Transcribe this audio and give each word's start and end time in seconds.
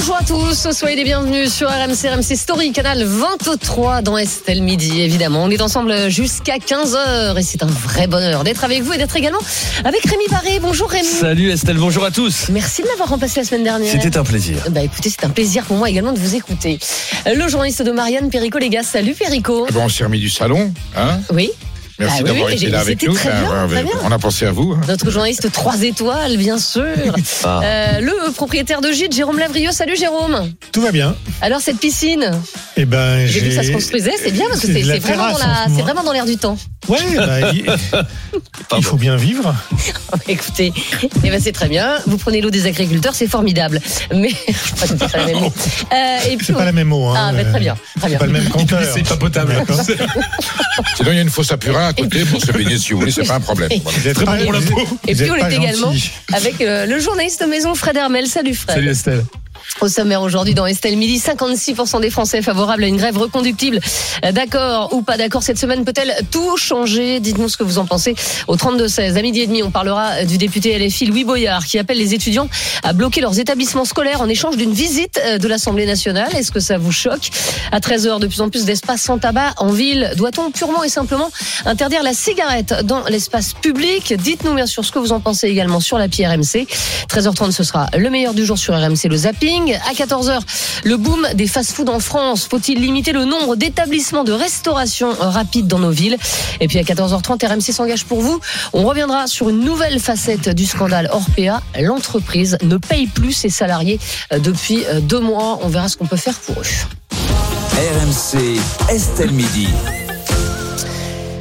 Bonjour 0.00 0.16
à 0.16 0.24
tous, 0.24 0.70
soyez 0.72 0.96
les 0.96 1.04
bienvenus 1.04 1.52
sur 1.52 1.68
RMC, 1.68 2.08
RMC 2.08 2.34
Story, 2.34 2.72
canal 2.72 3.04
23 3.04 4.00
dans 4.00 4.16
Estelle 4.16 4.62
Midi, 4.62 5.02
évidemment. 5.02 5.44
On 5.44 5.50
est 5.50 5.60
ensemble 5.60 6.08
jusqu'à 6.08 6.56
15h 6.56 7.38
et 7.38 7.42
c'est 7.42 7.62
un 7.62 7.66
vrai 7.66 8.06
bonheur 8.06 8.42
d'être 8.42 8.64
avec 8.64 8.80
vous 8.80 8.94
et 8.94 8.96
d'être 8.96 9.14
également 9.14 9.40
avec 9.84 10.02
Rémi 10.06 10.24
Paré. 10.30 10.58
Bonjour 10.58 10.88
Rémi. 10.88 11.06
Salut 11.06 11.50
Estelle, 11.50 11.76
bonjour 11.76 12.02
à 12.02 12.10
tous. 12.10 12.48
Merci 12.48 12.80
de 12.80 12.86
m'avoir 12.86 13.10
remplacé 13.10 13.40
la 13.40 13.46
semaine 13.46 13.64
dernière. 13.64 13.92
C'était 13.92 14.16
un 14.16 14.24
plaisir. 14.24 14.56
Bah 14.70 14.82
écoutez, 14.82 15.10
c'est 15.10 15.26
un 15.26 15.30
plaisir 15.30 15.64
pour 15.64 15.76
moi 15.76 15.90
également 15.90 16.14
de 16.14 16.18
vous 16.18 16.34
écouter. 16.34 16.78
Le 17.26 17.46
journaliste 17.48 17.82
de 17.82 17.90
Marianne, 17.90 18.30
Perico 18.30 18.56
Légas. 18.56 18.84
Salut 18.84 19.12
Perico. 19.12 19.66
Bon, 19.70 19.82
on 19.84 19.88
s'est 19.90 20.04
remis 20.04 20.18
du 20.18 20.30
salon, 20.30 20.72
hein? 20.96 21.20
Oui. 21.30 21.50
Merci 22.00 22.16
Ah 22.18 22.22
oui, 22.22 22.28
d'avoir 22.30 22.46
oui, 22.48 22.54
été 22.54 22.66
là 22.68 22.80
avec 22.80 22.98
c'était 23.00 23.06
nous. 23.12 23.14
très 23.14 23.28
bien, 23.30 23.50
Ah, 23.52 23.66
très 23.68 23.82
bien. 23.82 23.92
On 24.02 24.10
a 24.10 24.18
pensé 24.18 24.46
à 24.46 24.52
vous. 24.52 24.72
hein. 24.72 24.80
Notre 24.88 25.10
journaliste 25.10 25.52
3 25.52 25.82
étoiles, 25.82 26.36
bien 26.38 26.58
sûr. 26.58 26.82
Ah. 27.44 27.60
Euh, 27.64 28.00
le 28.00 28.32
propriétaire 28.32 28.80
de 28.80 28.90
Gîte, 28.92 29.14
Jérôme 29.14 29.38
Lavrio. 29.38 29.70
Salut 29.72 29.96
Jérôme. 29.96 30.50
Tout 30.72 30.82
va 30.82 30.92
bien. 30.92 31.14
Alors 31.40 31.60
cette 31.60 31.78
piscine, 31.78 32.30
Eh 32.76 32.84
ben, 32.84 33.26
j'ai 33.26 33.40
vu 33.40 33.48
que 33.50 33.54
ça 33.54 33.62
se 33.62 33.70
construisait, 33.72 34.12
c'est 34.22 34.30
bien 34.30 34.46
parce 34.48 34.60
que 34.60 34.66
c'est 34.72 34.98
vraiment, 34.98 35.32
dans 35.32 35.84
vraiment 35.84 36.12
l'air 36.12 36.26
du 36.26 36.36
temps. 36.36 36.56
Ouais, 36.88 36.98
bah, 37.16 37.52
il, 37.52 37.64
il 38.78 38.84
faut 38.84 38.96
bien 38.96 39.16
vivre. 39.16 39.54
Écoutez, 40.28 40.72
eh 41.24 41.30
ben 41.30 41.40
c'est 41.40 41.52
très 41.52 41.68
bien. 41.68 41.98
Vous 42.06 42.16
prenez 42.18 42.40
l'eau 42.40 42.50
des 42.50 42.66
agriculteurs, 42.66 43.14
c'est 43.14 43.26
formidable. 43.28 43.80
Mais 44.14 44.30
c'est 44.76 44.98
pas 44.98 45.18
la 45.18 45.26
même. 45.26 45.36
Euh, 45.44 46.18
et 46.30 46.36
puis 46.36 46.46
C'est 46.46 46.52
pas 46.52 46.64
la 46.64 46.72
même 46.72 46.92
eau. 46.92 47.06
Hein. 47.08 47.14
Ah, 47.16 47.32
bah, 47.32 47.44
très 47.44 47.60
bien, 47.60 47.76
très 47.98 48.08
bien. 48.08 48.18
C'est 48.18 48.18
pas 48.18 48.26
le 48.26 48.32
même 48.32 48.48
compteur. 48.48 48.82
C'est 48.94 49.06
pas 49.08 49.16
potable. 49.16 49.54
Sinon, 50.96 51.10
il 51.12 51.16
y 51.16 51.18
a 51.18 51.22
une 51.22 51.30
fosse 51.30 51.52
à 51.52 51.56
purin 51.56 51.89
à 51.90 51.92
côté 51.92 52.24
pour 52.24 52.40
se 52.40 52.52
baigner 52.52 52.78
si 52.78 52.92
vous 52.92 53.00
voulez, 53.00 53.12
c'est 53.12 53.26
pas 53.26 53.34
un 53.36 53.40
problème. 53.40 53.70
Voilà. 53.82 53.98
Vous 53.98 54.08
êtes 54.08 54.14
Très 54.16 54.24
pas- 54.24 54.36
bon 54.36 54.44
pour 54.44 54.52
la 54.52 54.60
peau. 54.60 54.80
Et 55.06 55.14
vous 55.14 55.22
puis 55.22 55.30
on 55.30 55.34
est 55.36 55.54
également 55.56 55.92
gentil. 55.92 56.10
avec 56.32 56.60
euh, 56.60 56.86
le 56.86 56.98
journaliste 56.98 57.40
de 57.42 57.46
maison 57.46 57.74
Fred 57.74 57.96
Hermel. 57.96 58.26
Salut 58.26 58.54
Fred. 58.54 58.76
Salut 58.76 58.88
Estelle. 58.90 59.24
Au 59.80 59.88
sommaire 59.88 60.22
aujourd'hui 60.22 60.54
dans 60.54 60.66
Estelle 60.66 60.96
Midi, 60.96 61.18
56% 61.18 62.00
des 62.00 62.10
Français 62.10 62.42
favorables 62.42 62.84
à 62.84 62.86
une 62.86 62.96
grève 62.96 63.16
reconductible. 63.16 63.80
Euh, 64.24 64.32
D'accord 64.32 64.92
ou 64.92 65.02
pas 65.02 65.16
d'accord, 65.16 65.42
cette 65.42 65.58
semaine 65.58 65.84
peut-elle 65.84 66.14
tout 66.30 66.56
changer? 66.56 67.20
Dites-nous 67.20 67.48
ce 67.48 67.56
que 67.56 67.64
vous 67.64 67.78
en 67.78 67.86
pensez. 67.86 68.14
Au 68.46 68.56
32-16, 68.56 69.16
à 69.16 69.22
midi 69.22 69.40
et 69.40 69.46
demi, 69.46 69.62
on 69.62 69.70
parlera 69.70 70.10
euh, 70.10 70.24
du 70.24 70.38
député 70.38 70.78
LFI 70.78 71.06
Louis 71.06 71.24
Boyard 71.24 71.64
qui 71.64 71.78
appelle 71.78 71.98
les 71.98 72.14
étudiants 72.14 72.48
à 72.82 72.92
bloquer 72.92 73.20
leurs 73.20 73.38
établissements 73.38 73.84
scolaires 73.84 74.20
en 74.20 74.28
échange 74.28 74.56
d'une 74.56 74.72
visite 74.72 75.20
euh, 75.24 75.38
de 75.38 75.48
l'Assemblée 75.48 75.86
nationale. 75.86 76.34
Est-ce 76.34 76.52
que 76.52 76.60
ça 76.60 76.78
vous 76.78 76.92
choque? 76.92 77.30
À 77.72 77.80
13h, 77.80 78.20
de 78.20 78.26
plus 78.26 78.40
en 78.40 78.50
plus 78.50 78.64
d'espaces 78.64 79.02
sans 79.02 79.18
tabac 79.18 79.54
en 79.56 79.68
ville. 79.68 80.12
Doit-on 80.16 80.50
purement 80.50 80.84
et 80.84 80.88
simplement 80.88 81.30
interdire 81.64 82.02
la 82.02 82.14
cigarette 82.14 82.74
dans 82.84 83.04
l'espace 83.04 83.54
public? 83.54 84.14
Dites-nous 84.14 84.54
bien 84.54 84.66
sûr 84.66 84.84
ce 84.84 84.92
que 84.92 84.98
vous 84.98 85.12
en 85.12 85.20
pensez 85.20 85.48
également 85.48 85.80
sur 85.80 85.98
l'appli 85.98 86.26
RMC. 86.26 86.66
13h30, 87.08 87.50
ce 87.52 87.64
sera 87.64 87.86
le 87.96 88.10
meilleur 88.10 88.34
du 88.34 88.44
jour 88.44 88.58
sur 88.58 88.74
RMC, 88.74 89.08
le 89.08 89.16
zapping. 89.16 89.49
À 89.50 89.94
14h, 89.94 90.38
le 90.84 90.96
boom 90.96 91.26
des 91.34 91.48
fast-foods 91.48 91.88
en 91.88 91.98
France. 91.98 92.46
Faut-il 92.48 92.80
limiter 92.80 93.10
le 93.10 93.24
nombre 93.24 93.56
d'établissements 93.56 94.22
de 94.22 94.30
restauration 94.30 95.12
rapide 95.18 95.66
dans 95.66 95.80
nos 95.80 95.90
villes? 95.90 96.16
Et 96.60 96.68
puis 96.68 96.78
à 96.78 96.82
14h30, 96.82 97.44
RMC 97.44 97.72
s'engage 97.72 98.04
pour 98.04 98.20
vous. 98.20 98.38
On 98.72 98.84
reviendra 98.84 99.26
sur 99.26 99.48
une 99.48 99.58
nouvelle 99.58 99.98
facette 99.98 100.50
du 100.50 100.66
scandale 100.66 101.10
Orpea. 101.12 101.62
L'entreprise 101.80 102.58
ne 102.62 102.76
paye 102.76 103.08
plus 103.08 103.32
ses 103.32 103.50
salariés 103.50 103.98
euh, 104.32 104.38
depuis 104.38 104.84
euh, 104.86 105.00
deux 105.00 105.20
mois. 105.20 105.58
On 105.62 105.68
verra 105.68 105.88
ce 105.88 105.96
qu'on 105.96 106.06
peut 106.06 106.16
faire 106.16 106.38
pour 106.38 106.54
eux. 106.60 106.64
RMC, 107.72 108.60
Estelle 108.88 109.32
Midi. 109.32 109.66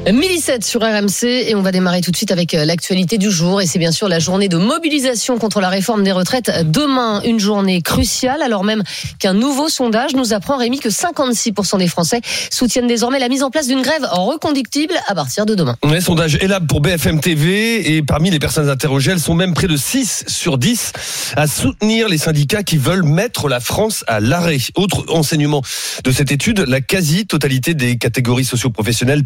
1007 0.07 0.63
sur 0.63 0.81
RMC 0.81 1.25
et 1.25 1.55
on 1.55 1.61
va 1.61 1.71
démarrer 1.71 2.01
tout 2.01 2.09
de 2.09 2.15
suite 2.15 2.31
avec 2.31 2.53
euh, 2.53 2.63
l'actualité 2.63 3.17
du 3.17 3.29
jour 3.29 3.61
et 3.61 3.67
c'est 3.67 3.79
bien 3.79 3.91
sûr 3.91 4.07
la 4.07 4.19
journée 4.19 4.47
de 4.47 4.57
mobilisation 4.57 5.37
contre 5.37 5.59
la 5.59 5.67
réforme 5.67 6.03
des 6.03 6.13
retraites. 6.13 6.51
Demain, 6.65 7.21
une 7.23 7.39
journée 7.39 7.81
cruciale 7.81 8.41
alors 8.41 8.63
même 8.63 8.81
qu'un 9.19 9.33
nouveau 9.33 9.67
sondage 9.67 10.15
nous 10.15 10.33
apprend 10.33 10.57
Rémi 10.57 10.79
que 10.79 10.87
56% 10.87 11.79
des 11.79 11.87
Français 11.87 12.21
soutiennent 12.49 12.87
désormais 12.87 13.19
la 13.19 13.27
mise 13.27 13.43
en 13.43 13.51
place 13.51 13.67
d'une 13.67 13.81
grève 13.81 14.07
reconductible 14.09 14.93
à 15.07 15.15
partir 15.15 15.45
de 15.45 15.53
demain. 15.53 15.75
Un 15.83 15.99
sondage 15.99 16.35
Elab 16.41 16.65
pour 16.65 16.79
BFM 16.79 17.19
TV 17.19 17.95
et 17.95 18.01
parmi 18.01 18.31
les 18.31 18.39
personnes 18.39 18.69
interrogées, 18.69 19.11
elles 19.11 19.19
sont 19.19 19.35
même 19.35 19.53
près 19.53 19.67
de 19.67 19.75
6 19.75 20.23
sur 20.27 20.57
10 20.57 20.93
à 21.35 21.45
soutenir 21.45 22.07
les 22.07 22.17
syndicats 22.17 22.63
qui 22.63 22.77
veulent 22.77 23.03
mettre 23.03 23.49
la 23.49 23.59
France 23.59 24.05
à 24.07 24.21
l'arrêt. 24.21 24.59
Autre 24.75 25.05
enseignement 25.09 25.61
de 26.03 26.11
cette 26.11 26.31
étude, 26.31 26.63
la 26.67 26.79
quasi-totalité 26.79 27.73
des 27.73 27.97
catégories 27.97 28.45
socio-professionnelles 28.45 29.25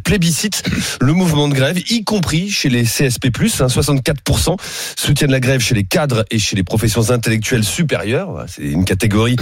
le 1.02 1.14
mouvement 1.14 1.48
de 1.48 1.54
grève, 1.54 1.80
y 1.90 2.04
compris 2.04 2.50
chez 2.50 2.70
les 2.70 2.84
CSP+, 2.84 3.28
hein, 3.60 3.68
64% 3.68 4.58
soutiennent 4.98 5.32
la 5.32 5.40
grève 5.40 5.62
chez 5.62 5.76
les 5.76 5.84
cadres 5.84 6.26
et 6.32 6.40
chez 6.40 6.56
les 6.56 6.64
professions 6.64 7.12
intellectuelles 7.12 7.64
supérieures. 7.64 8.46
C'est 8.48 8.64
une 8.64 8.86
catégorie 8.86 9.36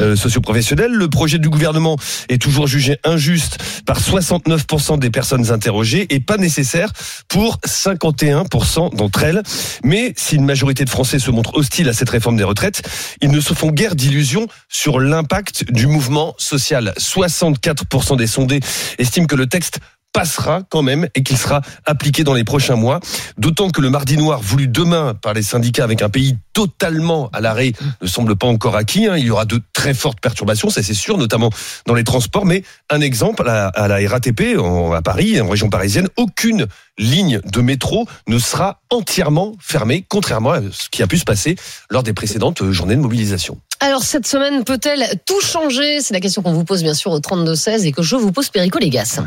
euh, 0.00 0.16
socio-professionnelle. 0.16 0.92
Le 0.92 1.08
projet 1.08 1.38
du 1.38 1.48
gouvernement 1.48 1.96
est 2.28 2.40
toujours 2.40 2.66
jugé 2.66 2.98
injuste 3.04 3.58
par 3.84 4.00
69% 4.00 4.98
des 4.98 5.10
personnes 5.10 5.50
interrogées 5.50 6.06
et 6.10 6.20
pas 6.20 6.36
nécessaire 6.36 6.92
pour 7.28 7.58
51% 7.66 8.94
d'entre 8.96 9.22
elles. 9.22 9.42
Mais 9.84 10.12
si 10.16 10.36
une 10.36 10.44
majorité 10.44 10.84
de 10.84 10.90
Français 10.90 11.18
se 11.18 11.30
montrent 11.30 11.56
hostiles 11.56 11.88
à 11.88 11.92
cette 11.92 12.10
réforme 12.10 12.36
des 12.36 12.44
retraites, 12.44 12.82
ils 13.20 13.30
ne 13.30 13.40
se 13.40 13.54
font 13.54 13.70
guère 13.70 13.94
d'illusions 13.94 14.46
sur 14.68 15.00
l'impact 15.00 15.70
du 15.72 15.86
mouvement 15.86 16.34
social. 16.38 16.92
64% 16.98 18.16
des 18.16 18.26
sondés 18.26 18.60
estiment 18.98 19.26
que 19.26 19.36
le 19.36 19.46
texte 19.46 19.80
passera 20.12 20.62
quand 20.70 20.80
même 20.80 21.08
et 21.14 21.22
qu'il 21.22 21.36
sera 21.36 21.60
appliqué 21.84 22.24
dans 22.24 22.32
les 22.32 22.44
prochains 22.44 22.76
mois. 22.76 23.00
D'autant 23.36 23.68
que 23.68 23.82
le 23.82 23.90
mardi 23.90 24.16
noir 24.16 24.40
voulu 24.40 24.66
demain 24.66 25.14
par 25.14 25.34
les 25.34 25.42
syndicats 25.42 25.84
avec 25.84 26.00
un 26.00 26.08
pays 26.08 26.38
totalement 26.54 27.28
à 27.34 27.42
l'arrêt 27.42 27.72
ne 28.00 28.06
semble 28.06 28.34
pas 28.34 28.46
encore 28.46 28.76
acquis. 28.76 29.06
hein. 29.06 29.18
Il 29.18 29.26
y 29.26 29.30
aura 29.30 29.44
de 29.44 29.60
très 29.74 29.92
fortes 29.92 30.20
perturbations, 30.20 30.70
ça 30.70 30.82
c'est 30.82 30.94
sûr, 30.94 31.18
notamment 31.18 31.50
dans 31.86 31.92
les 31.92 32.02
transports. 32.04 32.46
Mais 32.46 32.62
un 32.88 33.02
exemple, 33.02 33.46
à, 33.46 33.88
la 33.88 34.08
RATP, 34.08 34.56
à 34.94 35.02
Paris, 35.02 35.38
en 35.38 35.48
région 35.48 35.68
parisienne, 35.68 36.08
aucune 36.16 36.66
ligne 36.96 37.42
de 37.44 37.60
métro 37.60 38.06
ne 38.26 38.38
sera 38.38 38.80
entièrement 38.88 39.52
fermée, 39.60 40.06
contrairement 40.08 40.52
à 40.52 40.60
ce 40.72 40.88
qui 40.88 41.02
a 41.02 41.06
pu 41.06 41.18
se 41.18 41.24
passer 41.24 41.56
lors 41.90 42.02
des 42.02 42.14
précédentes 42.14 42.62
euh, 42.62 42.72
journées 42.72 42.96
de 42.96 43.02
mobilisation. 43.02 43.58
Alors 43.80 44.02
cette 44.02 44.26
semaine 44.26 44.64
peut-elle 44.64 45.04
tout 45.26 45.42
changer? 45.42 46.00
C'est 46.00 46.14
la 46.14 46.20
question 46.20 46.40
qu'on 46.40 46.54
vous 46.54 46.64
pose 46.64 46.82
bien 46.82 46.94
sûr 46.94 47.10
au 47.10 47.20
32-16 47.20 47.84
et 47.84 47.92
que 47.92 48.02
je 48.02 48.16
vous 48.16 48.32
pose 48.32 48.48
Perico 48.48 48.78
Légas. 48.78 49.20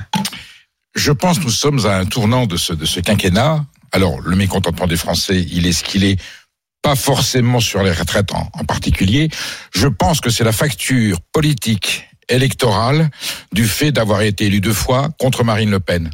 Je 0.96 1.12
pense 1.12 1.40
que 1.40 1.46
nous 1.46 1.50
sommes 1.50 1.86
à 1.86 1.98
un 1.98 2.06
tournant 2.06 2.46
de 2.46 2.58
ce, 2.58 3.00
quinquennat. 3.00 3.66
Alors, 3.92 4.20
le 4.22 4.36
mécontentement 4.36 4.88
des 4.88 4.98
Français, 4.98 5.46
il 5.52 5.68
est 5.68 5.74
ce 5.74 5.84
qu'il 5.84 6.04
est. 6.04 6.20
Pas 6.82 6.96
forcément 6.96 7.60
sur 7.60 7.84
les 7.84 7.92
retraites 7.92 8.34
en, 8.34 8.50
en 8.54 8.64
particulier. 8.64 9.30
Je 9.76 9.88
pense 9.88 10.22
que 10.22 10.30
c'est 10.30 10.46
la 10.46 10.54
facture 10.54 11.20
politique 11.34 12.08
électorale 12.30 13.10
du 13.52 13.68
fait 13.68 13.92
d'avoir 13.92 14.22
été 14.22 14.46
élu 14.46 14.62
deux 14.62 14.74
fois 14.74 15.10
contre 15.20 15.44
Marine 15.44 15.72
Le 15.72 15.82
Pen. 15.82 16.10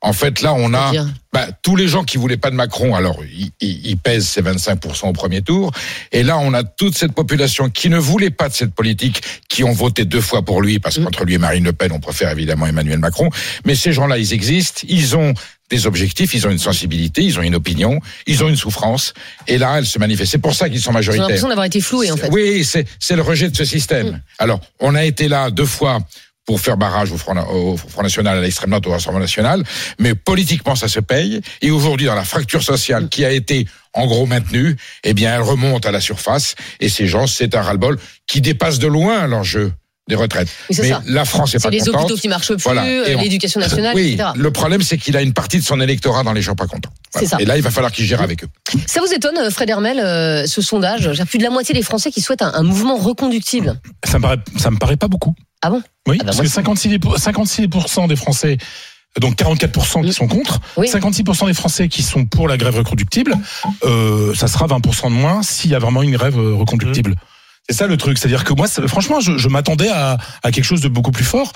En 0.00 0.12
fait, 0.12 0.42
là, 0.42 0.52
on 0.54 0.74
a 0.74 0.92
bah, 1.32 1.46
tous 1.62 1.76
les 1.76 1.88
gens 1.88 2.04
qui 2.04 2.18
voulaient 2.18 2.36
pas 2.36 2.50
de 2.50 2.54
Macron, 2.56 2.94
alors 2.94 3.18
ils 3.24 3.50
il, 3.60 3.86
il 3.86 3.96
pèsent 3.96 4.28
ces 4.28 4.42
25% 4.42 5.08
au 5.08 5.12
premier 5.12 5.40
tour. 5.42 5.72
Et 6.12 6.22
là, 6.22 6.38
on 6.38 6.52
a 6.52 6.62
toute 6.62 6.96
cette 6.96 7.12
population 7.12 7.70
qui 7.70 7.88
ne 7.88 7.98
voulait 7.98 8.30
pas 8.30 8.48
de 8.48 8.54
cette 8.54 8.74
politique, 8.74 9.22
qui 9.48 9.64
ont 9.64 9.72
voté 9.72 10.04
deux 10.04 10.20
fois 10.20 10.42
pour 10.42 10.60
lui, 10.60 10.78
parce 10.78 10.98
Mm. 10.98 11.04
qu'entre 11.04 11.24
lui 11.24 11.34
et 11.34 11.38
Marine 11.38 11.64
Le 11.64 11.72
Pen, 11.72 11.90
on 11.92 12.00
préfère 12.00 12.30
évidemment 12.30 12.66
Emmanuel 12.66 12.98
Macron. 12.98 13.30
Mais 13.64 13.74
ces 13.74 13.92
gens-là, 13.92 14.18
ils 14.18 14.32
existent, 14.34 14.82
ils 14.88 15.16
ont 15.16 15.32
des 15.70 15.86
objectifs, 15.86 16.34
ils 16.34 16.46
ont 16.46 16.50
une 16.50 16.58
sensibilité, 16.58 17.22
ils 17.22 17.38
ont 17.38 17.42
une 17.42 17.54
opinion, 17.54 17.98
ils 18.26 18.44
ont 18.44 18.48
une 18.50 18.56
souffrance. 18.56 19.14
Et 19.48 19.56
là, 19.56 19.76
elle 19.78 19.86
se 19.86 19.98
manifeste. 19.98 20.32
C'est 20.32 20.38
pour 20.38 20.54
ça 20.54 20.68
qu'ils 20.68 20.82
sont 20.82 20.90
J'ai 20.90 20.94
majoritaires. 20.96 21.28
l'impression 21.28 21.48
d'avoir 21.48 21.64
été 21.64 21.80
floué 21.80 22.10
en 22.10 22.16
fait. 22.18 22.28
Oui, 22.30 22.62
c'est 22.62 22.86
c'est 22.98 23.16
le 23.16 23.22
rejet 23.22 23.48
de 23.48 23.56
ce 23.56 23.64
système. 23.64 24.08
Mm. 24.08 24.20
Alors, 24.38 24.60
on 24.80 24.94
a 24.94 25.02
été 25.04 25.28
là 25.28 25.50
deux 25.50 25.64
fois 25.64 26.00
pour 26.44 26.60
faire 26.60 26.76
barrage 26.76 27.12
au 27.12 27.16
Front, 27.18 27.36
au 27.50 27.76
Front 27.76 28.02
National, 28.02 28.38
à 28.38 28.40
l'extrême 28.40 28.70
droite, 28.70 28.86
au 28.86 28.90
Rassemblement 28.90 29.20
National, 29.20 29.62
mais 29.98 30.14
politiquement, 30.14 30.74
ça 30.74 30.88
se 30.88 31.00
paye. 31.00 31.40
Et 31.60 31.70
aujourd'hui, 31.70 32.06
dans 32.06 32.14
la 32.16 32.24
fracture 32.24 32.62
sociale 32.62 33.08
qui 33.08 33.24
a 33.24 33.30
été 33.30 33.66
en 33.94 34.06
gros 34.06 34.26
maintenue, 34.26 34.76
eh 35.04 35.14
bien, 35.14 35.34
elle 35.34 35.42
remonte 35.42 35.86
à 35.86 35.92
la 35.92 36.00
surface. 36.00 36.54
Et 36.80 36.88
ces 36.88 37.06
gens, 37.06 37.26
c'est 37.26 37.54
un 37.54 37.62
ras-le-bol 37.62 37.98
qui 38.26 38.40
dépasse 38.40 38.78
de 38.78 38.86
loin 38.88 39.26
l'enjeu 39.26 39.72
des 40.08 40.16
retraites. 40.16 40.48
Oui, 40.68 40.76
mais 40.82 40.88
ça. 40.88 41.02
la 41.06 41.24
France 41.24 41.54
est 41.54 41.58
C'est 41.58 41.62
pas 41.62 41.70
les 41.70 41.78
contente. 41.78 41.94
hôpitaux 42.06 42.16
qui 42.16 42.26
marchent 42.28 42.48
plus, 42.54 42.62
Voilà. 42.64 42.84
Euh, 42.86 43.14
on- 43.16 43.20
l'éducation 43.20 43.60
nationale, 43.60 43.94
Oui, 43.94 44.14
etc. 44.14 44.30
le 44.34 44.50
problème, 44.50 44.82
c'est 44.82 44.98
qu'il 44.98 45.16
a 45.16 45.22
une 45.22 45.32
partie 45.32 45.58
de 45.58 45.62
son 45.64 45.80
électorat 45.80 46.24
dans 46.24 46.32
les 46.32 46.42
gens 46.42 46.56
pas 46.56 46.66
contents. 46.66 46.90
C'est 47.16 47.26
ça. 47.26 47.36
Et 47.38 47.44
là, 47.44 47.56
il 47.56 47.62
va 47.62 47.70
falloir 47.70 47.92
qu'il 47.92 48.04
gère 48.04 48.20
avec 48.20 48.42
eux. 48.42 48.48
Ça 48.88 49.00
vous 49.00 49.12
étonne, 49.14 49.38
euh, 49.38 49.50
Fred 49.50 49.70
Hermel, 49.70 50.00
euh, 50.00 50.44
ce 50.46 50.60
sondage 50.60 51.12
J'ai 51.12 51.24
plus 51.24 51.38
de 51.38 51.44
la 51.44 51.50
moitié 51.50 51.72
des 51.72 51.82
Français 51.82 52.10
qui 52.10 52.20
souhaitent 52.20 52.42
un, 52.42 52.52
un 52.52 52.62
mouvement 52.64 52.96
reconductible? 52.96 53.78
Ça 54.04 54.18
me 54.18 54.22
paraît, 54.22 54.38
ça 54.58 54.72
me 54.72 54.76
paraît 54.78 54.96
pas 54.96 55.08
beaucoup. 55.08 55.36
Ah 55.62 55.70
bon? 55.70 55.82
Oui, 56.08 56.16
Ah 56.20 56.24
bah 56.24 56.24
parce 56.26 56.36
moi, 56.38 56.44
que 56.46 56.50
56, 56.50 56.96
56% 56.98 58.08
des 58.08 58.16
Français, 58.16 58.58
donc 59.20 59.36
44% 59.36 60.04
qui 60.04 60.12
sont 60.12 60.26
contre, 60.26 60.60
Oui. 60.76 60.88
56% 60.88 61.46
des 61.46 61.54
Français 61.54 61.88
qui 61.88 62.02
sont 62.02 62.24
pour 62.24 62.48
la 62.48 62.56
grève 62.56 62.76
reconductible, 62.76 63.36
euh, 63.84 64.34
ça 64.34 64.48
sera 64.48 64.66
20% 64.66 65.04
de 65.10 65.14
moins 65.14 65.42
s'il 65.42 65.70
y 65.70 65.74
a 65.74 65.78
vraiment 65.78 66.02
une 66.02 66.12
grève 66.12 66.38
euh, 66.38 66.54
reconductible. 66.54 67.14
C'est 67.68 67.76
ça 67.76 67.86
le 67.86 67.96
truc. 67.96 68.18
C'est-à-dire 68.18 68.42
que 68.42 68.52
moi, 68.54 68.66
franchement, 68.88 69.20
je, 69.20 69.38
je 69.38 69.48
m'attendais 69.48 69.88
à, 69.88 70.18
à 70.42 70.50
quelque 70.50 70.64
chose 70.64 70.80
de 70.80 70.88
beaucoup 70.88 71.12
plus 71.12 71.24
fort. 71.24 71.52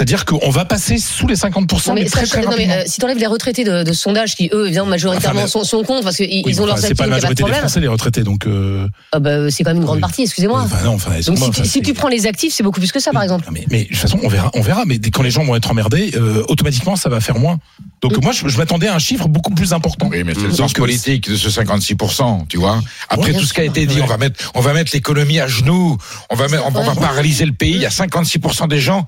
C'est-à-dire 0.00 0.24
qu'on 0.24 0.48
va 0.48 0.64
passer 0.64 0.96
sous 0.96 1.26
les 1.26 1.34
50%, 1.34 1.88
Non, 1.88 1.94
mais, 1.94 2.04
mais, 2.04 2.08
très, 2.08 2.24
ça- 2.24 2.38
très 2.38 2.46
non, 2.46 2.54
mais, 2.56 2.70
euh, 2.72 2.82
si 2.86 3.00
t'enlèves 3.00 3.18
les 3.18 3.26
retraités 3.26 3.64
de, 3.64 3.82
de 3.82 3.92
ce 3.92 4.00
sondage 4.00 4.34
qui 4.34 4.48
eux 4.50 4.64
évidemment 4.68 4.88
majoritairement 4.88 5.40
Enfin, 5.40 5.44
mais- 5.44 5.50
sont, 5.50 5.62
sont 5.62 5.82
contre 5.84 6.04
parce 6.04 6.16
qu'ils 6.16 6.42
Oui, 6.46 6.54
ont 6.58 6.62
enfin, 6.62 6.66
leurs 6.68 6.78
c'est 6.78 6.94
pas 6.94 7.04
la 7.04 7.10
pas 7.10 7.16
de 7.16 7.22
majorité 7.34 7.42
des. 7.44 7.52
Français 7.52 7.80
les 7.80 7.86
retraités, 7.86 8.22
donc. 8.22 8.46
Euh, 8.46 8.88
Ah 9.12 9.18
bah, 9.18 9.50
c'est 9.50 9.62
quand 9.62 9.68
même 9.72 9.76
une 9.76 9.84
grande 9.84 9.96
Oui. 9.96 10.00
partie, 10.00 10.22
excusez-moi. 10.22 10.62
enfin, 10.62 10.82
non, 10.84 10.94
enfin, 10.94 11.10
Donc 11.26 11.36
si, 11.36 11.44
enfin, 11.44 11.62
tu- 11.62 11.68
si 11.68 11.82
tu 11.82 11.92
prends 11.92 12.08
les 12.08 12.26
actifs, 12.26 12.54
c'est 12.54 12.62
beaucoup 12.62 12.80
plus 12.80 12.92
que 12.92 12.98
ça 12.98 13.10
par 13.12 13.22
exemple. 13.22 13.46
Mais, 13.52 13.66
mais 13.70 13.82
de 13.82 13.88
toute 13.88 13.98
façon, 13.98 14.18
on 14.22 14.28
verra, 14.28 14.50
on 14.54 14.62
verra. 14.62 14.84
Mais 14.86 14.96
dès- 14.96 15.10
quand 15.10 15.22
les 15.22 15.30
gens 15.30 15.44
vont 15.44 15.54
être 15.54 15.70
emmerdés, 15.70 16.12
euh, 16.14 16.44
automatiquement, 16.48 16.96
ça 16.96 17.10
va 17.10 17.20
faire 17.20 17.38
moins. 17.38 17.58
Donc 18.00 18.16
Mm. 18.16 18.20
moi, 18.24 18.32
je, 18.32 18.48
je 18.48 18.56
m'attendais 18.56 18.88
à 18.88 18.94
un 18.94 18.98
chiffre 18.98 19.28
beaucoup 19.28 19.50
plus 19.52 19.74
important. 19.74 20.08
Oui, 20.10 20.24
mais 20.24 20.32
c'est 20.32 20.40
le 20.40 20.48
Donc, 20.48 20.56
sens 20.56 20.70
euh, 20.70 20.78
politique 20.80 21.28
de 21.30 21.36
ce 21.36 21.50
56%, 21.50 22.46
tu 22.48 22.56
vois. 22.56 22.80
Après 23.10 23.34
tout 23.34 23.44
ce 23.44 23.52
qui 23.52 23.60
a 23.60 23.64
été 23.64 23.84
dit, 23.84 24.00
on 24.00 24.06
va 24.06 24.16
mettre, 24.16 24.50
on 24.54 24.62
va 24.62 24.72
mettre 24.72 24.92
l'économie 24.94 25.40
à 25.40 25.46
genoux, 25.46 25.98
on 26.30 26.36
va 26.36 26.46
on 26.64 26.70
va 26.70 26.94
paralyser 26.94 27.44
le 27.44 27.52
pays. 27.52 27.72
Il 27.74 27.82
y 27.82 27.86
a 27.86 27.90
56% 27.90 28.66
des 28.66 28.80
gens 28.80 29.04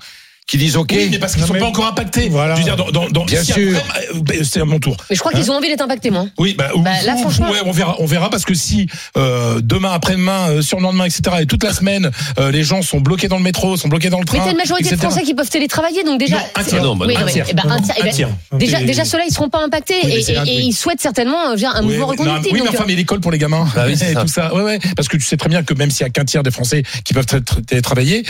qui 0.47 0.57
disent 0.57 0.75
OK. 0.77 0.91
Oui, 0.93 1.07
mais 1.11 1.19
parce 1.19 1.33
qu'ils 1.33 1.41
Non, 1.41 1.47
sont 1.47 1.53
mais- 1.53 1.59
pas 1.59 1.65
encore 1.67 1.87
impactés. 1.87 2.29
Voilà. 2.29 2.55
Je 2.55 2.59
veux 2.59 2.65
dire, 2.65 2.75
dans, 2.75 2.91
dans, 2.91 3.07
dans- 3.09 3.25
Bien 3.25 3.43
si 3.43 3.53
sûr. 3.53 3.77
euh, 3.77 4.19
ben, 4.21 4.43
c'est 4.43 4.59
à 4.61 4.65
mon 4.65 4.79
tour. 4.79 4.97
Mais 5.09 5.15
je 5.15 5.19
crois 5.21 5.31
qu'ils 5.31 5.49
ont 5.51 5.55
envie 5.55 5.69
d'être 5.69 5.81
impactés 5.81 6.09
moi. 6.11 6.25
Oui, 6.37 6.53
bah, 6.57 6.69
Bah, 6.77 6.91
là, 7.05 7.15
ou- 7.15 7.19
franchement- 7.19 7.49
ouais, 7.49 7.59
on 7.65 7.71
verra, 7.71 7.95
on 7.99 8.05
verra 8.05 8.29
parce 8.29 8.43
que 8.45 8.53
si 8.53 8.87
euh, 9.17 9.59
demain, 9.63 9.91
après-demain, 9.93 10.49
euh, 10.49 10.61
sur 10.61 10.77
le 10.77 10.83
lendemain, 10.83 11.05
etc., 11.05 11.21
et 11.41 11.45
toute 11.45 11.63
la 11.63 11.73
semaine, 11.73 12.11
euh, 12.39 12.51
les 12.51 12.63
gens 12.63 12.81
sont 12.81 12.99
bloqués 12.99 13.27
dans 13.27 13.37
le 13.37 13.43
métro, 13.43 13.77
sont 13.77 13.87
bloqués 13.87 14.09
dans 14.09 14.19
le 14.19 14.25
Mais 14.31 14.37
train. 14.37 14.45
t'as 14.45 14.51
une 14.51 14.57
majorité 14.57 14.95
de. 14.95 14.99
Français 15.01 15.23
qui 15.23 15.33
peuvent 15.33 15.49
télétravailler 15.49 16.03
donc 16.03 16.19
déjà. 16.19 16.37
Non, 16.37 16.43
un 16.55 16.63
tiers. 16.63 16.83
Non, 16.83 16.95
bah 16.95 17.05
oui, 17.07 17.15
un 17.17 17.25
mais- 17.25 17.31
tiers. 17.31 17.45
un 17.47 17.79
tiers, 17.81 17.95
Un 18.05 18.09
tiers. 18.09 18.29
Déjà, 18.57 18.81
déjà 18.81 19.05
ceux-là 19.05 19.23
ils 19.27 19.33
seront 19.33 19.49
pas 19.49 19.63
impactés 19.63 19.95
Oui, 20.03 20.09
mais 20.09 20.19
et, 20.19 20.21
c'est 20.23 20.37
un- 20.37 20.45
et- 20.45 20.53
et 20.53 20.57
oui. 20.57 20.65
ils 20.67 20.73
souhaitent 20.73 21.01
certainement 21.01 21.49
euh, 21.51 21.55
un 21.73 21.81
Oui, 21.81 21.87
mouvement 21.87 22.07
reconductible. 22.07 22.55
oui, 22.55 22.61
mais 22.63 22.69
enfin, 22.69 22.83
mais 22.87 22.95
l'école 22.95 23.19
pour 23.21 23.31
les 23.31 23.37
gamins, 23.37 23.67
Bah 23.75 23.85
tout 24.21 24.27
ça. 24.27 24.53
Ouais, 24.53 24.61
ouais, 24.61 24.79
parce 24.95 25.07
que 25.07 25.17
tu 25.17 25.23
sais 25.23 25.37
très 25.37 25.49
bien 25.49 25.63
que 25.63 25.73
même 25.73 25.89
s'il 25.91 26.01
y 26.05 26.07
a 26.07 26.09
qu'un 26.09 26.25
tiers 26.25 26.43
des 26.43 26.51
Français 26.51 26.83
qui 27.05 27.13
peuvent 27.13 27.25
tra- 27.25 27.41
tra- 27.43 27.63
télétravailler, 27.65 28.23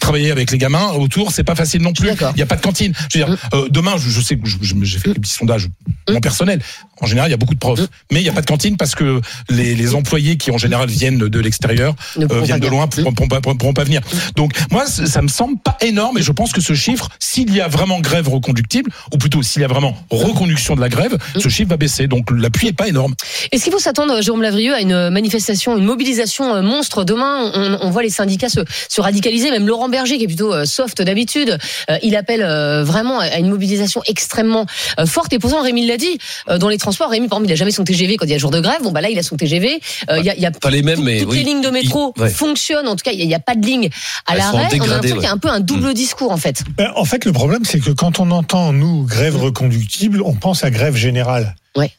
travailler 0.00 0.30
avec 0.30 0.50
les 0.50 0.58
gamins 0.58 0.92
autour, 0.92 1.21
c'est 1.30 1.44
pas 1.44 1.54
facile 1.54 1.82
non 1.82 1.92
plus. 1.92 2.10
Il 2.34 2.38
y 2.38 2.42
a 2.42 2.46
pas 2.46 2.56
de 2.56 2.62
cantine. 2.62 2.92
Je 3.10 3.18
veux 3.18 3.24
dire, 3.24 3.36
euh, 3.54 3.68
demain, 3.70 3.94
je, 3.96 4.08
je 4.08 4.20
sais 4.20 4.36
que 4.36 4.42
j'ai 4.82 4.98
fait 4.98 5.12
des 5.12 5.20
petits 5.20 5.32
sondages 5.32 5.68
mon 6.08 6.20
personnel. 6.20 6.60
En 7.00 7.06
général, 7.06 7.28
il 7.28 7.32
y 7.32 7.34
a 7.34 7.36
beaucoup 7.36 7.54
de 7.54 7.58
profs, 7.58 7.80
mais 8.12 8.20
il 8.20 8.24
y 8.24 8.28
a 8.28 8.32
pas 8.32 8.42
de 8.42 8.46
cantine 8.46 8.76
parce 8.76 8.94
que 8.94 9.20
les, 9.50 9.74
les 9.74 9.94
employés 9.94 10.36
qui 10.36 10.50
en 10.50 10.58
général 10.58 10.88
viennent 10.88 11.18
de 11.18 11.40
l'extérieur 11.40 11.94
Ne 12.16 12.26
euh, 12.30 12.40
viennent 12.42 12.60
de 12.60 12.68
loin, 12.68 12.86
pourront, 12.86 13.12
pourront 13.12 13.72
pas, 13.72 13.84
venir. 13.84 14.00
Donc 14.36 14.52
moi, 14.70 14.86
ça 14.86 15.22
me 15.22 15.28
semble 15.28 15.58
pas 15.58 15.76
énorme, 15.80 16.18
et 16.18 16.22
je 16.22 16.32
pense 16.32 16.52
que 16.52 16.60
ce 16.60 16.74
chiffre, 16.74 17.08
s'il 17.18 17.52
y 17.52 17.60
a 17.60 17.68
vraiment 17.68 18.00
grève 18.00 18.28
reconductible, 18.28 18.90
ou 19.12 19.18
plutôt 19.18 19.42
s'il 19.42 19.62
y 19.62 19.64
a 19.64 19.68
vraiment 19.68 19.96
reconduction 20.10 20.76
de 20.76 20.80
la 20.80 20.88
grève, 20.88 21.16
ce 21.38 21.48
chiffre 21.48 21.70
va 21.70 21.76
baisser. 21.76 22.06
Donc 22.06 22.30
l'appui 22.30 22.68
est 22.68 22.72
pas 22.72 22.88
énorme. 22.88 23.14
Est-ce 23.50 23.64
qu'il 23.64 23.72
faut 23.72 23.78
s'attendre, 23.78 24.22
Jérôme 24.22 24.42
Lavrieux, 24.42 24.74
à 24.74 24.80
une 24.80 25.10
manifestation, 25.10 25.76
une 25.76 25.84
mobilisation 25.84 26.54
euh, 26.54 26.62
monstre 26.62 27.04
demain? 27.04 27.50
On, 27.54 27.78
on 27.82 27.90
voit 27.90 28.02
les 28.02 28.10
syndicats 28.10 28.48
se, 28.48 28.60
se 28.88 29.00
radicaliser, 29.00 29.50
même 29.50 29.66
Laurent 29.66 29.88
Berger, 29.88 30.18
qui 30.18 30.24
est 30.24 30.28
plutôt 30.28 30.64
soft 30.64 31.02
d'habitude, 31.12 31.58
euh, 31.90 31.98
il 32.02 32.16
appelle 32.16 32.42
euh, 32.42 32.82
vraiment 32.84 33.20
à 33.20 33.38
une 33.38 33.48
mobilisation 33.50 34.02
extrêmement 34.06 34.66
euh, 34.98 35.06
forte. 35.06 35.32
Et 35.32 35.38
pourtant, 35.38 35.62
Rémi 35.62 35.86
l'a 35.86 35.96
dit, 35.96 36.18
euh, 36.48 36.58
dans 36.58 36.68
les 36.68 36.78
transports, 36.78 37.10
Rémi, 37.10 37.28
par 37.28 37.38
exemple, 37.38 37.50
il 37.50 37.52
a 37.52 37.56
jamais 37.56 37.70
son 37.70 37.84
TGV 37.84 38.16
quand 38.16 38.24
il 38.26 38.30
y 38.30 38.34
a 38.34 38.38
jour 38.38 38.50
de 38.50 38.60
grève. 38.60 38.82
Bon, 38.82 38.92
bah 38.92 39.00
là, 39.00 39.10
il 39.10 39.18
a 39.18 39.22
son 39.22 39.36
TGV. 39.36 39.80
Euh, 40.10 40.18
Il 40.18 40.24
y 40.24 40.30
a, 40.30 40.34
il 40.34 40.40
y 40.42 40.46
a 40.46 40.50
Pas 40.50 40.70
les 40.70 40.82
mêmes, 40.82 40.96
tout- 40.96 41.02
mais 41.02 41.20
toutes 41.20 41.30
oui. 41.30 41.38
les 41.38 41.44
lignes 41.44 41.60
de 41.62 41.70
métro 41.70 42.12
Il- 42.16 42.22
ouais. 42.22 42.30
fonctionnent. 42.30 42.88
En 42.88 42.96
tout 42.96 43.04
cas, 43.04 43.12
il 43.12 43.16
n'y 43.18 43.22
a, 43.22 43.24
il 43.26 43.30
y 43.30 43.34
a 43.34 43.40
pas 43.40 43.54
de 43.54 43.64
ligne 43.66 43.88
à 44.26 44.36
l'arrêt. 44.36 44.56
On 44.56 44.58
a 44.58 44.86
l'impression 44.86 45.00
ouais. 45.16 45.20
qu'il 45.20 45.22
y 45.22 45.26
a 45.26 45.32
un 45.32 45.38
peu 45.38 45.48
un 45.48 45.60
double 45.60 45.94
discours, 45.94 46.32
en 46.32 46.36
fait. 46.36 46.62
Ben, 46.76 46.90
en 46.96 47.04
fait, 47.04 47.24
le 47.24 47.32
problème, 47.32 47.64
c'est 47.64 47.80
que 47.80 47.90
quand 47.90 48.18
on 48.20 48.30
entend, 48.30 48.72
nous, 48.72 49.04
grève 49.04 49.36
reconductible, 49.36 50.22
on 50.24 50.34
pense 50.34 50.64
à 50.64 50.70
grève 50.70 50.96
générale. 50.96 51.54
Ouais. 51.76 51.90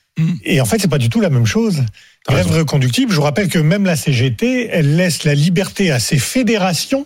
Et 0.45 0.61
en 0.61 0.65
fait, 0.65 0.77
c'est 0.79 0.87
pas 0.87 0.99
du 0.99 1.09
tout 1.09 1.21
la 1.21 1.29
même 1.29 1.45
chose. 1.47 1.81
Grève 2.27 2.51
reconductible, 2.51 3.11
je 3.11 3.17
vous 3.17 3.23
rappelle 3.23 3.49
que 3.49 3.57
même 3.59 3.85
la 3.85 3.95
CGT, 3.95 4.69
elle 4.71 4.95
laisse 4.95 5.23
la 5.23 5.33
liberté 5.35 5.91
à 5.91 5.99
ses 5.99 6.17
fédérations. 6.19 7.05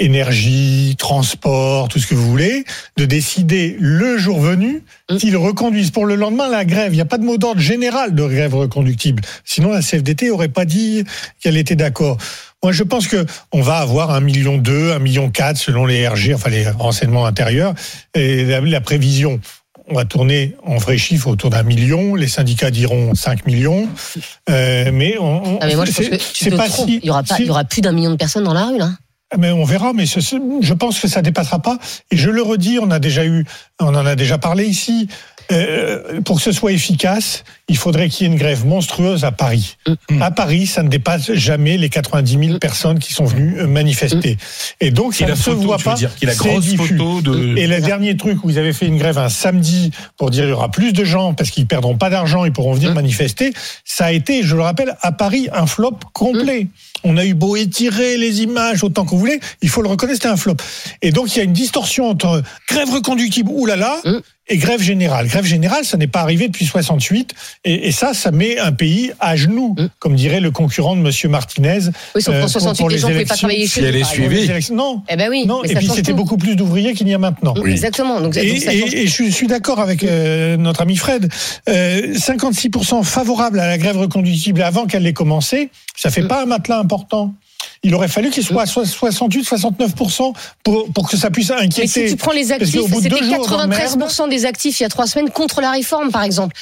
Énergie, 0.00 0.96
transport, 0.98 1.88
tout 1.88 1.98
ce 1.98 2.06
que 2.06 2.14
vous 2.14 2.28
voulez, 2.28 2.64
de 2.96 3.04
décider 3.04 3.76
le 3.78 4.18
jour 4.18 4.40
venu 4.40 4.82
s'ils 5.18 5.36
reconduisent 5.36 5.90
pour 5.92 6.06
le 6.06 6.14
lendemain 6.16 6.48
la 6.48 6.64
grève. 6.64 6.92
Il 6.92 6.96
n'y 6.96 7.00
a 7.02 7.06
pas 7.06 7.18
de 7.18 7.24
mot 7.24 7.36
d'ordre 7.38 7.60
général 7.60 8.14
de 8.14 8.24
grève 8.26 8.54
reconductible. 8.54 9.22
Sinon, 9.44 9.70
la 9.70 9.82
CFDT 9.82 10.30
aurait 10.30 10.48
pas 10.48 10.64
dit 10.64 11.04
qu'elle 11.40 11.56
était 11.56 11.76
d'accord. 11.76 12.18
Moi, 12.62 12.72
je 12.72 12.82
pense 12.82 13.06
que 13.06 13.24
on 13.52 13.62
va 13.62 13.78
avoir 13.78 14.10
un 14.10 14.20
million 14.20 14.58
deux, 14.58 14.92
un 14.92 14.98
million 14.98 15.30
quatre 15.30 15.56
selon 15.56 15.86
les 15.86 16.06
RG, 16.08 16.34
enfin 16.34 16.50
les 16.50 16.68
renseignements 16.68 17.24
intérieurs 17.26 17.74
et 18.14 18.44
la, 18.44 18.60
la 18.60 18.80
prévision. 18.80 19.40
On 19.92 19.94
va 19.94 20.04
tourner 20.04 20.54
en 20.64 20.76
vrai 20.76 20.98
chiffre 20.98 21.26
autour 21.26 21.50
d'un 21.50 21.64
million. 21.64 22.14
Les 22.14 22.28
syndicats 22.28 22.70
diront 22.70 23.14
5 23.14 23.44
millions. 23.46 23.88
Euh, 24.48 24.90
mais 24.92 25.16
on, 25.18 25.42
on- 25.54 25.58
Ah, 25.60 25.66
mais 25.66 25.74
moi, 25.74 25.84
je 25.84 25.90
pense 25.92 26.06
que 26.08 26.16
tu 26.32 26.50
te 26.50 26.54
pas 26.54 26.68
trompes. 26.68 26.88
si. 26.88 27.00
Il 27.02 27.06
y 27.06 27.10
aura 27.10 27.24
si- 27.26 27.50
aura 27.50 27.64
plus 27.64 27.80
d'un 27.80 27.90
million 27.92 28.10
de 28.10 28.16
personnes 28.16 28.44
dans 28.44 28.54
la 28.54 28.66
rue, 28.66 28.78
là. 28.78 28.90
Mais 29.38 29.52
on 29.52 29.64
verra, 29.64 29.92
mais 29.92 30.06
je 30.06 30.74
pense 30.74 30.98
que 30.98 31.08
ça 31.08 31.22
dépassera 31.22 31.60
pas. 31.60 31.78
Et 32.10 32.16
je 32.16 32.30
le 32.30 32.42
redis, 32.42 32.78
on 32.80 32.90
a 32.90 32.98
déjà 32.98 33.24
eu, 33.24 33.44
on 33.78 33.94
en 33.94 34.06
a 34.06 34.16
déjà 34.16 34.38
parlé 34.38 34.66
ici. 34.66 35.08
Euh, 35.52 36.20
pour 36.22 36.36
que 36.36 36.42
ce 36.42 36.52
soit 36.52 36.72
efficace, 36.72 37.44
il 37.68 37.76
faudrait 37.76 38.08
qu'il 38.08 38.26
y 38.26 38.30
ait 38.30 38.32
une 38.32 38.38
grève 38.38 38.64
monstrueuse 38.64 39.24
à 39.24 39.32
Paris. 39.32 39.76
Mm. 40.08 40.22
À 40.22 40.30
Paris, 40.30 40.66
ça 40.66 40.82
ne 40.82 40.88
dépasse 40.88 41.32
jamais 41.32 41.76
les 41.76 41.88
90 41.88 42.46
000 42.46 42.58
personnes 42.58 42.98
qui 42.98 43.12
sont 43.12 43.24
venues 43.24 43.58
euh, 43.58 43.66
manifester. 43.66 44.38
Et 44.80 44.90
donc, 44.90 45.14
ça 45.14 45.26
ne 45.26 45.34
se 45.34 45.50
voit 45.50 45.78
pas. 45.78 45.94
dire, 45.94 46.14
qu'il 46.14 46.28
y 46.28 46.30
a 46.30 46.34
la 46.34 46.38
grosse 46.38 46.64
diffus. 46.64 46.96
photo 46.96 47.20
de. 47.20 47.56
Et 47.56 47.66
le 47.66 47.80
dernier 47.80 48.16
truc 48.16 48.42
où 48.44 48.48
vous 48.48 48.58
avez 48.58 48.72
fait 48.72 48.86
une 48.86 48.98
grève 48.98 49.18
un 49.18 49.28
samedi 49.28 49.90
pour 50.16 50.30
dire 50.30 50.44
il 50.44 50.50
y 50.50 50.52
aura 50.52 50.70
plus 50.70 50.92
de 50.92 51.04
gens 51.04 51.34
parce 51.34 51.50
qu'ils 51.50 51.66
perdront 51.66 51.96
pas 51.96 52.10
d'argent, 52.10 52.44
ils 52.44 52.52
pourront 52.52 52.74
venir 52.74 52.94
manifester, 52.94 53.52
ça 53.84 54.06
a 54.06 54.12
été, 54.12 54.42
je 54.42 54.56
le 54.56 54.62
rappelle, 54.62 54.96
à 55.02 55.12
Paris 55.12 55.48
un 55.52 55.66
flop 55.66 55.98
complet. 56.12 56.68
On 57.02 57.16
a 57.16 57.24
eu 57.24 57.34
beau 57.34 57.56
étirer 57.56 58.16
les 58.16 58.42
images 58.42 58.84
autant 58.84 59.04
vous 59.10 59.18
voulez, 59.18 59.40
il 59.62 59.68
faut 59.68 59.82
le 59.82 59.88
reconnaître, 59.88 60.22
c'était 60.22 60.32
un 60.32 60.36
flop. 60.36 60.56
Et 61.02 61.12
donc 61.12 61.34
il 61.34 61.38
y 61.38 61.40
a 61.40 61.44
une 61.44 61.52
distorsion 61.52 62.08
entre 62.08 62.42
grève 62.68 62.90
reconductible, 62.90 63.50
oulala. 63.50 63.96
Et 64.50 64.58
grève 64.58 64.82
générale. 64.82 65.26
Grève 65.28 65.46
générale, 65.46 65.84
ça 65.84 65.96
n'est 65.96 66.06
pas 66.06 66.20
arrivé 66.20 66.48
depuis 66.48 66.66
68, 66.66 67.32
et, 67.64 67.88
et 67.88 67.92
ça, 67.92 68.12
ça 68.12 68.30
met 68.30 68.58
un 68.58 68.72
pays 68.72 69.12
à 69.20 69.36
genoux, 69.36 69.74
Hum. 69.78 69.88
comme 69.98 70.14
dirait 70.16 70.40
le 70.40 70.50
concurrent 70.50 70.96
de 70.96 71.00
Monsieur 71.00 71.28
Martinez. 71.30 71.78
Oui, 72.14 72.20
sauf 72.22 72.34
euh, 72.34 72.38
qu'en 72.40 72.44
pour- 72.44 72.50
68, 72.50 72.78
pour 72.82 72.88
les 72.90 72.94
les 72.96 73.00
gens 73.00 73.08
ne 73.08 73.12
pouvaient 73.14 73.24
pas 73.24 73.36
travailler 73.36 73.66
Si 73.66 73.74
chez 73.74 73.80
eux. 73.82 73.86
elle 73.86 73.96
est 73.96 74.04
suivie. 74.04 74.50
Non, 74.72 75.02
Eh 75.08 75.16
ben 75.16 75.28
oui. 75.30 75.46
non, 75.46 75.60
mais 75.62 75.70
et 75.70 75.72
ça 75.72 75.78
puis 75.78 75.86
change 75.88 75.96
c'était 75.96 76.12
beaucoup 76.12 76.36
plus 76.36 76.56
d'ouvriers 76.56 76.92
qu'il 76.94 77.06
n'y 77.06 77.14
a 77.14 77.18
maintenant. 77.18 77.54
Oui. 77.62 77.70
Exactement. 77.70 78.20
Donc, 78.20 78.36
Et, 78.36 78.48
donc 78.50 78.58
ça 78.62 78.72
change 78.72 78.92
et- 78.94 79.02
et 79.02 79.06
je, 79.06 79.12
suis- 79.12 79.26
je 79.30 79.34
suis 79.34 79.46
d'accord 79.46 79.80
avec 79.80 80.02
euh, 80.04 80.56
notre 80.56 80.82
ami 80.82 80.96
Fred. 80.96 81.30
Euh, 81.68 82.14
56% 82.14 83.02
favorables 83.04 83.60
à 83.60 83.66
la 83.68 83.78
grève 83.78 83.96
reconductible 83.98 84.62
avant 84.62 84.86
qu'elle 84.86 85.06
ait 85.06 85.12
commencé, 85.12 85.70
ça 85.96 86.10
fait 86.10 86.22
Mm. 86.22 86.28
pas 86.28 86.42
un 86.42 86.46
matelas 86.46 86.78
important. 86.78 87.32
Il 87.82 87.94
aurait 87.94 88.08
fallu 88.08 88.30
qu'il 88.30 88.44
soit 88.44 88.62
à 88.62 88.66
so- 88.66 88.84
68-69% 88.84 90.34
pour, 90.62 90.92
pour 90.92 91.08
que 91.08 91.16
ça 91.16 91.30
puisse 91.30 91.50
Mais 91.50 91.56
si 91.60 91.64
inquiéter. 91.80 92.10
tu 92.10 92.16
prends 92.16 92.32
les 92.32 92.52
actifs, 92.52 92.82
c'était 92.94 93.08
deux 93.08 93.22
jours 93.24 93.46
93% 93.48 94.28
des 94.28 94.44
actifs 94.44 94.80
il 94.80 94.82
y 94.82 94.86
a 94.86 94.90
trois 94.90 95.06
semaines 95.06 95.30
contre 95.30 95.60
la 95.60 95.70
réforme, 95.70 96.10
par 96.10 96.22
exemple. 96.22 96.54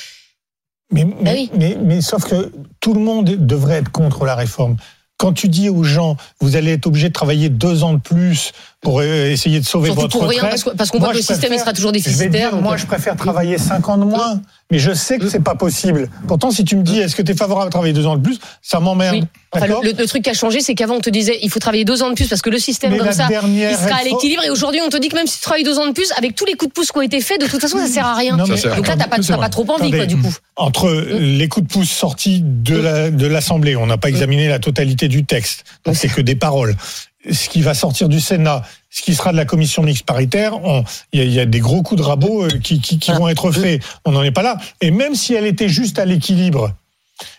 Mais, 0.93 1.05
mais, 1.05 1.31
Ah 1.31 1.33
oui. 1.35 1.51
mais, 1.55 1.77
mais 1.83 2.01
sauf 2.01 2.25
que 2.25 2.53
tout 2.81 2.95
le 2.95 3.01
monde 3.01 3.25
devrait 3.25 3.77
être 3.79 3.91
contre 3.91 4.25
la 4.25 4.35
réforme. 4.37 4.77
Quand 5.19 5.33
tu 5.33 5.49
dis 5.49 5.69
aux 5.69 5.83
gens, 5.83 6.17
vous 6.41 6.55
allez 6.55 6.75
être 6.75 6.87
obligé 6.87 7.09
de 7.09 7.13
travailler 7.13 7.49
deux 7.49 7.83
ans 7.83 7.95
de 7.95 7.99
plus 8.01 8.53
pour 8.81 9.03
essayer 9.03 9.59
de 9.59 9.65
sauver 9.65 9.87
Surtout 9.87 10.03
votre 10.03 10.19
pour 10.19 10.29
rien, 10.29 10.43
retraite. 10.43 10.51
parce 10.51 10.65
que- 10.65 10.77
parce 10.77 10.91
qu'on 10.91 10.99
voit 11.01 11.11
que 11.11 11.17
le 11.17 11.23
système, 11.23 11.53
il 11.53 11.59
sera 11.59 11.73
toujours 11.73 11.91
déficitaire, 11.91 12.53
dire, 12.53 12.61
moi, 12.61 12.75
euh, 12.75 12.77
je 12.77 12.87
préfère 12.87 13.17
travailler 13.17 13.59
cinq 13.59 13.89
ans 13.89 13.99
de 13.99 14.05
moins, 14.05 14.41
mais 14.71 14.79
je 14.79 14.93
sais 14.93 15.19
que 15.19 15.29
c'est 15.29 15.43
pas 15.43 15.57
possible. 15.57 16.09
Pourtant, 16.29 16.53
si 16.53 16.65
tu 16.65 16.77
me 16.77 16.83
dis, 16.85 17.01
est-ce 17.01 17.17
que 17.17 17.23
tu 17.23 17.33
es 17.33 17.35
favorable 17.35 17.69
à 17.69 17.71
travailler 17.71 17.93
deux 17.93 18.07
ans 18.07 18.17
de 18.17 18.23
plus, 18.23 18.39
ça 18.63 18.79
m'emmerde. 18.79 19.17
Oui. 19.17 19.25
Enfin, 19.51 19.67
le, 19.83 20.07
truc 20.07 20.23
qui 20.23 20.31
a 20.31 20.35
changé, 20.35 20.61
c'est 20.61 20.75
qu'avant 20.75 20.97
on 20.97 21.01
te 21.01 21.09
disait 21.11 21.39
il 21.43 21.51
faut 21.51 21.59
travailler 21.59 21.87
deux 21.87 22.03
ans 22.03 22.11
de 22.11 22.15
plus 22.15 22.29
parce 22.29 22.43
que 22.43 22.51
le 22.51 22.59
système 22.59 22.93
Mais 22.93 22.99
comme 22.99 23.13
ça, 23.13 23.29
il 23.31 23.77
sera 23.77 23.97
à 24.01 24.05
l'équilibre. 24.05 24.45
Et 24.45 24.51
aujourd'hui, 24.51 24.81
on 24.85 24.91
te 24.91 24.97
dit 24.99 25.09
que 25.09 25.17
même 25.17 25.27
si 25.27 25.39
tu 25.39 25.43
travailles 25.43 25.65
deux 25.65 25.79
ans 25.79 25.87
de 25.87 25.93
plus, 25.93 26.13
avec 26.17 26.35
tous 26.37 26.45
les 26.45 26.53
coups 26.53 26.69
de 26.69 26.75
pouce 26.75 26.93
qui 26.93 26.99
ont 26.99 27.03
été 27.03 27.21
faits, 27.21 27.41
de 27.41 27.47
toute 27.47 27.61
façon, 27.61 27.79
ça 27.79 27.87
sert 27.87 28.07
à 28.07 28.15
rien. 28.15 28.37
Non, 28.37 28.45
mais 28.47 28.61
Donc 28.61 28.87
là, 28.87 28.97
t'as 28.97 29.09
pas, 29.09 29.19
pas 29.19 29.49
trop 29.49 29.67
envie, 29.71 29.91
quoi, 29.91 30.07
du 30.07 30.19
coup. 30.19 30.33
entre 30.57 30.91
les 30.91 31.49
coups 31.49 31.67
de 31.67 31.73
pouce 31.73 31.91
sortis 31.91 32.43
de 32.45 33.27
l'Assemblée, 33.27 33.75
on 33.75 33.87
n'a 33.87 33.97
pas 33.97 34.09
examiné 34.09 34.49
la 34.49 34.61
totalité 34.61 35.09
du 35.09 35.25
texte, 35.25 35.65
donc 35.85 35.97
c'est 35.97 36.09
que 36.09 36.21
des 36.21 36.37
paroles. 36.37 36.77
Ce 37.31 37.49
qui 37.49 37.63
va 37.63 37.75
sortir 37.75 38.09
du 38.09 38.21
Sénat, 38.21 38.63
ce 38.91 39.03
qui 39.03 39.15
sera 39.15 39.33
de 39.33 39.37
la 39.37 39.45
commission 39.45 39.83
mixte 39.83 40.07
paritaire, 40.07 40.55
il 41.13 41.19
y, 41.21 41.23
a- 41.23 41.27
y 41.27 41.41
a 41.41 41.47
des 41.47 41.59
gros 41.61 41.83
coups 41.83 42.01
de 42.01 42.07
rabot 42.07 42.45
euh, 42.45 42.49
qui, 42.63 42.81
qui- 42.81 42.99
qui 42.99 43.13
vont 43.13 43.29
être 43.29 43.51
faits. 43.51 43.83
On 44.05 44.13
n'en 44.13 44.23
est 44.23 44.31
pas 44.31 44.43
là. 44.43 44.57
Et 44.81 44.91
même 44.93 45.15
si 45.17 45.35
elle 45.35 45.47
était 45.47 45.69
juste 45.69 45.99
à 45.99 46.05
l'équilibre, 46.05 46.73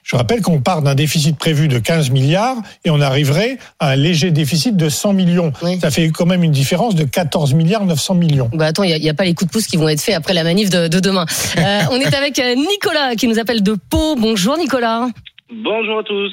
je 0.04 0.18
rappelle 0.18 0.42
qu'on 0.42 0.60
part 0.60 0.82
d'un 0.82 0.94
déficit 0.96 1.38
prévu 1.38 1.70
de 1.70 1.80
15 1.80 2.10
milliards 2.10 2.58
et 2.84 2.90
on 2.90 3.00
arriverait 3.00 3.58
à 3.80 3.92
un 3.92 3.96
léger 3.96 4.32
déficit 4.32 4.76
de 4.76 4.90
100 4.90 5.14
millions. 5.14 5.54
Oui. 5.62 5.80
Ça 5.80 5.90
fait 5.90 6.10
quand 6.10 6.26
même 6.26 6.44
une 6.44 6.52
différence 6.52 6.96
de 6.96 7.06
14 7.06 7.54
milliards 7.54 7.86
900 7.86 8.16
millions. 8.16 8.50
Bah 8.52 8.66
attends, 8.66 8.84
il 8.84 9.00
n'y 9.02 9.10
a, 9.10 9.14
pas 9.14 9.24
les 9.24 9.34
coups 9.34 9.48
de 9.50 9.54
pouce 9.54 9.68
qui 9.68 9.78
vont 9.78 9.88
être 9.88 10.02
faits 10.02 10.16
après 10.16 10.34
la 10.34 10.44
manif 10.44 10.70
de, 10.70 10.90
de 10.90 11.00
demain. 11.00 11.26
Euh, 11.58 11.82
on 11.92 11.96
est 12.02 12.14
avec 12.14 12.38
euh, 12.40 12.56
Nicolas 12.56 13.16
qui 13.16 13.30
nous 13.30 13.40
appelle 13.40 13.64
de 13.64 13.78
Pau. 13.90 14.16
Bonjour 14.18 14.58
Nicolas. 14.58 15.08
Bonjour 15.52 16.00
à 16.00 16.04
tous. 16.04 16.32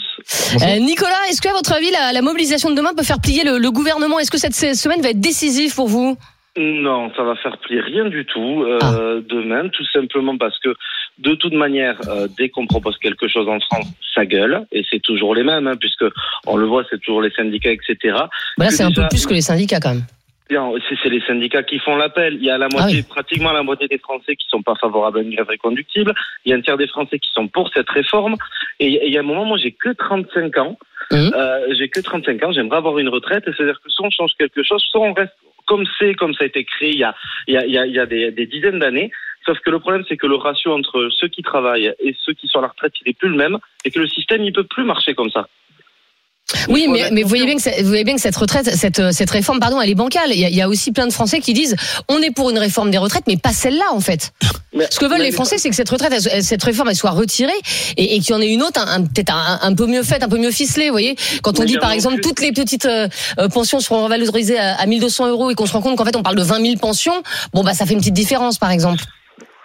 Euh, 0.63 0.79
Nicolas, 0.79 1.29
est-ce 1.31 1.41
qu'à 1.41 1.53
votre 1.53 1.73
avis, 1.73 1.91
la, 1.91 2.13
la 2.13 2.23
mobilisation 2.23 2.71
de 2.71 2.75
demain 2.75 2.93
peut 2.97 3.03
faire 3.03 3.21
plier 3.21 3.45
le, 3.45 3.59
le 3.59 3.71
gouvernement? 3.71 4.19
Est-ce 4.19 4.31
que 4.31 4.39
cette 4.39 4.55
se- 4.55 4.75
semaine 4.75 5.01
va 5.01 5.09
être 5.11 5.21
décisive 5.21 5.75
pour 5.75 5.89
vous? 5.89 6.17
Non, 6.59 7.11
ça 7.17 7.23
va 7.23 7.35
faire 7.37 7.57
plier 7.59 7.81
rien 7.81 8.07
du 8.07 8.25
tout 8.27 8.63
euh, 8.65 8.79
Ah. 8.83 8.93
demain, 9.29 9.69
tout 9.71 9.85
simplement 9.93 10.37
parce 10.39 10.59
que 10.59 10.75
De 11.19 11.35
toute 11.35 11.55
manière, 11.55 11.99
euh, 12.09 12.29
dès 12.37 12.51
qu'on 12.51 12.67
propose 12.67 12.99
quelque 12.99 13.27
chose 13.27 13.49
en 13.49 13.59
France, 13.61 13.87
ça 14.15 14.27
gueule, 14.27 14.67
et 14.71 14.85
c'est 14.91 15.01
toujours 15.01 15.35
les 15.35 15.45
mêmes, 15.45 15.67
hein, 15.67 15.77
puisque 15.81 16.05
on 16.47 16.57
le 16.59 16.67
voit, 16.67 16.85
c'est 16.91 16.99
toujours 17.01 17.23
les 17.23 17.31
syndicats, 17.31 17.71
etc. 17.73 17.97
Bah 18.59 18.67
là, 18.67 18.71
c'est 18.71 18.83
un 18.83 18.93
peu 18.93 19.03
plus 19.09 19.25
que 19.27 19.33
les 19.33 19.41
syndicats 19.41 19.81
quand 19.81 19.95
même. 19.95 20.05
Bien, 20.49 20.71
c'est 21.03 21.09
les 21.09 21.21
syndicats 21.23 21.65
qui 21.65 21.79
font 21.81 21.97
l'appel. 21.97 22.35
Il 22.35 22.45
y 22.45 22.51
a 22.51 22.59
la 22.59 22.69
moitié, 22.69 22.99
oui. 22.99 23.07
pratiquement 23.09 23.53
la 23.53 23.65
moitié 23.65 23.89
des 23.89 23.99
Français 23.99 24.37
qui 24.37 24.47
sont 24.49 24.63
pas 24.63 24.77
favorables 24.77 25.19
à 25.19 25.23
une 25.23 25.35
grève 25.35 25.49
reconductible. 25.49 26.15
Il 26.45 26.51
y 26.51 26.53
a 26.53 26.57
un 26.57 26.61
tiers 26.61 26.77
des 26.77 26.87
Français 26.87 27.19
qui 27.19 27.31
sont 27.33 27.49
pour 27.49 27.71
cette 27.75 27.91
réforme. 27.91 28.37
Et 28.79 28.87
et 28.87 29.07
il 29.09 29.13
y 29.13 29.17
a 29.17 29.21
un 29.21 29.25
moment, 29.25 29.45
moi, 29.45 29.57
j'ai 29.57 29.73
que 29.73 29.89
35 29.89 30.57
ans. 30.59 30.79
Mhm. 31.11 31.33
Euh, 31.35 31.75
j'ai 31.77 31.89
que 31.89 32.01
35 32.01 32.43
ans. 32.45 32.53
J'aimerais 32.53 32.77
avoir 32.77 32.99
une 32.99 33.09
retraite. 33.09 33.49
Et 33.49 33.53
c'est-à-dire 33.57 33.81
que 33.81 33.91
soit 33.91 34.07
on 34.07 34.11
change 34.11 34.33
quelque 34.39 34.63
chose, 34.63 34.83
soit 34.91 35.01
on 35.01 35.13
reste 35.13 35.35
comme 35.67 35.85
c'est, 35.99 36.15
comme 36.15 36.33
ça 36.35 36.45
a 36.45 36.47
été 36.47 36.65
créé 36.65 36.91
il 36.91 36.99
y 36.99 37.03
a, 37.03 37.15
il 37.49 37.55
y 37.55 37.57
a, 37.57 37.67
il 37.67 37.73
y 37.73 37.79
a, 37.79 37.87
il 37.87 37.93
y 37.93 37.99
a 37.99 38.07
des, 38.07 38.31
des 38.31 38.47
dizaines 38.47 38.79
d'années. 38.79 39.11
Sauf 39.45 39.59
que 39.61 39.71
le 39.71 39.81
problème, 39.81 40.05
c'est 40.09 40.17
que 40.17 40.27
le 40.27 40.37
ratio 40.37 40.73
entre 40.73 41.09
ceux 41.11 41.29
qui 41.29 41.43
travaillent 41.43 41.93
et 42.01 42.15
ceux 42.25 42.35
qui 42.35 42.47
sont 42.49 42.61
à 42.61 42.63
la 42.63 42.69
retraite, 42.69 42.93
il 43.05 43.11
est 43.11 43.19
plus 43.19 43.29
le 43.29 43.37
même. 43.37 43.59
Et 43.85 43.91
que 43.91 43.99
le 43.99 44.07
système, 44.07 44.43
il 44.45 44.53
peut 44.53 44.65
plus 44.65 44.85
marcher 44.85 45.15
comme 45.15 45.31
ça. 45.31 45.49
Oui, 46.69 46.87
mais, 46.89 47.01
mais 47.11 47.23
vous 47.23 47.29
voyez 47.29 47.45
bien 47.45 47.57
que 47.57 47.83
vous 47.83 47.89
voyez 47.89 48.05
bien 48.05 48.15
que 48.15 48.21
cette 48.21 48.37
retraite, 48.37 48.71
cette 48.77 49.01
euh, 49.01 49.11
cette 49.13 49.31
réforme, 49.31 49.59
pardon, 49.59 49.81
elle 49.81 49.91
est 49.91 49.95
bancale. 49.97 50.31
Il 50.33 50.39
y, 50.39 50.45
a, 50.45 50.49
il 50.49 50.55
y 50.55 50.63
a 50.63 50.69
aussi 50.69 50.93
plein 50.93 51.07
de 51.09 51.13
Français 51.13 51.41
qui 51.41 51.53
disent, 51.55 51.75
on 52.09 52.23
est 52.23 52.31
pour 52.31 52.51
une 52.51 52.59
réforme 52.59 52.91
des 52.93 52.99
retraites, 52.99 53.25
mais 53.27 53.37
pas 53.37 53.53
celle-là 53.53 53.87
en 53.93 53.99
fait. 54.01 54.33
Mais- 54.73 54.87
Ce 54.91 54.99
que 55.01 55.07
veulent 55.07 55.21
les 55.23 55.33
Français, 55.33 55.59
c'est 55.59 55.69
que 55.71 55.75
cette 55.75 55.89
retraite, 55.89 56.13
elle- 56.31 56.45
cette 56.45 56.63
réforme, 56.63 56.89
elle 56.91 56.95
soit 56.97 57.11
retirée 57.11 57.51
et, 57.97 58.15
et 58.17 58.21
qu'il 58.21 58.31
y 58.31 58.35
en 58.35 58.41
ait 58.41 58.53
une 58.53 58.63
autre, 58.63 58.81
un, 58.81 59.01
un- 59.01 59.03
peut-être 59.05 59.33
un, 59.33 59.59
un 59.61 59.75
peu 59.75 59.87
mieux 59.87 60.05
faite, 60.05 60.23
un 60.23 60.29
peu 60.29 60.39
mieux 60.39 60.53
ficelée. 60.53 60.87
Vous 60.87 60.93
voyez, 60.93 61.17
quand 61.43 61.59
on 61.59 61.65
dit 61.65 61.79
par 61.79 61.91
exemple 61.93 62.21
toutes 62.21 62.41
les 62.41 62.53
petites 62.53 62.87
euh, 62.87 63.09
euh, 63.41 63.49
pensions 63.49 63.81
seront 63.81 64.05
revalorisées 64.05 64.59
à, 64.59 64.77
à 64.77 64.87
1200 64.87 65.29
euros 65.29 65.51
et 65.51 65.55
qu'on 65.57 65.67
se 65.67 65.73
rend 65.73 65.81
compte 65.83 65.97
qu'en 65.97 66.05
fait 66.05 66.15
on 66.17 66.23
parle 66.23 66.37
de 66.37 66.43
20 66.45 66.61
000 66.63 66.77
pensions, 66.77 67.23
bon 67.55 67.65
bah 67.65 67.75
ça 67.75 67.87
fait 67.87 67.95
une 67.95 68.01
petite 68.01 68.15
différence 68.15 68.59
par 68.59 68.71
exemple. 68.71 69.03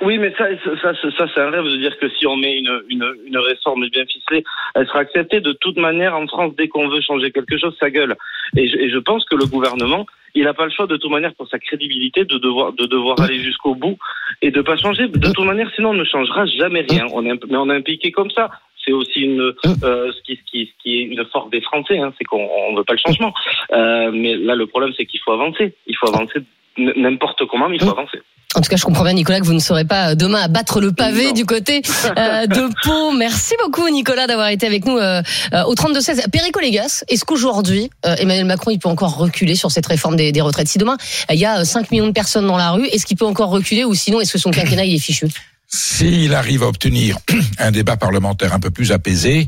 Oui, 0.02 0.18
mais 0.18 0.34
ça, 0.36 0.46
ça, 0.64 0.94
ça, 0.96 1.12
ça, 1.18 1.26
c'est 1.34 1.42
un 1.42 1.52
rêve 1.52 1.64
de 1.64 1.78
dire 1.78 1.98
que 2.00 2.10
si 2.10 2.26
on 2.26 2.36
met 2.36 2.58
une, 2.58 2.82
une, 2.90 3.16
une 3.28 3.38
réforme 3.38 3.88
bien 3.90 4.06
ficelée, 4.06 4.44
elle 4.74 4.88
sera 4.88 5.00
acceptée 5.00 5.42
de 5.42 5.52
toute 5.54 5.78
manière 5.78 6.16
en 6.16 6.26
France 6.28 6.54
dès 6.58 6.68
qu'on 6.68 6.88
veut 6.88 7.02
changer 7.02 7.32
quelque 7.32 7.58
chose, 7.58 7.76
ça 7.80 7.92
gueule. 7.92 8.16
Et 8.58 8.68
je, 8.68 8.78
et 8.78 8.90
je 8.90 8.98
pense 8.98 9.24
que 9.26 9.36
le 9.36 9.46
gouvernement, 9.46 10.08
il 10.34 10.46
n'a 10.46 10.54
pas 10.54 10.66
le 10.66 10.72
choix 10.72 10.88
de 10.88 10.98
toute 10.98 11.12
manière 11.12 11.36
pour 11.36 11.48
sa 11.50 11.60
crédibilité 11.60 12.26
de 12.26 12.38
devoir 12.38 12.74
de 12.74 12.86
devoir 12.86 13.20
aller 13.22 13.40
jusqu'au 13.40 13.76
bout 13.76 13.98
et 14.42 14.50
de 14.50 14.62
pas 14.62 14.78
changer. 14.78 15.08
De 15.08 15.32
toute 15.32 15.46
manière, 15.46 15.70
sinon 15.76 15.92
on 15.92 15.94
ne 15.94 16.04
changera 16.04 16.46
jamais 16.46 16.86
rien. 16.90 17.06
On 17.14 17.26
est, 17.26 17.40
mais 17.48 17.58
on 17.58 17.70
est 17.70 17.76
impliqué 17.76 18.12
comme 18.12 18.32
ça. 18.32 18.50
C'est 18.84 18.94
aussi 18.94 19.22
une 19.22 19.42
euh, 19.42 20.12
ce 20.12 20.22
qui 20.24 20.36
ce 20.36 20.52
qui 20.52 20.66
ce 20.66 20.84
qui 20.84 21.00
est 21.00 21.04
une 21.04 21.24
force 21.26 21.52
des 21.52 21.62
Français, 21.62 22.00
hein, 22.00 22.12
c'est 22.18 22.24
qu'on 22.24 22.50
on 22.70 22.76
veut 22.76 22.84
pas 22.84 22.94
le 22.94 23.00
changement. 23.06 23.34
Euh, 23.72 24.10
mais 24.12 24.36
là, 24.36 24.56
le 24.56 24.66
problème, 24.66 24.94
c'est 24.98 25.06
qu'il 25.06 25.20
faut 25.20 25.34
avancer. 25.34 25.76
Il 25.86 25.96
faut 25.96 26.08
avancer 26.08 26.40
n'importe 26.78 27.46
comment, 27.46 27.70
mais 27.70 27.76
il 27.76 27.84
faut 27.84 27.92
avancer. 27.92 28.20
En 28.54 28.60
tout 28.60 28.70
cas, 28.70 28.76
je 28.76 28.84
comprends 28.84 29.04
bien, 29.04 29.14
Nicolas, 29.14 29.40
que 29.40 29.46
vous 29.46 29.54
ne 29.54 29.60
serez 29.60 29.86
pas 29.86 30.10
euh, 30.10 30.16
demain 30.16 30.42
à 30.42 30.48
battre 30.50 30.82
le 30.82 30.92
pavé 30.92 31.28
Non. 31.28 31.32
du 31.32 31.46
côté 31.46 31.82
euh, 32.18 32.48
de 32.48 32.70
Pau. 32.84 33.14
Merci 33.14 33.54
beaucoup, 33.64 33.88
Nicolas, 33.90 34.28
d'avoir 34.28 34.50
été 34.50 34.68
avec 34.68 34.86
nous 34.86 34.98
euh, 34.98 35.22
euh, 35.54 35.64
au 35.64 35.74
32-16. 35.74 36.30
Perico 36.30 36.60
Légas, 36.60 37.04
est-ce 37.08 37.24
qu'aujourd'hui, 37.24 37.90
euh, 38.06 38.16
Emmanuel 38.18 38.46
Macron, 38.46 38.72
il 38.72 38.80
peut 38.80 38.90
encore 38.90 39.16
reculer 39.16 39.56
sur 39.56 39.72
cette 39.72 39.86
réforme 39.86 40.18
des, 40.18 40.34
des 40.34 40.42
retraites 40.42 40.68
Si 40.68 40.78
demain, 40.78 40.98
euh, 41.30 41.34
il 41.34 41.40
y 41.40 41.46
a 41.46 41.60
euh, 41.62 41.64
5 41.64 41.92
millions 41.92 42.08
de 42.08 42.12
personnes 42.12 42.46
dans 42.46 42.58
la 42.58 42.72
rue, 42.72 42.86
est-ce 42.88 43.06
qu'il 43.06 43.16
peut 43.16 43.26
encore 43.26 43.52
reculer 43.52 43.86
ou 43.86 43.96
sinon, 43.96 44.20
est-ce 44.20 44.34
que 44.34 44.38
son 44.40 44.52
quinquennat, 44.52 44.84
il 44.84 44.96
est 44.96 45.00
fichu? 45.00 45.28
S'il 45.70 46.36
arrive 46.36 46.64
à 46.64 46.68
obtenir 46.68 47.20
un 47.58 47.72
débat 47.72 47.96
parlementaire 47.96 48.54
un 48.54 48.60
peu 48.60 48.70
plus 48.70 48.92
apaisé, 48.92 49.48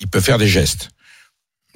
il 0.00 0.08
peut 0.08 0.20
faire 0.20 0.38
des 0.38 0.48
gestes. 0.48 0.88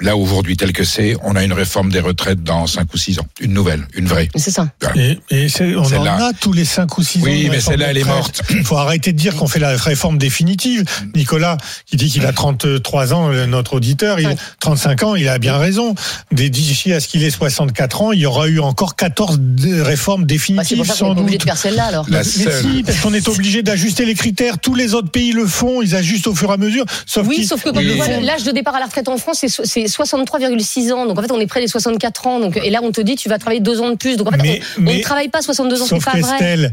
Là, 0.00 0.16
aujourd'hui, 0.16 0.56
tel 0.56 0.72
que 0.72 0.82
c'est, 0.82 1.14
on 1.22 1.36
a 1.36 1.44
une 1.44 1.52
réforme 1.52 1.90
des 1.92 2.00
retraites 2.00 2.42
dans 2.42 2.66
5 2.66 2.92
ou 2.92 2.96
6 2.96 3.20
ans. 3.20 3.26
Une 3.40 3.52
nouvelle, 3.52 3.86
une 3.94 4.06
vraie. 4.06 4.28
C'est 4.34 4.50
ça. 4.50 4.66
Et, 4.96 5.18
et 5.30 5.48
c'est- 5.48 5.76
on 5.76 5.84
en 5.84 6.04
a 6.06 6.32
tous 6.32 6.52
les 6.52 6.64
5 6.64 6.98
ou 6.98 7.02
6 7.04 7.20
ans. 7.20 7.22
Oui, 7.24 7.48
mais 7.48 7.60
celle-là, 7.60 7.86
elle 7.90 7.98
est 7.98 8.04
morte. 8.04 8.42
Il 8.50 8.64
faut 8.64 8.76
arrêter 8.76 9.12
de 9.12 9.16
dire 9.18 9.36
qu'on 9.36 9.46
fait 9.46 9.60
la 9.60 9.76
réforme 9.76 10.18
définitive. 10.18 10.82
Nicolas, 11.14 11.56
qui 11.86 11.96
dit 11.96 12.10
qu'il 12.10 12.26
a 12.26 12.32
33 12.32 13.14
ans, 13.14 13.30
euh, 13.32 13.46
notre 13.46 13.74
auditeur, 13.74 14.18
il 14.18 14.26
a 14.26 14.34
35 14.60 15.02
ans, 15.04 15.14
il 15.14 15.28
a 15.28 15.38
bien 15.38 15.58
raison. 15.58 15.94
Dès- 16.32 16.50
D'ici 16.50 16.92
à 16.92 16.98
ce 17.00 17.06
qu'il 17.08 17.22
ait 17.22 17.30
64 17.30 18.02
ans, 18.02 18.10
il 18.12 18.18
y 18.20 18.26
aura 18.26 18.48
eu 18.48 18.58
encore 18.58 18.96
14 18.96 19.38
dé- 19.40 19.80
réformes 19.80 20.22
Bah, 20.22 20.26
c'est 20.28 20.34
définitives, 20.34 20.76
pour 20.78 20.86
ça 20.86 20.92
qu'on 20.94 20.98
sans 20.98 21.12
est 21.12 21.14
pas 21.14 21.20
obligé 21.20 21.38
doute. 21.38 21.46
de 21.46 21.50
faire 21.52 21.58
celle-là, 21.60 21.84
alors. 21.84 22.06
La 22.10 22.18
Mais 22.18 22.24
seule. 22.24 22.62
si, 22.62 22.82
parce 22.82 22.98
qu'on 22.98 23.14
est 23.14 23.28
obligé 23.28 23.62
d'ajuster 23.62 24.04
les 24.04 24.14
critères. 24.14 24.58
Tous 24.58 24.74
les 24.74 24.94
autres 24.94 25.10
pays 25.10 25.30
le 25.32 25.46
font, 25.46 25.82
ils 25.82 25.94
ajustent 25.94 26.26
au 26.26 26.34
fur 26.34 26.50
et 26.50 26.54
à 26.54 26.56
mesure. 26.56 26.84
Sauf 27.06 27.26
Oui, 27.28 27.36
qu'ils- 27.36 27.46
sauf 27.46 27.62
que 27.62 27.70
quand 27.70 27.76
Oui. 27.78 27.90
on 27.92 27.96
voit 27.96 28.08
l'âge 28.08 28.42
de 28.42 28.50
départ 28.50 28.74
à 28.74 28.80
la 28.80 28.86
retraite 28.86 29.08
en 29.08 29.16
France, 29.18 29.38
c'est 29.46 29.84
c'est 29.84 29.84
63,6 29.94 30.92
ans. 30.92 31.06
Donc 31.06 31.18
en 31.18 31.22
fait, 31.22 31.32
on 31.32 31.40
est 31.40 31.46
près 31.46 31.60
des 31.60 31.68
64 31.68 32.26
ans. 32.26 32.40
Donc, 32.40 32.56
et 32.56 32.70
là, 32.70 32.80
on 32.82 32.92
te 32.92 33.00
dit, 33.00 33.16
tu 33.16 33.28
vas 33.28 33.38
travailler 33.38 33.60
deux 33.60 33.80
ans 33.80 33.90
de 33.90 33.96
plus. 33.96 34.16
Donc 34.16 34.28
en 34.28 34.32
fait, 34.32 34.42
Mais- 34.42 34.60
on, 34.78 34.82
ne 34.82 35.00
travaille 35.02 35.28
pas 35.28 35.42
62 35.42 35.82
ans, 35.82 35.86
c'est 35.86 36.04
pas 36.04 36.18
vrai. 36.18 36.70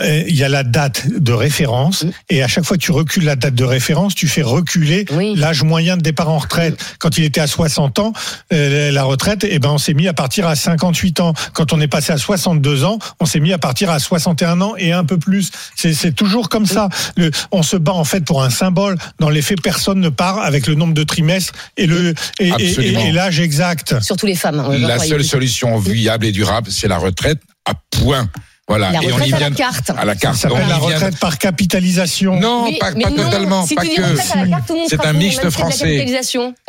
Euh, 0.00 0.22
il 0.28 0.34
y 0.36 0.44
a 0.44 0.48
la 0.48 0.62
date 0.64 1.06
de 1.08 1.32
référence, 1.32 2.04
et 2.28 2.42
à 2.42 2.48
chaque 2.48 2.64
fois 2.64 2.76
que 2.76 2.82
tu 2.82 2.92
recules 2.92 3.24
la 3.24 3.36
date 3.36 3.54
de 3.54 3.64
référence, 3.64 4.14
tu 4.14 4.28
fais 4.28 4.42
reculer 4.42 5.04
Oui. 5.12 5.34
l'âge 5.36 5.62
moyen 5.62 5.96
de 5.96 6.02
départ 6.02 6.28
en 6.28 6.38
retraite. 6.38 6.78
Quand 6.98 7.18
il 7.18 7.24
était 7.24 7.40
à 7.40 7.46
60 7.46 7.98
ans, 7.98 8.12
euh, 8.52 8.90
la 8.92 9.04
retraite, 9.04 9.44
eh 9.48 9.58
ben 9.58 9.70
on 9.70 9.78
s'est 9.78 9.94
mis 9.94 10.08
à 10.08 10.12
partir 10.12 10.46
à 10.46 10.56
58 10.56 11.20
ans. 11.20 11.32
Quand 11.52 11.72
on 11.72 11.80
est 11.80 11.88
passé 11.88 12.12
à 12.12 12.18
62 12.18 12.84
ans, 12.84 12.98
on 13.20 13.26
s'est 13.26 13.40
mis 13.40 13.52
à 13.52 13.58
partir 13.58 13.90
à 13.90 13.98
61 13.98 14.60
ans 14.60 14.74
et 14.76 14.92
un 14.92 15.04
peu 15.04 15.18
plus. 15.18 15.50
C'est 15.76 16.14
toujours 16.14 16.48
comme 16.48 16.66
ça. 16.66 16.88
Le, 17.16 17.30
on 17.50 17.62
se 17.62 17.76
bat 17.76 17.92
en 17.92 18.04
fait 18.04 18.24
pour 18.24 18.42
un 18.42 18.50
symbole. 18.50 18.96
Dans 19.18 19.30
les 19.30 19.42
faits, 19.42 19.60
personne 19.62 20.00
ne 20.00 20.08
part 20.08 20.38
avec 20.38 20.66
le 20.66 20.74
nombre 20.74 20.94
de 20.94 21.02
trimestres 21.04 21.52
et 21.76 21.86
le 21.86 22.14
et, 22.38 22.48
et- 22.48 22.52
Absolument. 22.52 23.00
et- 23.00 23.08
et 23.08 23.12
l'âge 23.12 23.40
exact. 23.40 23.94
Surtout 24.02 24.26
les 24.26 24.34
femmes. 24.36 24.60
hein. 24.60 24.76
La 24.78 24.98
seule 24.98 25.24
solution 25.24 25.78
viable 25.78 26.26
et 26.26 26.32
durable, 26.32 26.70
c'est 26.70 26.88
la 26.88 26.98
retraite 26.98 27.40
à 27.64 27.72
point. 27.90 28.28
Voilà. 28.68 28.90
La 28.92 29.02
et 29.02 29.12
on 29.12 29.18
y 29.18 29.32
à 29.32 29.38
la 29.38 29.48
vient 29.48 29.50
carte. 29.52 29.90
à 29.96 30.04
la 30.04 30.12
Ça 30.12 30.18
carte. 30.20 30.36
s'appelle 30.36 30.58
la 30.58 30.66
vient- 30.66 30.76
retraite 30.78 31.18
par 31.18 31.38
capitalisation. 31.38 32.38
Non, 32.38 32.64
Oui, 32.64 32.76
pas, 32.78 32.90
mais 32.94 33.04
pas 33.04 33.10
non, 33.10 33.16
totalement. 33.24 33.66
Si 33.66 33.74
pas 33.74 33.82
que. 33.82 34.00
à 34.02 34.60
C'est 34.88 35.06
un 35.06 35.12
mixte 35.14 35.48
français. 35.50 36.06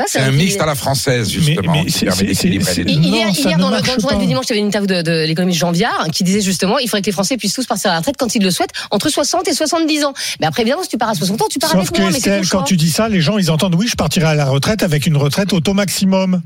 C'est 0.07 0.19
un 0.19 0.31
mixte 0.31 0.61
à 0.61 0.65
la 0.65 0.75
française, 0.75 1.29
justement. 1.29 1.73
mais 1.73 1.85
qui 1.85 2.05
permet 2.05 2.23
d'équilibrer 2.23 2.75
les 2.75 2.83
deux. 2.95 2.99
Non, 3.01 3.07
hier, 3.07 3.27
ne 3.27 3.61
dans, 3.61 3.69
le, 3.69 3.81
dans 3.81 3.93
le 3.95 3.99
journal 3.99 4.19
du 4.19 4.25
dimanche, 4.27 4.45
il 4.47 4.49
y 4.49 4.53
avait 4.53 4.61
une 4.61 4.67
interview 4.67 4.87
de, 4.87 5.01
de 5.01 5.25
l'économiste 5.25 5.59
Jean 5.59 5.71
Viard 5.71 6.07
qui 6.13 6.23
disait 6.23 6.41
justement 6.41 6.77
il 6.79 6.87
faudrait 6.87 7.01
que 7.01 7.07
les 7.07 7.11
Français 7.11 7.37
puissent 7.37 7.53
tous 7.53 7.65
partir 7.65 7.91
à 7.91 7.93
la 7.93 7.99
retraite 7.99 8.15
quand 8.17 8.33
ils 8.33 8.43
le 8.43 8.51
souhaitent 8.51 8.71
entre 8.91 9.09
60 9.09 9.47
et 9.47 9.53
70 9.53 10.05
ans. 10.05 10.13
Mais 10.39 10.47
après, 10.47 10.61
évidemment, 10.61 10.83
si 10.83 10.89
tu 10.89 10.97
pars 10.97 11.09
à 11.09 11.15
60 11.15 11.41
ans, 11.41 11.45
tu 11.49 11.59
pars 11.59 11.69
Sauf 11.71 11.79
avec 11.79 11.91
que 11.91 12.29
mais 12.31 12.41
quand 12.49 12.63
tu 12.63 12.77
dis 12.77 12.89
ça, 12.89 13.09
les 13.09 13.21
gens 13.21 13.37
ils 13.37 13.51
entendent 13.51 13.75
oui, 13.75 13.87
je 13.89 13.95
partirai 13.95 14.27
à 14.27 14.35
la 14.35 14.45
retraite 14.45 14.83
avec 14.83 15.05
une 15.05 15.17
retraite 15.17 15.51
auto 15.53 15.73
maximum. 15.73 16.41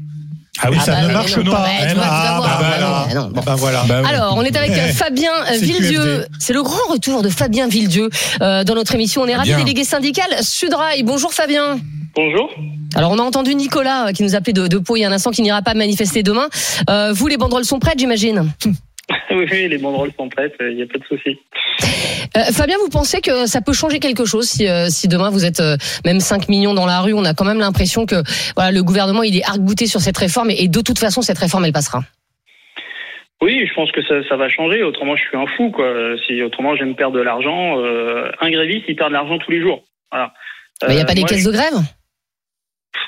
Ah 0.62 0.68
oui, 0.70 0.78
Ah 0.80 0.84
ça 0.84 0.92
bah 0.94 1.08
ne 1.08 1.14
marche 1.14 1.36
non. 1.38 1.52
pas. 1.52 1.66
Bah, 1.96 2.36
voir. 2.38 3.08
bah, 3.34 3.42
bon. 3.44 3.56
Voilà. 3.56 3.84
Alors, 4.08 4.36
on 4.38 4.44
est 4.44 4.56
avec 4.56 4.70
euh, 4.72 4.88
Eh, 4.90 4.94
Fabien 4.94 5.32
euh, 5.32 5.46
c'est 5.54 5.60
Villedieu. 5.66 6.26
C'est 6.40 6.54
le 6.54 6.62
grand 6.62 6.92
retour 6.92 7.24
de 7.24 7.30
Fabien 7.30 7.68
Villedieu 7.68 8.10
euh, 8.42 8.64
dans 8.64 8.76
notre 8.76 8.94
émission. 8.94 9.24
On 9.24 9.28
est 9.28 9.36
ravi, 9.36 9.54
délégué 9.56 9.84
syndical 9.84 10.28
Sudrail. 10.42 11.02
Bonjour 11.04 11.34
Fabien. 11.34 11.80
Bonjour. 12.16 12.52
Alors, 12.96 13.12
on 13.12 13.18
a 13.18 13.24
entendu 13.24 13.56
Nicolas 13.56 14.14
qui 14.14 14.22
nous 14.22 14.36
appelait 14.36 14.54
de, 14.54 14.68
de 14.68 14.78
Pau 14.78 14.96
il 14.96 15.00
y 15.02 15.06
a 15.06 15.10
un 15.10 15.12
instant 15.12 15.32
qui 15.32 15.42
n'ira 15.42 15.64
pas 15.64 15.74
manifester 15.74 16.22
demain. 16.22 16.48
Euh, 16.88 17.12
vous, 17.14 17.28
les 17.28 17.38
banderoles 17.38 17.66
sont 17.66 17.80
prêtes, 17.80 17.98
j'imagine. 18.00 18.52
Oui, 19.32 19.46
oui, 19.52 19.68
les 19.68 19.78
banderoles 19.80 20.12
sont 20.18 20.30
prêtes, 20.30 20.54
il 20.62 20.76
n'y 20.78 20.82
a 20.84 20.86
pas 20.86 20.98
de 20.98 21.04
souci. 21.04 21.38
Euh, 22.38 22.52
Fabien, 22.52 22.78
vous 22.80 22.90
pensez 22.90 23.22
que 23.22 23.46
ça 23.46 23.62
peut 23.62 23.74
changer 23.74 24.00
quelque 24.00 24.26
chose 24.26 24.48
si, 24.48 24.68
euh, 24.68 24.88
si 24.90 25.08
demain 25.08 25.30
vous 25.30 25.46
êtes 25.46 25.60
euh, 25.60 25.78
même 26.06 26.20
5 26.20 26.50
millions 26.50 26.74
dans 26.74 26.86
la 26.86 27.00
rue 27.02 27.14
On 27.14 27.26
a 27.26 27.34
quand 27.34 27.46
même 27.46 27.60
l'impression 27.60 28.06
que 28.06 28.16
voilà, 28.56 28.72
le 28.72 28.84
gouvernement 28.84 29.24
il 29.24 29.38
est 29.38 29.44
arc-bouté 29.44 29.86
sur 29.88 30.00
cette 30.02 30.18
réforme 30.18 30.50
et, 30.50 30.64
et 30.64 30.68
de 30.68 30.82
toute 30.82 30.98
façon 31.00 31.22
cette 31.22 31.38
réforme 31.38 31.66
elle 31.66 31.74
passera. 31.74 32.04
Oui, 33.42 33.66
je 33.68 33.74
pense 33.74 33.92
que 33.92 34.02
ça, 34.04 34.16
ça 34.30 34.38
va 34.38 34.48
changer. 34.48 34.84
Autrement, 34.84 35.18
je 35.18 35.22
suis 35.24 35.36
un 35.38 35.46
fou, 35.58 35.70
quoi. 35.70 35.86
Si 36.26 36.42
autrement, 36.42 36.76
je 36.78 36.84
vais 36.84 36.90
me 36.90 36.96
perdre 36.96 37.18
de 37.18 37.22
l'argent. 37.22 37.76
Un 38.40 38.50
gréviste, 38.50 38.86
il 38.88 38.96
perd 38.96 39.10
de 39.10 39.14
l'argent 39.16 39.38
tous 39.38 39.52
les 39.52 39.60
jours. 39.62 39.84
Voilà. 40.14 40.32
Il 40.88 40.94
n'y 40.96 41.00
a 41.00 41.04
Euh, 41.04 41.06
pas 41.06 41.14
des 41.14 41.24
caisses 41.24 41.42
je- 41.44 41.48
de 41.48 41.52
grève? 41.52 41.74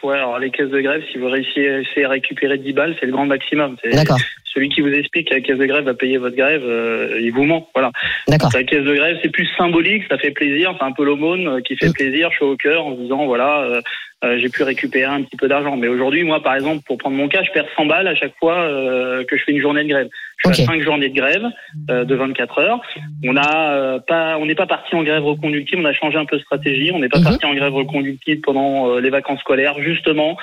Ouais, 0.06 0.16
alors 0.18 0.38
les 0.38 0.52
caisses 0.52 0.70
de 0.70 0.82
grève, 0.82 1.02
si 1.12 1.18
vous 1.18 1.28
réussissez 1.30 2.04
à 2.04 2.10
récupérer 2.10 2.58
10 2.60 2.74
balles, 2.74 2.96
c'est 3.00 3.08
le 3.08 3.12
grand 3.12 3.26
maximum. 3.26 3.76
D'accord, 3.92 4.20
Celui 4.46 4.70
qui 4.70 4.82
vous 4.82 4.94
explique 4.94 5.30
que 5.30 5.34
la 5.34 5.42
caisse 5.42 5.58
de 5.58 5.66
grève 5.66 5.84
va 5.86 5.96
payer 5.96 6.18
votre 6.18 6.36
grève, 6.36 6.62
euh, 6.64 7.18
il 7.20 7.32
vous 7.32 7.44
ment. 7.44 7.68
Voilà. 7.74 7.92
d'accord. 8.28 8.52
La 8.54 8.64
caisse 8.64 8.84
de 8.84 8.94
grève, 8.94 9.18
c'est 9.24 9.30
plus 9.32 9.48
symbolique, 9.58 10.04
ça 10.10 10.18
fait 10.20 10.32
plaisir, 10.32 10.76
c'est 10.78 10.86
un 10.86 10.92
peu 10.92 11.04
l'aumône 11.04 11.48
euh, 11.48 11.62
qui 11.62 11.76
fait 11.76 11.90
Mm. 11.90 11.94
plaisir, 11.94 12.32
chaud 12.32 12.52
au 12.52 12.56
cœur, 12.56 12.86
en 12.86 12.96
se 12.96 13.02
disant 13.02 13.26
voilà, 13.26 13.64
euh, 13.64 13.82
euh, 14.24 14.38
j'ai 14.40 14.50
pu 14.50 14.64
récupérer 14.64 15.12
un 15.12 15.24
petit 15.24 15.38
peu 15.38 15.48
d'argent. 15.48 15.76
Mais 15.76 15.88
aujourd'hui, 15.88 16.24
moi, 16.24 16.42
par 16.42 16.56
exemple, 16.56 16.84
pour 16.86 16.98
prendre 16.98 17.18
mon 17.18 17.28
cas, 17.28 17.44
je 17.44 17.52
perds 17.52 17.66
100 17.76 17.86
balles 17.88 18.08
à 18.08 18.16
chaque 18.16 18.34
fois 18.40 18.58
euh, 18.60 19.24
que 19.26 19.38
je 19.38 19.44
fais 19.44 19.52
une 19.52 19.62
journée 19.62 19.84
de 19.84 19.90
grève. 19.90 20.10
Je 20.44 20.52
suis 20.54 20.64
à 20.64 20.66
5 20.66 20.82
journées 20.82 21.10
de 21.10 21.16
grève 21.16 21.44
euh, 21.90 22.04
de 22.06 22.16
24 22.16 22.60
heures. 22.60 22.82
On 23.24 23.36
a 23.38 23.72
euh, 23.74 24.00
pas, 24.00 24.38
on 24.38 24.46
n'est 24.46 24.56
pas 24.56 24.68
parti 24.68 24.94
en 24.96 25.04
grève 25.04 25.24
reconductible, 25.24 25.82
on 25.82 25.86
a 25.86 25.94
changé 25.94 26.18
un 26.18 26.26
peu 26.26 26.38
de 26.38 26.42
stratégie. 26.42 26.92
On 26.94 27.00
n'est 27.00 27.10
pas 27.10 27.20
Mhm. 27.20 27.24
parti 27.24 27.46
en 27.46 27.54
grève 27.54 27.74
reconductible 27.74 28.42
pendant 28.42 28.90
euh, 28.90 29.00
les 29.00 29.10
vacances 29.10 29.40
scolaires, 29.40 29.76
justement. 29.82 30.38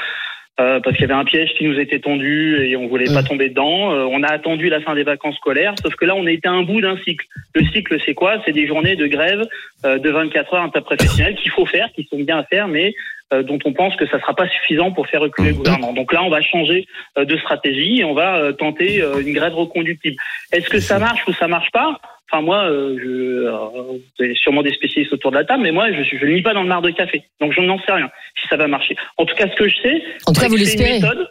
euh, 0.60 0.80
parce 0.80 0.94
qu'il 0.96 1.08
y 1.08 1.10
avait 1.10 1.18
un 1.18 1.24
piège 1.24 1.48
qui 1.56 1.64
nous 1.64 1.80
était 1.80 1.98
tendu 1.98 2.62
et 2.66 2.76
on 2.76 2.86
voulait 2.86 3.06
pas 3.06 3.22
Mhm. 3.22 3.26
tomber 3.28 3.48
dedans. 3.48 3.90
Euh, 3.90 4.04
on 4.10 4.22
a 4.22 4.28
attendu 4.28 4.68
la 4.68 4.82
fin 4.82 4.94
des 4.94 5.02
vacances 5.02 5.36
scolaires, 5.36 5.72
sauf 5.82 5.94
que 5.94 6.04
là 6.04 6.14
on 6.14 6.26
a 6.26 6.30
été 6.30 6.46
à 6.46 6.52
un 6.52 6.62
bout 6.62 6.82
d'un 6.82 6.98
cycle. 6.98 7.24
Le 7.54 7.64
cycle 7.68 7.96
c'est 8.04 8.12
quoi? 8.12 8.34
C'est 8.44 8.52
des 8.52 8.66
journées 8.66 8.94
de 8.94 9.06
grève 9.06 9.42
euh, 9.86 9.98
de 9.98 10.10
24 10.10 10.52
heures 10.52 10.62
interprofessionnelles 10.62 11.36
qu'il 11.36 11.50
faut 11.52 11.64
faire, 11.64 11.88
qui 11.96 12.04
sont 12.04 12.18
bien 12.20 12.36
à 12.36 12.44
faire, 12.44 12.68
mais 12.68 12.92
dont 13.40 13.58
on 13.64 13.72
pense 13.72 13.96
que 13.96 14.06
ça 14.06 14.20
sera 14.20 14.34
pas 14.34 14.48
suffisant 14.48 14.92
pour 14.92 15.06
faire 15.06 15.22
reculer 15.22 15.50
le 15.50 15.54
gouvernement. 15.54 15.94
Donc 15.94 16.12
là, 16.12 16.22
on 16.22 16.28
va 16.28 16.42
changer 16.42 16.86
euh, 17.16 17.24
de 17.24 17.36
stratégie 17.38 18.00
et 18.00 18.04
on 18.04 18.12
va 18.12 18.36
euh, 18.36 18.52
tenter 18.52 19.00
euh, 19.00 19.20
une 19.20 19.32
grève 19.32 19.54
reconductible. 19.54 20.16
Est-ce 20.52 20.68
que 20.68 20.80
ça 20.80 20.98
marche 20.98 21.26
ou 21.26 21.32
ça 21.32 21.48
marche 21.48 21.70
pas? 21.70 21.98
Enfin 22.30 22.42
moi, 22.42 22.64
euh, 22.64 22.98
je, 23.02 23.08
euh, 23.46 23.52
vous 23.82 24.24
avez 24.24 24.34
sûrement 24.34 24.62
des 24.62 24.72
spécialistes 24.72 25.12
autour 25.12 25.30
de 25.30 25.36
la 25.36 25.44
table, 25.44 25.62
mais 25.62 25.72
moi, 25.72 25.92
je, 25.92 26.02
je 26.02 26.24
ne 26.24 26.30
lis 26.30 26.42
pas 26.42 26.54
dans 26.54 26.62
le 26.62 26.68
mar 26.68 26.82
de 26.82 26.90
café, 26.90 27.22
donc 27.40 27.52
je 27.52 27.60
n'en 27.60 27.78
sais 27.80 27.92
rien 27.92 28.10
si 28.40 28.48
ça 28.48 28.56
va 28.56 28.66
marcher. 28.66 28.96
En 29.16 29.24
tout 29.24 29.34
cas, 29.34 29.48
ce 29.48 29.54
que 29.54 29.68
je 29.68 29.76
sais, 29.76 30.02
c'est 30.26 30.74
une 30.74 30.82
méthode, 30.94 31.30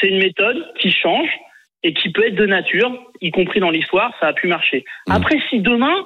c'est 0.00 0.08
une 0.08 0.18
méthode 0.18 0.72
qui 0.78 0.90
change 0.90 1.30
et 1.82 1.94
qui 1.94 2.10
peut 2.10 2.26
être 2.26 2.34
de 2.34 2.46
nature, 2.46 2.92
y 3.20 3.30
compris 3.30 3.60
dans 3.60 3.70
l'histoire, 3.70 4.12
ça 4.20 4.28
a 4.28 4.32
pu 4.32 4.46
marcher. 4.46 4.84
Mm. 5.06 5.12
Après, 5.12 5.38
si 5.48 5.60
demain, 5.60 6.04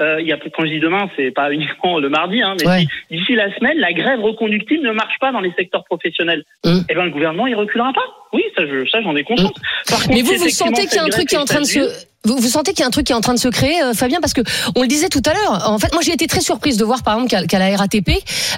euh, 0.00 0.20
il 0.20 0.26
y 0.26 0.32
a, 0.32 0.38
quand 0.38 0.64
je 0.64 0.70
dis 0.70 0.80
demain, 0.80 1.08
c'est 1.16 1.30
pas 1.30 1.52
uniquement 1.52 1.98
le 1.98 2.08
mardi, 2.08 2.42
hein, 2.42 2.54
mais 2.60 2.66
Ouais. 2.66 2.86
d'ici 3.10 3.34
la 3.34 3.54
semaine, 3.56 3.78
la 3.78 3.92
grève 3.92 4.20
reconductible 4.20 4.86
ne 4.86 4.92
marche 4.92 5.18
pas 5.20 5.32
dans 5.32 5.40
les 5.40 5.52
secteurs 5.52 5.84
professionnels, 5.84 6.44
Mm. 6.64 6.80
eh 6.88 6.94
ben 6.94 7.04
le 7.04 7.10
gouvernement 7.10 7.46
il 7.46 7.54
reculera 7.54 7.92
pas. 7.92 8.04
Oui, 8.32 8.42
ça, 8.56 8.62
je, 8.66 8.88
ça 8.90 9.02
j'en 9.02 9.16
ai 9.16 9.24
conscience. 9.24 9.52
Par 9.88 9.98
contre, 9.98 10.14
Mais 10.14 10.22
vous, 10.22 10.34
vous 10.36 10.50
sentez 10.50 10.86
qu'il 10.86 10.96
y 10.96 10.98
a 10.98 11.04
un 11.04 11.08
truc 11.08 11.28
qui 11.28 11.34
est 11.34 11.38
en 11.38 11.44
train 11.44 11.60
de 11.60 11.66
se, 11.66 11.80
vous, 12.24 12.36
vous 12.36 12.48
sentez 12.48 12.72
qu'il 12.72 12.80
y 12.80 12.82
a 12.82 12.86
un 12.86 12.90
truc 12.90 13.06
qui 13.06 13.12
est 13.12 13.16
en 13.16 13.22
train 13.22 13.32
de 13.32 13.38
se 13.38 13.48
créer, 13.48 13.82
euh, 13.82 13.94
Fabien, 13.94 14.18
parce 14.20 14.34
que 14.34 14.42
on 14.76 14.82
le 14.82 14.88
disait 14.88 15.08
tout 15.08 15.22
à 15.24 15.32
l'heure. 15.32 15.70
En 15.70 15.78
fait, 15.78 15.90
moi, 15.94 16.02
j'ai 16.02 16.12
été 16.12 16.26
très 16.26 16.42
surprise 16.42 16.76
de 16.76 16.84
voir, 16.84 17.02
par 17.02 17.14
exemple, 17.14 17.30
qu'à 17.30 17.46
qu'à 17.46 17.58
la 17.58 17.74
RATP, 17.74 18.10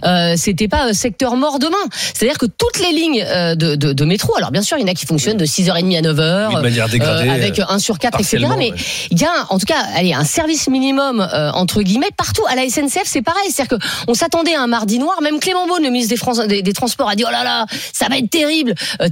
euh, 0.04 0.34
c'était 0.36 0.66
pas 0.66 0.88
euh, 0.88 0.92
secteur 0.92 1.36
mort 1.36 1.60
demain. 1.60 1.76
C'est-à-dire 1.92 2.38
que 2.38 2.46
toutes 2.46 2.80
les 2.80 2.90
lignes 2.90 3.24
euh, 3.24 3.54
de, 3.54 3.76
de, 3.76 3.92
de 3.92 4.04
métro, 4.04 4.36
alors 4.36 4.50
bien 4.50 4.62
sûr, 4.62 4.78
il 4.78 4.80
y 4.80 4.84
en 4.84 4.88
a 4.88 4.94
qui 4.94 5.06
fonctionnent 5.06 5.36
de 5.36 5.46
6h30 5.46 5.96
à 5.96 6.00
9h, 6.00 6.48
Oui, 6.48 6.56
de 6.56 6.60
manière 6.60 6.88
dégradée, 6.88 7.28
euh, 7.28 7.32
avec 7.32 7.60
euh, 7.60 7.64
un 7.68 7.78
sur 7.78 8.00
quatre, 8.00 8.18
etc. 8.18 8.38
partiellement, 8.38 8.56
Mais 8.58 8.72
ouais. 8.72 8.76
il 9.12 9.20
y 9.20 9.24
a, 9.24 9.46
en 9.50 9.60
tout 9.60 9.66
cas, 9.66 9.78
allez, 9.94 10.12
un 10.12 10.24
service 10.24 10.68
minimum 10.68 11.20
euh, 11.20 11.52
entre 11.52 11.82
guillemets 11.82 12.10
partout. 12.16 12.42
À 12.48 12.56
la 12.56 12.68
SNCF, 12.68 13.04
c'est 13.04 13.22
pareil. 13.22 13.48
C'est-à-dire 13.52 13.78
que 13.78 13.84
on 14.08 14.14
s'attendait 14.14 14.56
à 14.56 14.60
un 14.62 14.66
mardi 14.66 14.98
noir. 14.98 15.22
Même 15.22 15.38
Clément 15.38 15.68
Beaune, 15.68 15.84
le 15.84 15.90
ministre 15.90 16.16
des, 16.16 16.48
des, 16.48 16.62
des 16.62 16.72
Transports, 16.72 17.08
a 17.08 17.14
dit 17.14 17.22
oh 17.24 17.30
là 17.30 17.44
là, 17.44 17.66
ça 17.92 18.08
va 18.08 18.18
être 18.18 18.28
terrible, 18.28 18.74
euh, 19.00 19.08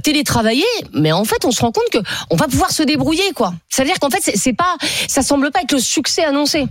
Mais 0.93 1.11
en 1.11 1.23
fait, 1.25 1.45
on 1.45 1.51
se 1.51 1.61
rend 1.61 1.71
compte 1.71 1.89
que 1.91 1.99
on 2.29 2.35
va 2.35 2.45
pouvoir 2.47 2.71
se 2.71 2.83
débrouiller, 2.83 3.31
quoi. 3.35 3.51
Ça 3.69 3.83
veut 3.83 3.87
dire 3.89 3.99
qu'en 3.99 4.09
fait, 4.09 4.21
c'est 4.21 4.55
pas, 4.55 4.75
ça 4.81 5.21
semble 5.21 5.51
pas 5.51 5.61
être 5.61 5.71
le 5.73 5.79
succès 5.79 6.23
annoncé. 6.23 6.65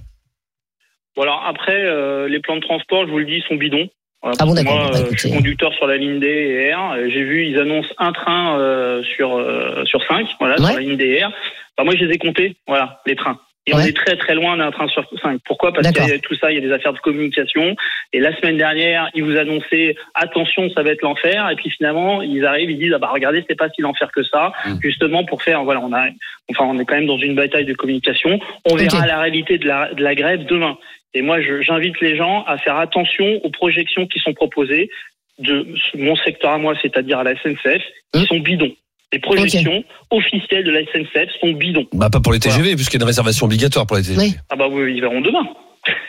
Bon 1.16 1.22
alors 1.22 1.42
après, 1.46 1.74
euh, 1.76 2.28
les 2.28 2.40
plans 2.40 2.56
de 2.56 2.60
transport, 2.60 3.04
je 3.06 3.10
vous 3.10 3.18
le 3.18 3.26
dis, 3.26 3.42
sont 3.48 3.56
bidons. 3.56 3.88
Voilà, 4.22 4.36
Ah 4.38 4.44
bon, 4.44 4.52
moi, 4.54 4.62
bah, 4.62 4.90
euh, 4.94 5.06
je 5.12 5.18
suis 5.18 5.30
conducteur 5.32 5.72
sur 5.74 5.86
la 5.86 5.96
ligne 5.96 6.20
D 6.20 6.26
et 6.26 6.74
R. 6.74 6.92
Euh, 6.92 7.08
J'ai 7.10 7.22
vu, 7.24 7.46
ils 7.46 7.58
annoncent 7.58 7.88
un 7.98 8.12
train 8.12 8.58
euh, 8.58 9.02
sur 9.16 9.34
euh, 9.36 9.84
sur 9.86 10.02
cinq, 10.06 10.28
voilà, 10.38 10.56
Ouais. 10.60 10.66
sur 10.66 10.74
la 10.76 10.80
ligne 10.80 10.96
D 10.96 11.04
et 11.06 11.24
R. 11.24 11.30
Bah, 11.78 11.84
moi, 11.84 11.94
je 11.96 12.04
les 12.04 12.14
ai 12.14 12.18
comptés, 12.18 12.56
voilà, 12.66 13.00
les 13.06 13.16
trains. 13.16 13.38
Et 13.66 13.74
on 13.74 13.78
est 13.78 13.94
très 13.96 14.16
très 14.16 14.34
loin 14.34 14.56
d'un 14.56 14.70
train 14.70 14.88
sur 14.88 15.04
cinq. 15.22 15.38
Pourquoi? 15.44 15.72
Parce 15.72 15.86
que 15.92 16.18
tout 16.20 16.34
ça, 16.34 16.50
il 16.50 16.54
y 16.54 16.58
a 16.58 16.60
des 16.66 16.72
affaires 16.72 16.94
de 16.94 16.98
communication. 16.98 17.76
Et 18.12 18.18
la 18.18 18.34
semaine 18.36 18.56
dernière, 18.56 19.08
ils 19.14 19.22
vous 19.22 19.36
annonçaient 19.36 19.96
attention, 20.14 20.70
ça 20.70 20.82
va 20.82 20.90
être 20.90 21.02
l'enfer. 21.02 21.48
Et 21.50 21.56
puis 21.56 21.70
finalement, 21.70 22.22
ils 22.22 22.44
arrivent, 22.46 22.70
ils 22.70 22.78
disent 22.78 22.92
ah 22.94 22.98
bah 22.98 23.10
regardez, 23.12 23.44
c'est 23.48 23.58
pas 23.58 23.68
si 23.70 23.82
l'enfer 23.82 24.10
que 24.12 24.22
ça. 24.22 24.52
Mmh. 24.66 24.70
Justement 24.82 25.24
pour 25.24 25.42
faire, 25.42 25.62
voilà, 25.64 25.80
on 25.80 25.92
a, 25.92 26.06
enfin, 26.50 26.64
on 26.64 26.78
est 26.78 26.84
quand 26.86 26.96
même 26.96 27.06
dans 27.06 27.18
une 27.18 27.34
bataille 27.34 27.66
de 27.66 27.74
communication. 27.74 28.40
On 28.64 28.74
verra 28.76 29.06
la 29.06 29.20
réalité 29.20 29.58
de 29.58 29.66
la 29.68 29.92
de 29.92 30.02
la 30.02 30.14
grève 30.14 30.46
demain. 30.46 30.78
Et 31.12 31.22
moi, 31.22 31.40
je- 31.42 31.60
j'invite 31.60 32.00
les 32.00 32.16
gens 32.16 32.44
à 32.44 32.56
faire 32.56 32.76
attention 32.78 33.40
aux 33.44 33.50
projections 33.50 34.06
qui 34.06 34.20
sont 34.20 34.32
proposées 34.32 34.90
de 35.38 35.66
mon 35.94 36.16
secteur 36.16 36.52
à 36.52 36.58
moi, 36.58 36.74
c'est-à-dire 36.80 37.18
à 37.18 37.24
la 37.24 37.32
SNCF, 37.36 37.82
qui 38.12 38.20
Hum. 38.20 38.26
sont 38.26 38.38
bidons. 38.40 38.72
Les 39.12 39.18
projections 39.18 39.82
officielles 40.10 40.64
de 40.64 40.70
la 40.70 40.80
SNCF 40.82 41.30
sont 41.40 41.52
bidons. 41.52 41.86
Bah, 41.92 42.10
pas 42.10 42.20
pour 42.20 42.32
les 42.32 42.38
TGV, 42.38 42.76
puisqu'il 42.76 42.98
y 42.98 43.00
a 43.00 43.02
une 43.02 43.08
réservation 43.08 43.46
obligatoire 43.46 43.86
pour 43.86 43.96
les 43.96 44.02
TGV. 44.02 44.20
Oui. 44.20 44.34
Ah 44.50 44.56
bah 44.56 44.66
oui, 44.70 44.94
ils 44.94 45.00
verront 45.00 45.20
demain. 45.20 45.42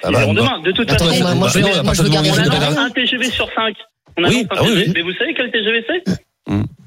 Ah 0.03 0.09
Ils 0.09 0.13
bah, 0.13 0.19
verront 0.19 0.33
bah, 0.33 0.41
demain. 0.41 0.59
De 0.59 0.71
toute 0.71 0.91
façon, 0.91 1.05
moi, 1.05 1.33
moi, 1.33 1.47
je 1.47 1.59
bah, 1.59 1.69
non, 1.77 1.83
moi, 1.83 1.93
je 1.93 2.03
veux 2.03 2.09
à 2.09 2.11
garder 2.11 2.29
on 2.29 2.51
annonce 2.53 2.77
un 2.77 2.89
TGV 2.91 3.31
sur 3.31 3.49
5. 3.55 3.75
On 4.17 4.23
Oui, 4.23 4.45
ah. 4.51 4.61
Mais 4.93 5.01
vous 5.01 5.13
savez 5.13 5.33
quel 5.33 5.51
TGV 5.51 5.83
c'est? 5.87 6.19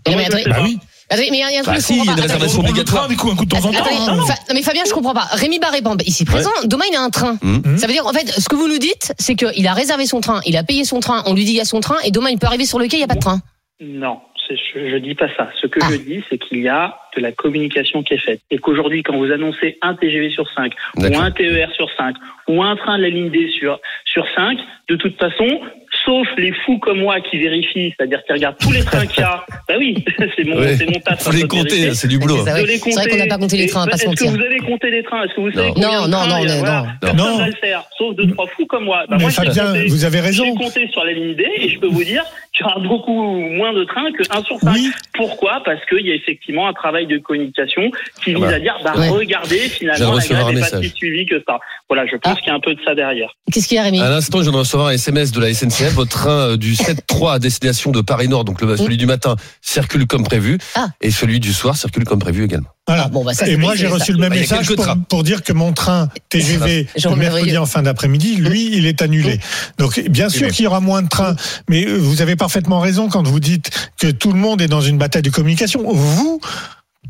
Mais 0.07 0.29
Bah 0.29 0.53
pas. 0.55 0.63
oui. 0.63 0.79
mais 1.11 1.27
il 1.31 1.39
y 1.39 1.43
a 1.43 1.47
un 1.47 1.63
truc 1.63 1.75
Bah 1.75 1.81
si, 1.81 1.95
il 1.95 1.97
y 1.97 2.01
a 2.01 2.05
comprends 2.05 2.17
une 2.17 2.23
réservation 2.23 2.61
obligatoire. 2.61 3.11
un 3.11 3.15
coup 3.15 3.45
de 3.45 3.49
temps 3.51 3.65
en 3.65 3.73
temps. 3.73 4.15
Non, 4.17 4.25
mais 4.55 4.63
Fabien, 4.63 4.83
je 4.87 4.93
comprends 4.93 5.15
pas. 5.15 5.27
Rémi 5.33 5.59
Barré, 5.59 5.81
bon, 5.81 5.97
ici 6.07 6.25
présent, 6.25 6.51
demain 6.65 6.85
il 6.91 6.97
a 6.97 7.01
un 7.01 7.11
train. 7.11 7.39
Mmh. 7.43 7.77
Ça 7.79 7.87
veut 7.87 7.93
dire, 7.93 8.07
en 8.07 8.13
fait, 8.13 8.29
ce 8.29 8.49
que 8.49 8.57
vous 8.57 8.69
nous 8.69 8.79
dites, 8.79 9.15
c'est 9.19 9.35
qu'il 9.35 9.67
a 9.67 9.73
réservé 9.75 10.07
son 10.07 10.21
train, 10.21 10.41
il 10.47 10.57
a 10.57 10.63
payé 10.63 10.85
son 10.85 11.01
train, 11.01 11.23
on 11.27 11.35
lui 11.35 11.45
dit 11.45 11.53
il 11.53 11.57
y 11.57 11.61
a 11.61 11.65
son 11.65 11.81
train, 11.81 11.97
et 12.05 12.11
demain 12.11 12.31
il 12.31 12.39
peut 12.39 12.47
arriver 12.47 12.67
sur 12.67 12.79
le 12.79 12.87
quai, 12.87 12.97
il 12.97 13.01
n'y 13.01 13.05
a 13.05 13.09
pas 13.09 13.15
de 13.15 13.21
train. 13.21 13.41
Non, 13.81 14.19
je, 14.51 14.89
je 14.91 14.97
dis 14.97 15.15
pas 15.15 15.29
ça. 15.37 15.51
Ce 15.61 15.67
que 15.67 15.79
Ah. 15.83 15.89
je 15.91 15.97
dis, 15.97 16.23
c'est 16.29 16.39
qu'il 16.39 16.61
y 16.61 16.69
a 16.69 16.97
de 17.17 17.21
la 17.23 17.33
communication 17.33 18.03
qui 18.03 18.15
est 18.15 18.19
faite. 18.19 18.41
Et 18.51 18.59
qu'aujourd'hui, 18.59 19.03
quand 19.03 19.17
vous 19.17 19.31
annoncez 19.31 19.79
un 19.83 19.95
TGV 19.95 20.31
sur 20.31 20.51
5, 20.53 20.73
ou 20.97 21.05
un 21.17 21.31
TER 21.31 21.71
sur 21.73 21.89
5, 21.97 22.17
ou 22.49 22.63
un 22.63 22.77
train 22.77 22.99
de 22.99 23.03
la 23.03 23.09
ligne 23.09 23.31
D 23.31 23.49
sur, 23.59 23.79
sur 24.05 24.27
5, 24.35 24.59
de 24.89 24.97
toute 24.97 25.17
façon, 25.19 25.61
sauf 26.05 26.27
les 26.37 26.53
fous 26.65 26.79
comme 26.79 26.99
moi 27.01 27.21
qui 27.21 27.39
vérifient, 27.39 27.95
c'est-à-dire 27.97 28.21
qui 28.27 28.33
regardent 28.33 28.59
tous 28.59 28.73
les 28.73 28.83
trains 28.85 29.07
qu'il 29.07 29.21
y 29.21 29.25
a, 29.25 29.45
bah 29.69 29.75
oui, 29.79 30.05
c'est 30.37 30.45
mon, 30.45 30.57
Ouais. 30.59 30.77
c'est 30.77 30.87
mon 30.87 31.01
taf. 31.01 31.23
Faut 31.23 31.31
un 31.31 31.35
les 31.35 31.49
compter, 31.49 31.95
c'est 31.95 32.09
du 32.09 32.19
boulot. 32.19 32.37
C'est 32.45 32.67
les 32.67 32.79
C'est 32.79 32.91
vrai 32.93 33.09
qu'on 33.09 33.17
n'a 33.17 33.27
pas 33.27 33.39
compté 33.39 33.57
les 33.57 33.67
trains, 33.67 33.87
Est-ce 33.89 34.05
que 34.05 34.29
vous 34.29 34.41
avez 34.41 34.59
compté 34.59 34.91
les 34.91 35.03
trains 35.03 35.23
Est-ce 35.25 35.35
que 35.35 35.41
vous 35.41 35.53
savez 35.53 35.69
Non. 35.69 35.75
combien 35.75 35.91
Non, 36.01 36.05
de 36.07 36.11
non, 36.11 36.17
trains 36.19 36.29
non, 36.29 36.45
non, 36.45 36.59
Voilà. 36.59 36.83
non. 36.83 36.89
Personne 37.01 37.17
Non. 37.19 37.39
va 37.39 37.47
le 37.47 37.53
faire, 37.55 37.85
sauf 37.99 38.17
deux, 38.17 38.31
trois 38.33 38.47
fous 38.57 38.67
comme 38.67 38.85
moi. 38.85 39.05
Bah, 39.09 39.17
Mais 39.19 39.25
moi, 39.25 39.31
Fabien, 39.33 39.67
compté. 39.67 39.87
vous 39.87 40.05
avez 40.05 40.21
raison. 40.21 40.45
J'ai 40.45 40.55
compté 40.55 40.89
sur 40.93 41.05
la 41.05 41.13
ligne 41.13 41.35
D 41.35 41.47
et 41.57 41.69
je 41.69 41.79
peux 41.79 41.89
vous 41.89 42.05
dire 42.05 42.23
qu'il 42.55 42.65
y 42.65 42.69
aura 42.71 42.79
beaucoup 42.81 43.23
moins 43.51 43.73
de 43.73 43.83
trains 43.85 44.13
que 44.13 44.23
1 44.31 44.45
sur 44.45 44.59
5. 44.61 44.73
Oui. 44.75 44.91
Pourquoi? 45.15 45.61
Parce 45.65 45.85
qu'il 45.87 46.07
y 46.07 46.13
a 46.13 46.15
effectivement 46.15 46.69
un 46.69 46.73
travail 46.73 47.07
de 47.07 47.19
communication 47.19 47.91
qui 48.23 48.31
Ah 48.33 48.35
vise 48.35 48.41
bah. 48.41 48.55
à 48.55 48.59
dire, 48.61 48.79
bah, 48.85 48.93
Ouais. 48.97 49.09
regardez, 49.09 49.59
finalement, 49.59 50.11
la 50.11 50.15
recevoir 50.15 50.43
grève 50.45 50.57
un 50.57 50.61
n'est 50.61 50.71
pas 50.71 50.83
si 50.83 50.91
suivie 50.91 51.27
que 51.27 51.43
ça. 51.47 51.59
Voilà, 51.89 52.07
je 52.07 52.17
pense 52.17 52.35
Ah. 52.37 52.41
qu'il 52.41 52.49
y 52.49 52.51
a 52.51 52.55
un 52.55 52.61
peu 52.61 52.75
de 52.75 52.81
ça 52.85 52.95
derrière. 52.95 53.31
Qu'est-ce 53.53 53.67
qu'il 53.69 53.77
y 53.77 53.81
a, 53.81 53.83
Rémi? 53.85 54.01
À 54.01 54.09
l'instant, 54.09 54.39
je 54.39 54.45
viens 54.45 54.53
de 54.53 54.57
recevoir 54.59 54.89
un 54.89 54.93
SMS 54.93 55.33
de 55.33 55.41
la 55.41 55.49
SNCF. 55.53 55.94
Votre 55.95 56.11
train 56.11 56.31
euh, 56.51 56.57
du 56.57 56.75
7-3 56.75 57.35
à 57.35 57.39
destination 57.39 57.91
de 57.91 58.01
Paris-Nord, 58.01 58.45
donc 58.45 58.61
le, 58.61 58.77
celui 58.77 58.97
du 58.97 59.07
matin, 59.07 59.37
circule 59.63 60.07
comme 60.07 60.25
prévu. 60.25 60.59
Ah. 60.75 60.89
Et 61.01 61.11
celui 61.11 61.41
du 61.41 61.53
soir 61.53 61.77
circule 61.77 62.05
comme 62.05 62.19
prévu 62.19 62.45
également. 62.45 62.69
Voilà. 62.87 63.09
Bon, 63.09 63.25
bah, 63.25 63.33
ça, 63.33 63.49
Et 63.49 63.57
moi, 63.57 63.75
j'ai 63.77 63.87
reçu 63.87 64.07
ça- 64.07 64.13
le 64.13 64.19
même 64.19 64.31
Bah, 64.31 64.37
message 64.37 64.75
pour, 64.75 64.87
pour 65.09 65.23
dire 65.23 65.43
que 65.43 65.53
mon 65.53 65.73
train 65.73 66.09
TGV 66.29 66.87
Jean 66.97 67.13
de 67.13 67.17
mercredi 67.17 67.57
en 67.57 67.67
fin 67.67 67.83
d'après-midi, 67.83 68.37
lui, 68.37 68.77
il 68.77 68.87
est 68.87 69.01
annulé. 69.01 69.41
Donc, 69.79 69.99
bien 70.11 70.29
sûr 70.29 70.49
qu'il 70.51 70.65
y 70.65 70.67
aura 70.69 70.81
moins 70.81 71.03
de 71.03 71.09
trains, 71.09 71.37
mais 71.69 71.87
euh, 71.87 71.97
vous 71.97 72.21
avez 72.21 72.37
parfaitement 72.37 72.81
raison 72.81 73.09
quand 73.09 73.27
vous 73.27 73.41
dites 73.41 73.71
que 73.99 74.11
tout 74.11 74.33
le 74.33 74.39
monde 74.39 74.61
est 74.61 74.69
dans 74.69 74.83
une 74.83 74.99
bataille 74.99 75.23
de 75.23 75.31
communication. 75.31 75.83
Vous, 75.93 76.41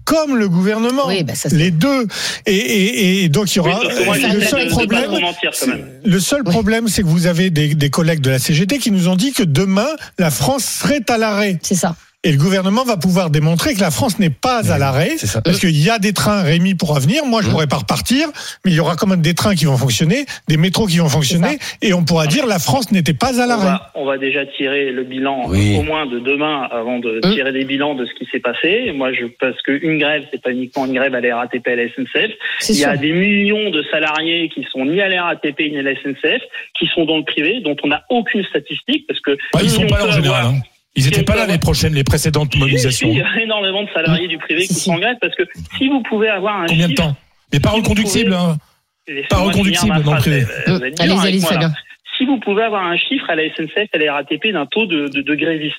comme 0.05 0.37
le 0.37 0.49
gouvernement, 0.49 1.07
Oui, 1.07 1.23
bah, 1.25 1.35
ça, 1.35 1.49
c'est- 1.49 1.57
les 1.57 1.71
deux. 1.71 2.07
Et, 2.47 2.55
et, 2.57 3.25
et 3.25 3.29
donc, 3.29 3.53
il 3.55 3.57
y 3.57 3.61
aura. 3.61 3.81
le 3.83 4.41
seul 4.43 4.69
problème, 4.69 5.01
pas 5.03 5.07
trop 5.09 5.21
mentir 5.21 5.51
quand 5.59 5.67
même. 5.67 5.87
le 6.05 6.21
seul 6.21 6.43
Oui. 6.45 6.51
problème, 6.53 6.89
c'est 6.89 7.03
que 7.03 7.07
vous 7.09 7.27
avez 7.27 7.51
des, 7.51 7.75
des 7.75 7.91
collègues 7.91 8.21
de 8.21 8.31
la 8.31 8.39
CGT 8.39 8.79
qui 8.79 8.91
nous 8.91 9.09
ont 9.09 9.17
dit 9.17 9.33
que 9.33 9.43
demain, 9.43 9.89
la 10.19 10.31
France 10.31 10.65
serait 10.65 11.01
à 11.09 11.19
l'arrêt. 11.19 11.59
C'est 11.63 11.75
ça. 11.75 11.97
Et 12.27 12.33
le 12.33 12.39
gouvernement 12.39 12.85
va 12.85 12.97
pouvoir 12.97 13.29
démontrer 13.29 13.75
que 13.75 13.81
la 13.81 13.91
France 13.91 14.19
n'est 14.19 14.31
pas 14.31 14.73
à 14.73 14.79
l'arrêt. 14.79 15.13
C'est 15.19 15.27
ça. 15.27 15.43
Parce 15.43 15.59
qu'il 15.61 15.77
y 15.79 15.91
a 15.91 15.99
des 15.99 16.13
trains, 16.15 16.43
Rémi 16.43 16.75
pourra 16.75 16.99
venir. 16.99 17.27
Moi, 17.27 17.43
je 17.43 17.47
Mmh. 17.49 17.51
pourrais 17.51 17.67
pas 17.67 17.77
repartir. 17.77 18.29
Mais 18.65 18.71
il 18.71 18.75
y 18.75 18.81
aura 18.81 18.97
quand 18.97 19.07
même 19.07 19.21
des 19.21 19.35
trains 19.35 19.55
qui 19.55 19.67
vont 19.67 19.77
fonctionner, 19.77 20.25
des 20.49 20.57
métros 20.57 20.87
qui 20.87 20.97
vont 20.99 21.09
fonctionner. 21.11 21.59
Et 21.83 21.93
on 21.93 22.03
pourra 22.03 22.27
dire 22.27 22.47
la 22.47 22.59
France 22.59 22.91
n'était 22.93 23.13
pas 23.13 23.39
à 23.41 23.45
On 23.45 23.49
l'arrêt. 23.49 23.65
va, 23.67 23.93
on 23.95 24.07
va 24.07 24.17
déjà 24.17 24.47
tirer 24.47 24.91
le 24.91 25.05
bilan 25.05 25.43
Oui. 25.49 25.77
au 25.79 25.83
moins 25.83 26.07
de 26.07 26.19
demain 26.19 26.67
avant 26.73 26.99
de 26.99 27.21
Hum. 27.23 27.35
tirer 27.35 27.53
des 27.53 27.65
bilans 27.67 27.95
de 27.95 28.07
ce 28.07 28.15
qui 28.15 28.27
s'est 28.33 28.41
passé. 28.41 28.93
Moi, 28.97 29.13
je 29.13 29.27
parce 29.39 29.61
qu'une 29.63 29.99
grève, 29.99 30.25
c'est 30.33 30.41
pas 30.43 30.51
uniquement 30.53 30.87
une 30.87 30.95
grève 30.95 31.15
à 31.15 31.21
la 31.21 31.37
RATP 31.37 31.69
à 31.69 31.77
la 31.77 31.85
SNCF. 31.89 32.31
Il 32.69 32.75
y 32.75 32.79
sûr. 32.79 32.89
a 32.89 32.97
des 32.97 33.13
millions 33.13 33.69
de 33.71 33.83
salariés 33.91 34.49
qui 34.49 34.65
sont 34.73 34.87
ni 34.87 35.01
à 35.03 35.09
la 35.11 35.25
RATP 35.25 35.61
ni 35.71 35.79
à 35.79 35.83
la 35.83 35.93
SNCF, 35.93 36.41
qui 36.79 36.87
sont 36.95 37.05
dans 37.05 37.19
le 37.19 37.25
privé, 37.25 37.61
dont 37.63 37.77
on 37.85 37.89
n'a 37.89 38.03
aucune 38.09 38.43
statistique 38.45 39.07
parce 39.07 39.21
que 39.21 39.33
Bah, 39.53 39.61
ils 39.63 39.69
sont 39.71 39.83
on 39.83 39.87
pas 39.89 39.99
là 39.99 40.07
en 40.07 40.11
général. 40.13 40.47
hein. 40.47 40.55
Ils 40.97 41.07
étaient 41.09 41.17
si 41.17 41.21
on 41.23 41.25
pas 41.25 41.37
là 41.37 41.47
les 41.47 41.59
prochaines, 41.59 41.95
les 41.95 42.05
précédentes 42.05 42.53
Si, 42.53 42.59
mobilisations. 42.59 43.09
si, 43.09 43.15
il 43.15 43.19
y 43.19 43.23
a 43.23 43.41
énormément 43.43 43.83
de 43.83 43.89
salariés 43.91 44.29
du 44.29 44.39
privé 44.39 44.67
qui 44.67 44.75
sont 44.75 44.93
en 44.93 44.99
grève 44.99 45.17
parce 45.21 45.35
que 45.35 45.43
si 45.77 45.89
vous 45.89 46.03
pouvez 46.03 46.29
avoir 46.29 46.61
un 46.63 46.67
Combien 46.67 46.87
de 46.89 46.93
chiffre- 46.93 47.03
temps 47.09 47.17
Mais 47.53 47.61
pas 47.61 47.71
pouvez- 47.71 47.79
hein. 48.35 48.57
Pas 49.29 49.37
reconductible 49.39 50.03
dans 50.03 50.15
le 50.15 50.19
privé. 50.21 50.45
euh, 50.69 50.79
allez 50.79 50.95
Allez-y, 51.01 51.41
moi, 51.41 51.51
là. 51.51 51.61
Fabien. 51.61 51.73
Si 52.17 52.25
vous 52.27 52.39
pouvez 52.39 52.63
avoir 52.63 52.87
un 52.87 52.97
chiffre 52.97 53.29
à 53.29 53.35
la 53.35 53.43
SNCF, 53.45 53.89
à 53.93 53.99
la 53.99 54.15
RATP 54.15 54.53
d'un 54.53 54.67
taux 54.67 54.87
de, 54.87 55.09
de, 55.09 55.21
de 55.21 55.35
grévistes, 55.35 55.77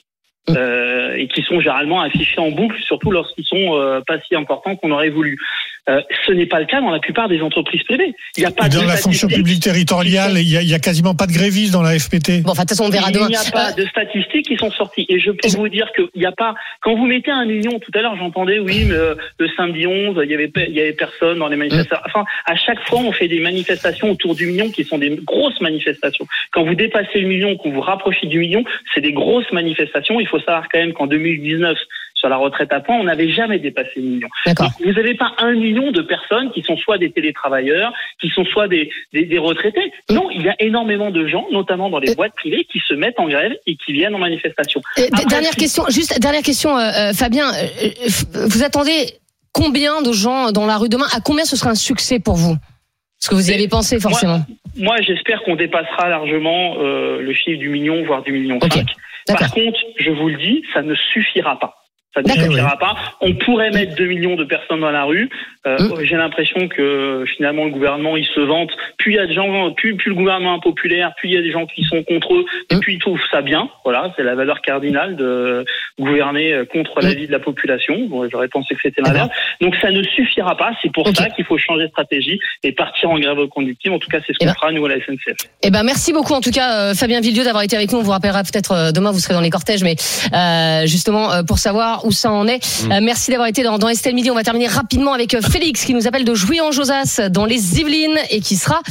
Mm. 0.47 0.53
euh, 0.57 1.15
et 1.17 1.27
qui 1.27 1.41
sont 1.41 1.59
généralement 1.59 2.01
affichés 2.01 2.39
en 2.39 2.51
boucle, 2.51 2.79
surtout 2.83 3.09
lorsqu'ils 3.09 3.45
sont 3.45 3.79
euh, 3.79 4.01
pas 4.05 4.19
si 4.27 4.35
importants 4.35 4.75
qu'on 4.75 4.91
aurait 4.91 5.09
voulu. 5.09 5.39
Euh, 5.87 6.01
ce 6.25 6.31
n'est 6.31 6.47
pas 6.47 6.59
le 6.59 6.65
cas 6.65 6.81
dans 6.81 6.89
la 6.89 6.99
plupart 6.99 7.29
des 7.29 7.41
entreprises 7.41 7.83
privées. 7.83 8.15
Il 8.37 8.39
n'y 8.39 8.45
a 8.47 8.51
pas 8.51 8.67
Dans 8.69 8.81
de 8.81 8.87
la 8.87 8.97
fonction 8.97 9.27
publique 9.27 9.61
territoriale, 9.61 10.33
il 10.37 10.49
y, 10.49 10.57
a, 10.57 10.61
il 10.63 10.67
y 10.67 10.73
a 10.73 10.79
quasiment 10.79 11.13
pas 11.13 11.27
de 11.27 11.31
grévistes 11.31 11.73
dans 11.73 11.83
la 11.83 11.97
FPT. 11.97 12.41
Bon, 12.41 12.51
enfin, 12.51 12.63
de 12.63 12.69
toute 12.69 12.77
façon, 12.77 12.85
on 12.85 12.89
verra 12.89 13.09
Il 13.09 13.13
demain. 13.13 13.29
n'y 13.29 13.35
a 13.35 13.51
pas 13.51 13.71
de 13.71 13.85
statistiques 13.85 14.47
qui 14.47 14.57
sont 14.57 14.71
sorties. 14.71 15.05
Et 15.09 15.19
je 15.19 15.29
peux 15.29 15.47
vous 15.49 15.69
dire 15.69 15.91
qu'il 15.95 16.09
n'y 16.15 16.25
a 16.25 16.31
pas. 16.31 16.55
Quand 16.81 16.95
vous 16.95 17.05
mettez 17.05 17.29
un 17.29 17.45
million, 17.45 17.79
tout 17.79 17.91
à 17.93 18.01
l'heure, 18.01 18.15
j'entendais, 18.17 18.57
oui, 18.57 18.85
mais, 18.87 18.95
euh, 18.95 19.13
le 19.37 19.47
samedi 19.55 19.85
11, 19.85 20.19
il 20.23 20.31
y 20.31 20.33
avait, 20.33 20.51
il 20.67 20.73
y 20.73 20.81
avait 20.81 20.93
personne 20.93 21.37
dans 21.37 21.49
les 21.49 21.55
manifestations. 21.55 22.03
Enfin, 22.07 22.25
à 22.45 22.55
chaque 22.55 22.79
fois, 22.87 22.99
on 22.99 23.11
fait 23.11 23.27
des 23.27 23.39
manifestations 23.39 24.09
autour 24.09 24.33
du 24.33 24.47
million 24.47 24.71
qui 24.71 24.83
sont 24.85 24.97
des 24.97 25.11
grosses 25.23 25.61
manifestations. 25.61 26.25
Quand 26.51 26.63
vous 26.63 26.75
dépassez 26.75 27.19
le 27.19 27.27
million, 27.27 27.55
que 27.57 27.69
vous 27.69 27.75
vous 27.75 27.81
rapprochez 27.81 28.25
du 28.25 28.39
million, 28.39 28.63
c'est 28.93 29.01
des 29.01 29.13
grosses 29.13 29.51
manifestations. 29.51 30.19
Il 30.19 30.27
faut 30.27 30.39
savoir 30.39 30.67
quand 30.71 30.79
même 30.79 30.93
qu'en 30.93 31.05
2019, 31.07 31.77
sur 32.15 32.29
la 32.29 32.37
retraite 32.37 32.71
à 32.71 32.79
points, 32.79 32.95
on 32.97 33.03
n'avait 33.03 33.29
jamais 33.29 33.59
dépassé 33.59 33.91
le 33.97 34.01
million. 34.03 34.27
Donc, 34.45 34.57
vous 34.83 34.93
n'avez 34.93 35.15
pas 35.15 35.33
un 35.37 35.51
million 35.53 35.91
de 35.91 36.01
personnes 36.01 36.49
qui 36.53 36.61
sont 36.63 36.77
soit 36.77 36.97
des 36.97 37.11
télétravailleurs, 37.11 37.93
qui 38.21 38.29
sont 38.29 38.45
soit 38.45 38.67
des, 38.69 38.89
des, 39.13 39.25
des 39.25 39.37
retraités. 39.37 39.91
Non, 40.09 40.29
il 40.31 40.41
y 40.41 40.49
a 40.49 40.55
énormément 40.59 41.11
de 41.11 41.27
gens, 41.27 41.45
notamment 41.51 41.89
dans 41.89 41.99
les 41.99 42.11
Euh. 42.11 42.15
boîtes 42.15 42.33
privées, 42.35 42.65
qui 42.71 42.79
se 42.87 42.93
mettent 42.93 43.19
en 43.19 43.27
grève 43.27 43.53
et 43.67 43.75
qui 43.75 43.91
viennent 43.91 44.15
en 44.15 44.19
manifestation. 44.19 44.81
Euh, 44.97 45.03
Après, 45.11 45.25
dernière 45.25 45.51
si- 45.51 45.57
question, 45.57 45.83
juste 45.89 46.19
dernière 46.21 46.41
question, 46.41 46.77
euh, 46.77 46.89
euh, 47.09 47.13
Fabien. 47.13 47.47
euh, 47.53 47.67
euh, 47.83 48.45
vous 48.47 48.63
attendez 48.63 49.07
combien 49.51 50.01
de 50.01 50.11
gens 50.13 50.51
dans 50.53 50.65
la 50.65 50.77
rue 50.77 50.87
demain? 50.89 51.07
À 51.13 51.19
combien 51.19 51.43
ce 51.43 51.57
sera 51.57 51.71
un 51.71 51.75
succès 51.75 52.19
pour 52.19 52.35
vous? 52.35 52.53
Est-ce 52.53 53.29
que 53.29 53.35
vous 53.35 53.51
y 53.51 53.53
avez 53.53 53.67
pensé 53.67 53.99
forcément 53.99 54.39
Moi, 54.77 54.95
j'espère 55.01 55.41
qu'on 55.43 55.55
dépassera 55.57 56.07
largement 56.09 56.75
euh, 56.79 57.21
le 57.21 57.33
chiffre 57.33 57.59
du 57.59 57.69
million, 57.69 58.03
voire 58.05 58.23
du 58.23 58.31
million 58.31 58.55
Ok. 58.61 58.73
cinq. 58.73 58.87
Par 59.27 59.51
contre, 59.51 59.79
je 59.97 60.11
vous 60.11 60.29
le 60.29 60.37
dis, 60.37 60.63
ça 60.73 60.81
ne 60.81 60.93
suffira 60.95 61.59
pas. 61.59 61.75
Ça 62.15 62.21
ne 62.21 62.27
D'accord. 62.27 62.43
suffira 62.45 62.77
pas. 62.77 62.95
On 63.19 63.33
pourrait 63.33 63.71
mettre 63.71 63.95
2 63.95 64.05
millions 64.05 64.35
de 64.35 64.45
personnes 64.45 64.79
dans 64.79 64.91
la 64.91 65.03
rue. 65.03 65.29
Euh, 65.67 65.77
Hum. 65.79 65.93
J'ai 66.03 66.15
l'impression 66.15 66.67
que 66.67 67.23
finalement 67.35 67.65
le 67.65 67.71
gouvernement 67.71 68.15
il 68.17 68.25
se 68.25 68.39
vante. 68.39 68.69
Plus 68.97 69.13
il 69.13 69.15
y 69.15 69.19
a 69.19 69.25
de 69.25 69.33
gens, 69.33 69.71
plus, 69.73 69.95
plus 69.95 70.09
le 70.09 70.15
gouvernement 70.15 70.57
est 70.57 70.61
populaire, 70.63 71.13
plus 71.17 71.29
il 71.29 71.33
y 71.35 71.37
a 71.37 71.41
des 71.41 71.51
gens 71.51 71.65
qui 71.65 71.83
sont 71.83 72.03
contre 72.03 72.33
eux, 72.35 72.45
et 72.69 72.75
Hum. 72.75 72.79
puis 72.81 72.95
ils 72.95 72.99
trouvent 72.99 73.19
ça 73.31 73.41
bien. 73.41 73.69
Voilà, 73.83 74.13
c'est 74.15 74.23
la 74.23 74.35
valeur 74.35 74.61
cardinale 74.61 75.15
de 75.15 75.65
gouverner 75.99 76.53
euh, 76.53 76.65
contre 76.65 76.99
la 77.01 77.09
Hum. 77.09 77.15
vie 77.15 77.27
de 77.27 77.31
la 77.31 77.39
population. 77.39 77.95
Bon, 78.09 78.27
J'aurais 78.29 78.47
pensé 78.47 78.75
que 78.75 78.81
c'était 78.83 79.01
l'inverse. 79.01 79.29
Donc 79.61 79.75
ça 79.81 79.91
ne 79.91 80.03
suffira 80.03 80.55
pas. 80.57 80.71
C'est 80.81 80.91
pour 80.91 81.07
ça 81.15 81.29
qu'il 81.29 81.45
faut 81.45 81.57
changer 81.57 81.83
de 81.85 81.89
stratégie 81.89 82.39
et 82.63 82.71
partir 82.71 83.09
en 83.09 83.19
grève 83.19 83.37
conductive. 83.47 83.91
En 83.93 83.99
tout 83.99 84.09
cas, 84.09 84.19
c'est 84.25 84.33
ce 84.33 84.37
Eh 84.41 84.45
qu'on 84.45 84.51
ben- 84.51 84.55
fera 84.55 84.71
nous 84.71 84.85
à 84.85 84.89
la 84.89 84.95
SNCF. 84.97 85.35
Eh 85.63 85.71
ben 85.71 85.83
merci 85.83 86.13
beaucoup 86.13 86.33
en 86.33 86.41
tout 86.41 86.51
cas 86.51 86.89
euh, 86.91 86.93
Fabien 86.93 87.21
Villedieu 87.21 87.43
d'avoir 87.43 87.63
été 87.63 87.75
avec 87.75 87.91
nous. 87.91 87.99
On 87.99 88.03
vous 88.03 88.11
rappellera 88.11 88.41
peut-être 88.43 88.71
euh, 88.71 88.91
demain 88.91 89.11
vous 89.11 89.19
serez 89.19 89.33
dans 89.33 89.41
les 89.41 89.49
cortèges, 89.49 89.83
mais 89.83 89.95
euh, 90.33 90.85
justement 90.85 91.43
pour 91.47 91.57
savoir 91.59 92.05
où 92.05 92.11
ça 92.11 92.31
en 92.31 92.47
est. 92.47 92.63
Euh, 92.91 92.99
merci 93.01 93.31
d'avoir 93.31 93.47
été 93.47 93.63
dans, 93.63 93.77
dans 93.77 93.89
Estelle 93.89 94.15
Midi. 94.15 94.29
On 94.31 94.35
va 94.35 94.43
terminer 94.43 94.67
rapidement 94.67 95.13
avec 95.13 95.33
euh, 95.33 95.41
Félix 95.55 95.85
qui 95.85 95.93
nous 95.93 96.05
appelle 96.05 96.25
de 96.25 96.33
jouy 96.33 96.59
en 96.59 96.71
josas 96.71 97.29
dans 97.31 97.45
les 97.45 97.79
Yvelines 97.79 98.19
et 98.29 98.41
qui 98.41 98.55
sera 98.55 98.81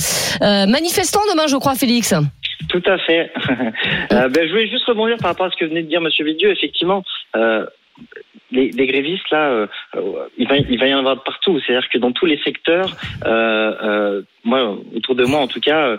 euh, 0.40 0.64
manifestant 0.64 1.20
demain, 1.31 1.46
je 1.46 1.57
crois, 1.57 1.74
Félix. 1.74 2.14
Tout 2.70 2.83
à 2.87 2.96
fait. 2.96 3.31
Euh, 4.12 4.29
ben, 4.29 4.46
je 4.46 4.50
voulais 4.50 4.68
juste 4.68 4.85
rebondir 4.87 5.16
par 5.18 5.31
rapport 5.31 5.46
à 5.46 5.50
ce 5.50 5.57
que 5.57 5.64
venait 5.64 5.83
de 5.83 5.88
dire 5.88 6.00
Monsieur 6.00 6.24
Vidieu. 6.24 6.50
Effectivement, 6.50 7.03
euh, 7.37 7.66
les, 8.50 8.87
grévistes 8.87 9.29
là, 9.31 9.66
il, 10.38 10.46
va, 10.79 10.87
y 10.87 10.94
en 10.94 10.98
avoir 11.00 11.22
partout. 11.22 11.59
C'est-à-dire 11.61 11.88
que 11.88 11.98
dans 11.98 12.12
tous 12.12 12.27
les 12.27 12.38
secteurs, 12.38 12.96
moi, 14.44 14.79
autour 14.94 15.14
de 15.16 15.24
moi 15.24 15.40
en 15.40 15.48
tout 15.48 15.61
cas, 15.61 15.96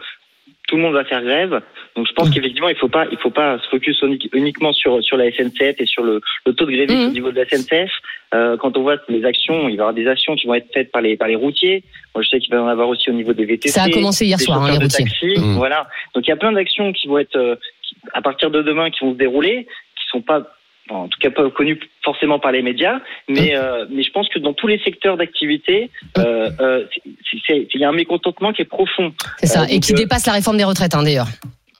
tout 0.67 0.77
le 0.77 0.81
monde 0.81 0.93
va 0.93 1.03
faire 1.03 1.21
grève. 1.21 1.61
Donc 1.95 2.07
je 2.07 2.13
pense 2.13 2.29
qu'effectivement, 2.29 2.67
il 2.67 2.75
faut 2.75 2.89
pas, 2.89 3.05
il 3.11 3.17
faut 3.17 3.29
pas 3.29 3.57
se 3.59 3.67
focus 3.69 4.01
uni- 4.01 4.29
uniquement 4.33 4.73
sur 4.73 5.01
sur 5.01 5.15
la 5.15 5.31
SNCF 5.31 5.75
et 5.79 5.85
sur 5.85 6.03
le, 6.03 6.19
le 6.45 6.53
taux 6.53 6.65
de 6.65 6.71
grévistes 6.71 6.97
Mhm. 6.99 7.07
au 7.09 7.11
niveau 7.13 7.31
de 7.31 7.37
la 7.39 7.45
SNCF. 7.47 7.89
Euh, 8.33 8.57
quand 8.57 8.75
on 8.77 8.81
voit 8.81 8.97
les 9.07 9.23
actions, 9.23 9.69
il 9.69 9.77
va 9.77 9.77
y 9.77 9.79
avoir 9.79 9.93
des 9.93 10.07
actions 10.07 10.35
qui 10.35 10.45
vont 10.45 10.55
être 10.55 10.67
faites 10.73 10.91
par 10.91 11.01
les 11.01 11.15
par 11.15 11.29
les 11.29 11.35
routiers. 11.37 11.83
Moi, 12.13 12.21
je 12.23 12.29
sais 12.29 12.39
qu'il 12.39 12.51
va 12.51 12.57
y 12.57 12.59
en 12.59 12.67
avoir 12.67 12.89
aussi 12.89 13.09
au 13.09 13.13
niveau 13.13 13.31
des 13.33 13.45
VTC. 13.45 13.69
Ça 13.69 13.83
a 13.83 13.89
commencé 13.89 14.25
hier 14.25 14.39
soir, 14.39 14.61
hein, 14.61 14.71
les 14.73 14.77
de 14.79 14.83
routiers. 14.83 15.05
taxi, 15.05 15.39
Mhm. 15.39 15.55
Voilà. 15.55 15.87
Donc 16.13 16.27
il 16.27 16.29
y 16.29 16.33
a 16.33 16.37
plein 16.37 16.51
d'actions 16.51 16.91
qui 16.91 17.07
vont 17.07 17.17
être 17.17 17.37
euh, 17.37 17.55
qui- 17.81 17.95
à 18.13 18.21
partir 18.21 18.51
de 18.51 18.61
demain 18.61 18.89
qui 18.89 18.99
vont 19.05 19.13
se 19.13 19.17
dérouler, 19.17 19.65
qui 19.95 20.03
sont 20.11 20.21
pas 20.21 20.41
bon, 20.89 20.95
en 20.95 21.07
tout 21.07 21.17
cas 21.21 21.31
pas 21.31 21.49
connues 21.49 21.79
forcément 22.03 22.39
par 22.39 22.51
les 22.51 22.61
médias, 22.61 22.99
mais 23.29 23.55
euh, 23.55 23.85
mais 23.89 24.03
je 24.03 24.11
pense 24.11 24.27
que 24.27 24.37
dans 24.39 24.51
tous 24.53 24.67
les 24.67 24.79
secteurs 24.79 25.15
d'activité, 25.15 25.89
euh, 26.17 26.49
euh, 26.59 26.85
c'est- 26.93 27.39
c'est- 27.47 27.67
il 27.73 27.79
y 27.79 27.85
a 27.85 27.89
un 27.89 27.93
mécontentement 27.93 28.51
qui 28.51 28.63
est 28.63 28.65
profond. 28.65 29.13
C'est 29.37 29.47
ça, 29.47 29.61
Euh, 29.61 29.67
et 29.69 29.79
qui 29.79 29.93
euh, 29.93 29.95
dépasse 29.95 30.25
la 30.27 30.33
réforme 30.33 30.57
des 30.57 30.65
retraites 30.65 30.93
hein, 30.93 31.01
d'ailleurs. 31.03 31.27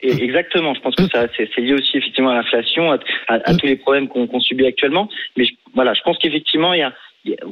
Et 0.02 0.24
exactement, 0.24 0.74
je 0.74 0.82
pense 0.82 0.96
que 0.96 1.08
ça 1.10 1.26
c'est 1.38 1.58
lié 1.62 1.74
aussi 1.74 1.98
effectivement 1.98 2.30
à 2.32 2.36
l'inflation, 2.36 2.92
à, 2.92 2.98
à- 3.28 3.50
à 3.50 3.54
tous 3.56 3.66
les 3.66 3.76
problèmes 3.76 4.08
qu'on 4.08 4.40
subit 4.40 4.66
actuellement. 4.68 5.08
Mais 5.38 5.46
je- 5.46 5.54
voilà, 5.74 5.94
je 5.94 6.02
pense 6.02 6.18
qu'effectivement 6.20 6.74
il 6.74 6.80
y 6.80 6.84
a, 6.84 6.94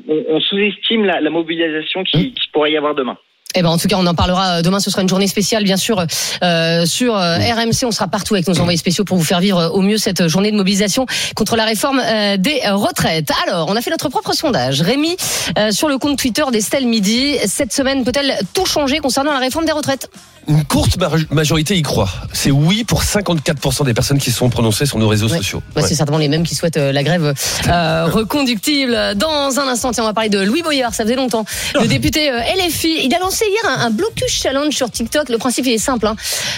on, 0.07 0.23
on 0.29 0.39
sous-estime 0.39 1.05
la, 1.05 1.19
la 1.21 1.29
mobilisation 1.29 2.03
qui, 2.03 2.33
qui 2.33 2.47
pourrait 2.51 2.71
y 2.71 2.77
avoir 2.77 2.93
demain. 2.95 3.17
Eh 3.55 3.61
ben 3.61 3.69
en 3.69 3.77
tout 3.77 3.87
cas, 3.87 3.97
on 3.99 4.07
en 4.07 4.15
parlera 4.15 4.57
euh, 4.57 4.61
demain. 4.63 4.79
Ce 4.79 4.89
sera 4.89 5.03
une 5.03 5.09
journée 5.09 5.27
spéciale, 5.27 5.63
bien 5.63 5.77
sûr, 5.77 5.99
euh, 6.43 6.85
sur 6.87 7.15
euh, 7.15 7.37
RMC. 7.37 7.85
On 7.85 7.91
sera 7.91 8.07
partout 8.07 8.33
avec 8.33 8.47
nos 8.47 8.59
envoyés 8.59 8.77
spéciaux 8.79 9.03
pour 9.05 9.15
vous 9.15 9.23
faire 9.23 9.41
vivre 9.41 9.59
euh, 9.59 9.69
au 9.69 9.81
mieux 9.81 9.97
cette 9.97 10.27
journée 10.27 10.49
de 10.51 10.57
mobilisation 10.57 11.05
contre 11.35 11.55
la 11.55 11.65
réforme 11.65 11.99
euh, 12.03 12.37
des 12.37 12.61
retraites. 12.71 13.29
Alors, 13.47 13.67
on 13.69 13.75
a 13.75 13.81
fait 13.81 13.91
notre 13.91 14.09
propre 14.09 14.33
sondage. 14.33 14.81
Rémi, 14.81 15.15
euh, 15.59 15.69
sur 15.69 15.87
le 15.87 15.99
compte 15.99 16.17
Twitter 16.17 16.41
d'Estelle 16.51 16.87
Midi, 16.87 17.35
cette 17.45 17.71
semaine 17.73 18.03
peut-elle 18.03 18.33
tout 18.55 18.65
changer 18.65 18.97
concernant 18.97 19.33
la 19.33 19.39
réforme 19.39 19.65
des 19.65 19.71
retraites? 19.71 20.09
Une 20.47 20.63
courte 20.65 20.97
maj- 20.97 21.27
majorité 21.31 21.75
y 21.77 21.81
croit. 21.81 22.09
C'est 22.33 22.51
oui 22.51 22.83
pour 22.83 23.01
54% 23.03 23.85
des 23.85 23.93
personnes 23.93 24.17
qui 24.17 24.29
se 24.31 24.37
sont 24.37 24.49
prononcées 24.49 24.85
sur 24.85 24.97
nos 24.97 25.07
réseaux 25.07 25.27
Ouais. 25.29 25.37
sociaux. 25.37 25.63
Bah, 25.73 25.81
Ouais. 25.81 25.87
C'est 25.87 25.95
certainement 25.95 26.17
les 26.19 26.27
mêmes 26.27 26.43
qui 26.43 26.53
souhaitent 26.55 26.77
euh, 26.77 26.91
la 26.91 27.03
grève 27.03 27.33
euh, 27.67 28.05
reconductible. 28.11 28.97
Dans 29.15 29.59
un 29.59 29.67
instant, 29.67 29.91
tiens, 29.91 30.03
on 30.03 30.07
va 30.07 30.13
parler 30.13 30.29
de 30.29 30.39
Louis 30.41 30.61
Boyard. 30.61 30.93
Ça 30.93 31.03
faisait 31.03 31.15
longtemps. 31.15 31.45
Le 31.79 31.87
député 31.87 32.29
euh, 32.31 32.39
LFI, 32.67 33.05
il 33.05 33.13
a 33.15 33.19
lancé 33.19 33.45
hier 33.45 33.71
un, 33.79 33.85
un 33.85 33.89
blocus 33.89 34.31
challenge 34.31 34.73
sur 34.73 34.89
TikTok. 34.91 35.29
Le 35.29 35.37
principe 35.37 35.65
il 35.65 35.73
est 35.73 35.77
simple. 35.77 36.07
hein. 36.07 36.15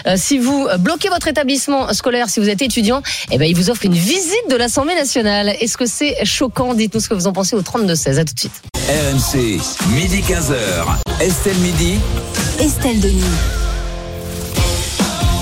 Euh, 0.07 0.15
si 0.17 0.37
vous 0.39 0.67
bloquez 0.79 1.09
votre 1.09 1.27
établissement 1.27 1.93
scolaire, 1.93 2.29
si 2.29 2.39
vous 2.39 2.49
êtes 2.49 2.61
étudiant, 2.61 3.01
eh 3.31 3.37
ben 3.37 3.45
il 3.45 3.55
vous 3.55 3.69
offre 3.69 3.85
une 3.85 3.93
visite 3.93 4.49
de 4.49 4.55
l'Assemblée 4.55 4.95
nationale. 4.95 5.49
Est-ce 5.59 5.77
que 5.77 5.85
c'est 5.85 6.25
choquant? 6.25 6.73
Dites-nous 6.73 6.99
ce 7.01 7.09
que 7.09 7.13
vous 7.13 7.27
en 7.27 7.33
pensez 7.33 7.55
au 7.55 7.61
32 7.61 7.93
16. 7.95 8.19
À 8.19 8.25
tout 8.25 8.33
de 8.33 8.39
suite. 8.39 8.61
RMC, 8.87 9.59
midi 9.93 10.21
15h. 10.21 11.21
Estelle 11.21 11.57
Midi. 11.57 11.95
Estelle 12.59 12.99
Denis. 12.99 13.23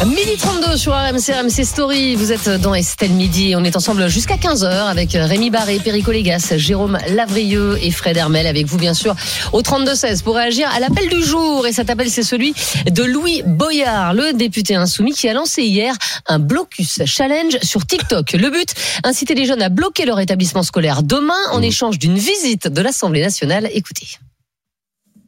Midi 0.05 0.35
32 0.37 0.75
sur 0.75 0.91
RMC, 0.91 1.31
RMC 1.31 1.63
Story. 1.63 2.15
Vous 2.15 2.33
êtes 2.33 2.49
dans 2.49 2.73
Estelle 2.73 3.11
Midi. 3.11 3.53
On 3.55 3.63
est 3.63 3.77
ensemble 3.77 4.09
jusqu'à 4.09 4.35
15h 4.35 4.65
avec 4.65 5.11
Rémi 5.13 5.49
Barré, 5.49 5.79
Perico 5.79 6.11
Légas, 6.11 6.53
Jérôme 6.57 6.97
Lavrieux 7.09 7.77
et 7.81 7.89
Fred 7.89 8.17
Hermel 8.17 8.45
avec 8.45 8.65
vous, 8.65 8.77
bien 8.77 8.93
sûr, 8.93 9.15
au 9.53 9.61
32-16 9.61 10.23
pour 10.23 10.35
réagir 10.35 10.69
à 10.75 10.81
l'appel 10.81 11.07
du 11.07 11.23
jour. 11.23 11.65
Et 11.67 11.71
cet 11.71 11.89
appel, 11.89 12.09
c'est 12.09 12.23
celui 12.23 12.53
de 12.91 13.03
Louis 13.03 13.43
Boyard, 13.45 14.13
le 14.13 14.33
député 14.33 14.75
insoumis 14.75 15.13
qui 15.13 15.29
a 15.29 15.33
lancé 15.33 15.63
hier 15.63 15.95
un 16.27 16.39
blocus 16.39 17.01
challenge 17.05 17.57
sur 17.61 17.85
TikTok. 17.85 18.33
Le 18.33 18.49
but, 18.49 18.73
inciter 19.05 19.35
les 19.35 19.45
jeunes 19.45 19.61
à 19.61 19.69
bloquer 19.69 20.05
leur 20.05 20.19
établissement 20.19 20.63
scolaire 20.63 21.03
demain 21.03 21.33
en 21.51 21.61
échange 21.61 21.97
d'une 21.97 22.17
visite 22.17 22.67
de 22.67 22.81
l'Assemblée 22.81 23.21
nationale. 23.21 23.69
Écoutez. 23.73 24.07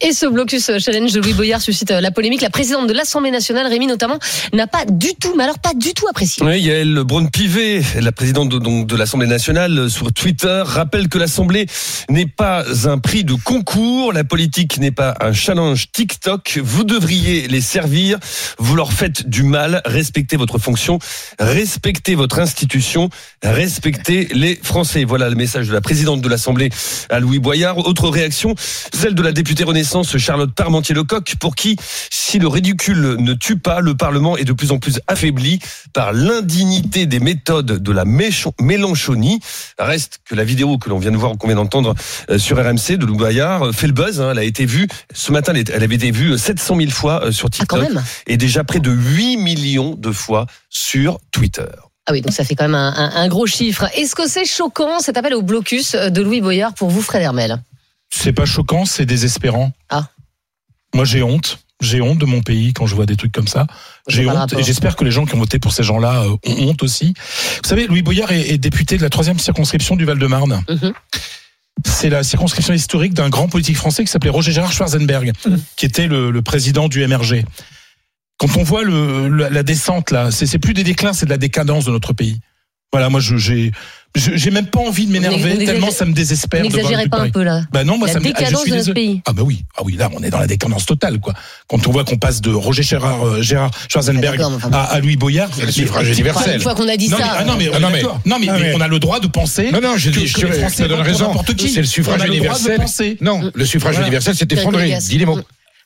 Et 0.00 0.12
ce 0.12 0.26
blocus 0.26 0.70
challenge 0.78 1.12
de 1.12 1.20
Louis 1.20 1.34
Boyard 1.34 1.60
suscite 1.60 1.90
euh, 1.90 2.00
la 2.00 2.10
polémique. 2.10 2.40
La 2.40 2.50
présidente 2.50 2.86
de 2.86 2.92
l'Assemblée 2.92 3.30
nationale, 3.30 3.66
Rémi 3.66 3.86
notamment, 3.86 4.18
n'a 4.52 4.66
pas 4.66 4.84
du 4.84 5.14
tout, 5.14 5.34
mais 5.36 5.44
alors 5.44 5.58
pas 5.58 5.74
du 5.74 5.94
tout 5.94 6.06
apprécié. 6.08 6.44
Oui, 6.44 6.60
Yael 6.60 7.02
Braun-Pivet, 7.04 7.82
la 8.00 8.12
présidente 8.12 8.48
de, 8.48 8.58
donc, 8.58 8.86
de 8.86 8.96
l'Assemblée 8.96 9.26
nationale, 9.26 9.78
euh, 9.78 9.88
sur 9.88 10.12
Twitter, 10.12 10.62
rappelle 10.64 11.08
que 11.08 11.18
l'Assemblée 11.18 11.66
n'est 12.08 12.26
pas 12.26 12.64
un 12.86 12.98
prix 12.98 13.24
de 13.24 13.34
concours, 13.34 14.12
la 14.12 14.24
politique 14.24 14.78
n'est 14.78 14.90
pas 14.90 15.14
un 15.20 15.32
challenge 15.32 15.90
TikTok. 15.92 16.60
Vous 16.62 16.84
devriez 16.84 17.48
les 17.48 17.60
servir, 17.60 18.18
vous 18.58 18.74
leur 18.74 18.92
faites 18.92 19.28
du 19.28 19.42
mal, 19.42 19.82
respectez 19.84 20.36
votre 20.36 20.58
fonction, 20.58 20.98
respectez 21.38 22.14
votre 22.14 22.38
institution, 22.38 23.10
respectez 23.42 24.28
les 24.32 24.58
Français. 24.62 25.04
Voilà 25.04 25.28
le 25.28 25.36
message 25.36 25.68
de 25.68 25.72
la 25.72 25.80
présidente 25.80 26.20
de 26.20 26.28
l'Assemblée 26.28 26.70
à 27.10 27.20
Louis 27.20 27.38
Boyard. 27.38 27.78
Autre 27.78 28.08
réaction, 28.08 28.54
celle 28.92 29.14
de 29.14 29.22
la 29.22 29.32
députée 29.32 29.61
Renaissance 29.64 30.16
Charlotte 30.18 30.52
Parmentier-Lecoq, 30.54 31.34
pour 31.40 31.54
qui, 31.54 31.76
si 32.10 32.38
le 32.38 32.48
ridicule 32.48 33.16
ne 33.18 33.34
tue 33.34 33.58
pas, 33.58 33.80
le 33.80 33.94
Parlement 33.96 34.36
est 34.36 34.44
de 34.44 34.52
plus 34.52 34.72
en 34.72 34.78
plus 34.78 35.00
affaibli 35.06 35.58
par 35.92 36.12
l'indignité 36.12 37.06
des 37.06 37.20
méthodes 37.20 37.82
de 37.82 37.92
la 37.92 38.04
Mélenchonie. 38.60 39.40
Reste 39.78 40.20
que 40.24 40.34
la 40.34 40.44
vidéo 40.44 40.78
que 40.78 40.88
l'on 40.88 40.98
vient 40.98 41.10
de 41.12 41.16
voir, 41.16 41.36
qu'on 41.38 41.46
vient 41.46 41.56
d'entendre 41.56 41.94
euh, 42.30 42.38
sur 42.38 42.56
RMC 42.58 42.96
de 42.96 43.06
Louis 43.06 43.18
Boyard, 43.18 43.66
euh, 43.68 43.72
fait 43.72 43.86
le 43.86 43.92
buzz. 43.92 44.20
hein. 44.20 44.30
Elle 44.32 44.38
a 44.38 44.44
été 44.44 44.64
vue 44.64 44.88
ce 45.14 45.32
matin, 45.32 45.52
elle 45.54 45.82
avait 45.82 45.94
été 45.94 46.10
vue 46.10 46.36
700 46.38 46.76
000 46.76 46.90
fois 46.90 47.24
euh, 47.24 47.32
sur 47.32 47.46
Ah, 47.48 47.56
TikTok 47.56 47.88
et 48.26 48.36
déjà 48.36 48.64
près 48.64 48.80
de 48.80 48.90
8 48.90 49.36
millions 49.38 49.94
de 49.96 50.10
fois 50.12 50.46
sur 50.70 51.18
Twitter. 51.30 51.66
Ah 52.06 52.12
oui, 52.12 52.20
donc 52.20 52.32
ça 52.32 52.44
fait 52.44 52.54
quand 52.56 52.64
même 52.64 52.74
un, 52.74 52.92
un- 52.96 53.12
un 53.22 53.28
gros 53.28 53.46
chiffre. 53.46 53.86
Est-ce 53.96 54.14
que 54.16 54.28
c'est 54.28 54.44
choquant 54.44 54.98
cet 54.98 55.16
appel 55.16 55.34
au 55.34 55.42
blocus 55.42 55.94
de 55.94 56.20
Louis 56.22 56.40
Boyard 56.40 56.74
pour 56.74 56.90
vous, 56.90 57.00
Fred 57.02 57.22
Hermel? 57.22 57.62
C'est 58.14 58.32
pas 58.32 58.44
choquant, 58.44 58.84
c'est 58.84 59.06
désespérant. 59.06 59.72
Ah. 59.88 60.08
Moi, 60.94 61.04
j'ai 61.04 61.22
honte. 61.22 61.58
J'ai 61.80 62.00
honte 62.00 62.18
de 62.18 62.26
mon 62.26 62.42
pays 62.42 62.72
quand 62.74 62.86
je 62.86 62.94
vois 62.94 63.06
des 63.06 63.16
trucs 63.16 63.32
comme 63.32 63.48
ça. 63.48 63.66
J'ai 64.06 64.26
honte 64.28 64.36
rapport. 64.36 64.60
et 64.60 64.62
j'espère 64.62 64.94
que 64.94 65.02
les 65.04 65.10
gens 65.10 65.24
qui 65.24 65.34
ont 65.34 65.38
voté 65.38 65.58
pour 65.58 65.72
ces 65.72 65.82
gens-là 65.82 66.22
euh, 66.22 66.36
ont 66.46 66.68
honte 66.68 66.82
aussi. 66.82 67.14
Vous 67.62 67.68
savez, 67.68 67.86
Louis 67.88 68.02
Boyard 68.02 68.30
est, 68.30 68.50
est 68.50 68.58
député 68.58 68.98
de 68.98 69.02
la 69.02 69.10
troisième 69.10 69.38
circonscription 69.38 69.96
du 69.96 70.04
Val-de-Marne. 70.04 70.62
Mhm. 70.68 70.92
C'est 71.86 72.10
la 72.10 72.22
circonscription 72.22 72.74
historique 72.74 73.14
d'un 73.14 73.30
grand 73.30 73.48
politique 73.48 73.76
français 73.76 74.04
qui 74.04 74.10
s'appelait 74.10 74.30
Roger 74.30 74.52
Gérard 74.52 74.72
Schwarzenberg, 74.72 75.32
qui 75.76 75.86
était 75.86 76.06
le, 76.06 76.30
le 76.30 76.42
président 76.42 76.88
du 76.88 77.04
MRG. 77.04 77.44
Quand 78.36 78.56
on 78.58 78.62
voit 78.62 78.84
le, 78.84 79.28
la, 79.28 79.48
la 79.50 79.62
descente 79.62 80.10
là, 80.10 80.30
c'est 80.30 80.58
plus 80.58 80.74
des 80.74 80.84
déclins, 80.84 81.14
c'est 81.14 81.24
de 81.26 81.30
la 81.30 81.38
décadence 81.38 81.86
de 81.86 81.90
notre 81.90 82.12
pays. 82.12 82.40
Voilà, 82.92 83.08
moi 83.08 83.20
je- 83.20 83.36
j'ai 83.36 83.72
je- 84.14 84.32
j'ai 84.36 84.50
même 84.50 84.66
pas 84.66 84.80
envie 84.80 85.06
de 85.06 85.12
m'énerver 85.12 85.64
tellement 85.64 85.90
ça 85.90 86.04
me 86.04 86.12
désespère. 86.12 86.62
N'exagérez 86.62 87.08
pas 87.08 87.20
un 87.22 87.30
peu 87.30 87.42
là. 87.42 87.62
Bah 87.72 87.82
non, 87.82 87.96
moi 87.96 88.06
La 88.08 88.12
ça 88.12 88.20
me 88.20 88.26
ah, 88.26 88.28
je 88.28 88.34
décadence 88.34 88.60
suis 88.62 88.70
de 88.70 88.76
notre 88.76 88.92
pays. 88.92 89.22
Ah 89.26 89.32
bah 89.32 89.42
oui, 89.42 89.64
ah 89.78 89.80
oui, 89.86 89.96
là 89.96 90.10
on 90.14 90.22
est 90.22 90.28
dans 90.28 90.38
la 90.38 90.46
décadence 90.46 90.84
totale 90.84 91.18
quoi. 91.18 91.32
Quand 91.66 91.86
on 91.86 91.90
voit 91.92 92.04
qu'on 92.04 92.18
passe 92.18 92.42
de 92.42 92.50
Roger 92.52 92.82
Gérard, 92.82 93.24
euh, 93.26 93.40
Gérard 93.40 93.70
Schwarzenberg 93.88 94.38
enfin, 94.42 94.68
à, 94.70 94.82
à 94.82 95.00
Louis 95.00 95.16
Boyard, 95.16 95.48
C'est 95.54 95.64
le 95.64 95.72
suffrage 95.72 96.08
universel. 96.10 96.56
une 96.56 96.60
fois 96.60 96.74
qu'on 96.74 96.88
a 96.88 96.96
dit 96.98 97.08
non, 97.08 97.16
mais, 97.16 97.24
ça. 97.24 97.36
ah 97.38 97.44
non 97.44 97.54
mais, 97.56 97.68
on 97.70 97.72
Ah 97.74 97.78
non, 97.80 97.88
mais- 97.90 98.02
non 98.02 98.12
mais, 98.38 98.48
Ah, 98.50 98.52
mais 98.58 98.60
mais- 98.60 98.74
on 98.76 98.80
a 98.82 98.88
le 98.88 98.98
droit 98.98 99.18
de 99.20 99.28
penser. 99.28 99.70
Non, 99.72 99.80
non, 99.80 99.96
je, 99.96 100.10
que- 100.10 100.18
dis, 100.18 100.30
que 100.30 100.40
je, 100.40 100.46
je 100.52 100.76
te 100.76 100.82
donne 100.88 101.00
raison. 101.00 101.28
n'importe 101.28 101.54
qui. 101.54 101.70
C'est 101.70 101.80
le 101.80 101.86
suffrage 101.86 102.22
universel. 102.26 102.80
Non, 103.22 103.50
le 103.54 103.64
suffrage 103.64 103.98
universel 103.98 104.34
s'est 104.36 104.46
effondré. 104.50 104.94
Dis 105.00 105.16
les 105.16 105.24
mots. 105.24 105.38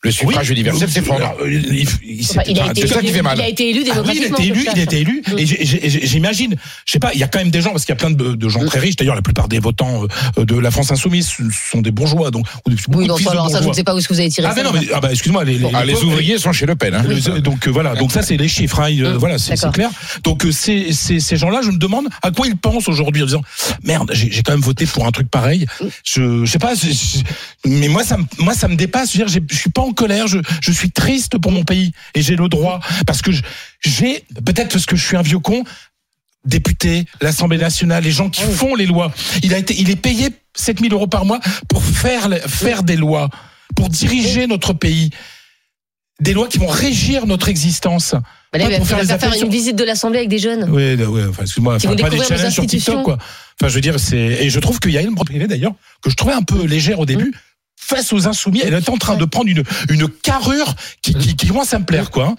Le 0.07 0.11
suffrage 0.12 0.49
Oui, 0.49 0.55
universel 0.55 0.88
euh, 0.88 0.92
s'effondre. 0.92 1.35
euh, 1.42 1.51
il- 1.53 1.81
il- 1.81 1.88
il 2.21 2.25
s'est- 2.25 2.38
Enfin, 2.38 2.42
il 2.51 2.61
a 2.61 2.66
été 2.71 2.81
c'est 2.83 2.87
ça 2.87 3.01
qui 3.01 3.07
élu- 3.09 3.12
fait 3.12 3.23
mal. 3.23 3.38
Il 3.38 3.42
a 3.42 3.49
été 3.49 3.71
élu 3.71 3.81
Ah 3.90 4.01
oui, 4.05 4.12
il 4.14 4.25
a 4.25 4.29
démocratiquement. 4.29 4.38
été 4.38 4.47
élu, 4.49 4.64
ce 4.64 4.71
il 4.75 4.79
a 4.79 4.83
été 4.83 5.01
élu. 5.01 5.23
Et 5.38 6.07
j'imagine, 6.07 6.55
je 6.87 6.92
sais 6.92 6.99
pas, 6.99 7.11
il 7.14 7.21
y 7.21 7.23
a 7.23 7.29
quand 7.29 7.38
même 7.38 7.51
des 7.51 7.61
gens, 7.61 7.71
parce 7.73 7.85
qu'il 7.85 7.92
y 7.92 7.99
a 7.99 8.01
plein 8.01 8.11
de, 8.11 8.35
de 8.35 8.49
gens 8.49 8.64
très 8.64 8.79
riches. 8.79 8.97
D'ailleurs, 8.97 9.14
la 9.14 9.23
plupart 9.23 9.49
des 9.49 9.59
votants 9.59 10.05
euh, 10.38 10.45
de 10.45 10.57
la 10.59 10.71
France 10.71 10.90
insoumise 10.90 11.29
sont 11.71 11.83
des 11.83 11.90
bourgeois, 11.90 12.31
donc 12.31 12.47
ou 12.66 12.71
des- 12.71 12.77
beaucoup 12.88 13.01
Oui, 13.01 13.07
donc 13.07 13.21
alors 13.29 13.51
ça, 13.51 13.61
je 13.62 13.69
ne 13.69 13.73
sais 13.73 13.85
pas 13.85 13.95
où 13.95 13.99
est-ce 13.99 14.09
que 14.09 14.14
vous 14.14 14.21
avez 14.21 14.31
tiré 14.31 14.47
Ah, 14.47 14.51
ça. 14.55 14.57
mais 14.57 14.62
non, 14.62 14.73
mais 14.73 14.87
ah 14.95 15.01
bah, 15.01 15.11
excuse-moi, 15.11 15.45
les, 15.45 15.59
les, 15.59 15.69
Ah, 15.75 15.85
les 15.85 15.95
ouvriers 16.03 16.38
sont 16.38 16.53
chez 16.53 16.66
Le 16.66 16.77
Pen. 16.77 16.95
Hein. 16.95 17.05
les- 17.09 17.40
donc 17.40 17.66
euh, 17.66 17.71
voilà, 17.71 17.95
donc 17.95 18.12
ça 18.12 18.23
c'est 18.23 18.37
les 18.37 18.49
chiffres. 18.49 18.81
hein, 18.81 18.90
euh, 19.01 19.14
Mm, 19.14 19.16
voilà, 19.19 19.38
c'est 19.38 19.57
clair. 19.73 19.90
Donc 20.23 20.45
euh, 20.45 20.53
ces, 20.53 20.92
ces, 20.92 21.21
ces 21.21 21.37
gens-là, 21.37 21.61
je 21.64 21.71
me 21.71 21.79
demande 21.79 22.07
à 22.23 22.31
quoi 22.31 22.47
ils 22.47 22.57
pensent 22.57 22.88
aujourd'hui 22.88 23.23
en 23.23 23.27
disant 23.27 23.42
merde, 23.83 24.11
j'ai 24.14 24.42
quand 24.42 24.53
même 24.53 24.61
voté 24.61 24.87
pour 24.87 25.07
un 25.07 25.11
truc 25.11 25.29
pareil. 25.31 25.66
Je, 26.05 26.45
je 26.45 26.51
sais 26.51 26.59
pas, 26.59 26.75
je- 26.75 26.88
mais 27.69 27.88
moi 27.88 28.05
ça 28.05 28.16
me, 28.16 28.25
moi 28.38 28.55
ça 28.55 28.69
me 28.69 28.77
dépasse. 28.77 29.12
Je 29.12 29.19
veux 29.19 29.25
dire, 29.25 29.33
j'ai- 29.33 29.42
je 29.51 29.57
suis 29.59 29.71
pas 29.71 29.83
colère, 29.97 30.29
je, 30.29 30.39
je 30.61 30.71
suis 30.71 30.93
triste 30.93 31.39
pour 31.39 31.51
mon 31.51 31.65
pays 31.65 31.91
et 32.15 32.23
j'ai 32.23 32.37
le 32.37 32.49
droit 32.49 32.79
parce 33.07 33.23
que 33.23 33.33
j'ai 33.81 34.25
peut-être 34.45 34.71
parce 34.71 34.87
que 34.87 34.95
je 34.95 35.05
suis 35.05 35.17
un 35.17 35.23
vieux 35.23 35.41
con. 35.41 35.65
Député, 36.45 37.07
l'Assemblée 37.21 37.59
nationale, 37.59 38.05
les 38.05 38.13
gens 38.13 38.31
qui 38.31 38.43
Ah 38.45 38.51
font 38.51 38.77
les 38.77 38.87
lois. 38.87 39.13
Il 39.43 39.53
a 39.53 39.59
été, 39.59 39.75
il 39.77 39.91
est 39.91 39.97
payé 39.97 40.29
7000 40.55 40.93
euros 40.93 41.09
par 41.09 41.25
mois 41.25 41.41
pour 41.69 41.83
faire 41.83 42.29
faire 42.47 42.85
des 42.85 42.95
lois, 42.95 43.31
pour 43.75 43.89
diriger 43.89 44.47
notre 44.47 44.73
pays 44.73 45.11
des 46.21 46.33
lois 46.33 46.49
qui 46.49 46.59
vont 46.59 46.69
régir 46.69 47.27
notre 47.27 47.49
existence. 47.49 48.15
Bah 48.53 48.59
là, 48.59 48.77
pour 48.79 48.87
faire 48.87 49.01
une 49.43 49.51
visite 49.51 49.77
de 49.77 49.85
l'Assemblée 49.85 50.19
avec 50.19 50.29
des 50.29 50.39
jeunes. 50.39 50.69
Oui, 50.71 50.95
ouais, 50.95 51.25
enfin, 51.29 51.43
excuse-moi, 51.43 51.75
enfin, 51.75 51.97
pas 51.97 52.11
des 52.11 52.23
challenges 52.23 52.53
sur. 52.53 52.67
TikTok, 52.67 53.03
quoi. 53.03 53.19
Enfin, 53.61 53.69
je 53.69 53.75
veux 53.75 53.81
dire, 53.81 53.99
c'est, 54.01 54.17
et 54.17 54.51
je 54.51 54.61
trouve 54.61 54.79
qu'il 54.81 54.93
y 54.93 54.99
a 54.99 55.03
une 55.03 55.15
propriété 55.15 55.47
d'ailleurs, 55.47 55.75
que 56.03 56.11
je 56.11 56.17
trouvais 56.17 56.35
un 56.35 56.43
peu 56.43 56.65
légère 56.65 57.01
au 57.01 57.07
début. 57.07 57.35
Face 57.79 58.12
aux 58.12 58.27
insoumis, 58.27 58.61
elle 58.65 58.75
est 58.75 58.89
en 58.89 58.97
train 58.97 59.17
de 59.17 59.25
prendre 59.25 59.49
une, 59.49 59.62
une 59.91 60.09
carrure 60.09 60.75
qui, 61.03 61.15
qui, 61.15 61.37
qui 61.37 61.47
commence 61.47 61.73
à 61.75 61.79
me 61.79 61.85
plaire, 61.85 62.11
quoi. 62.11 62.35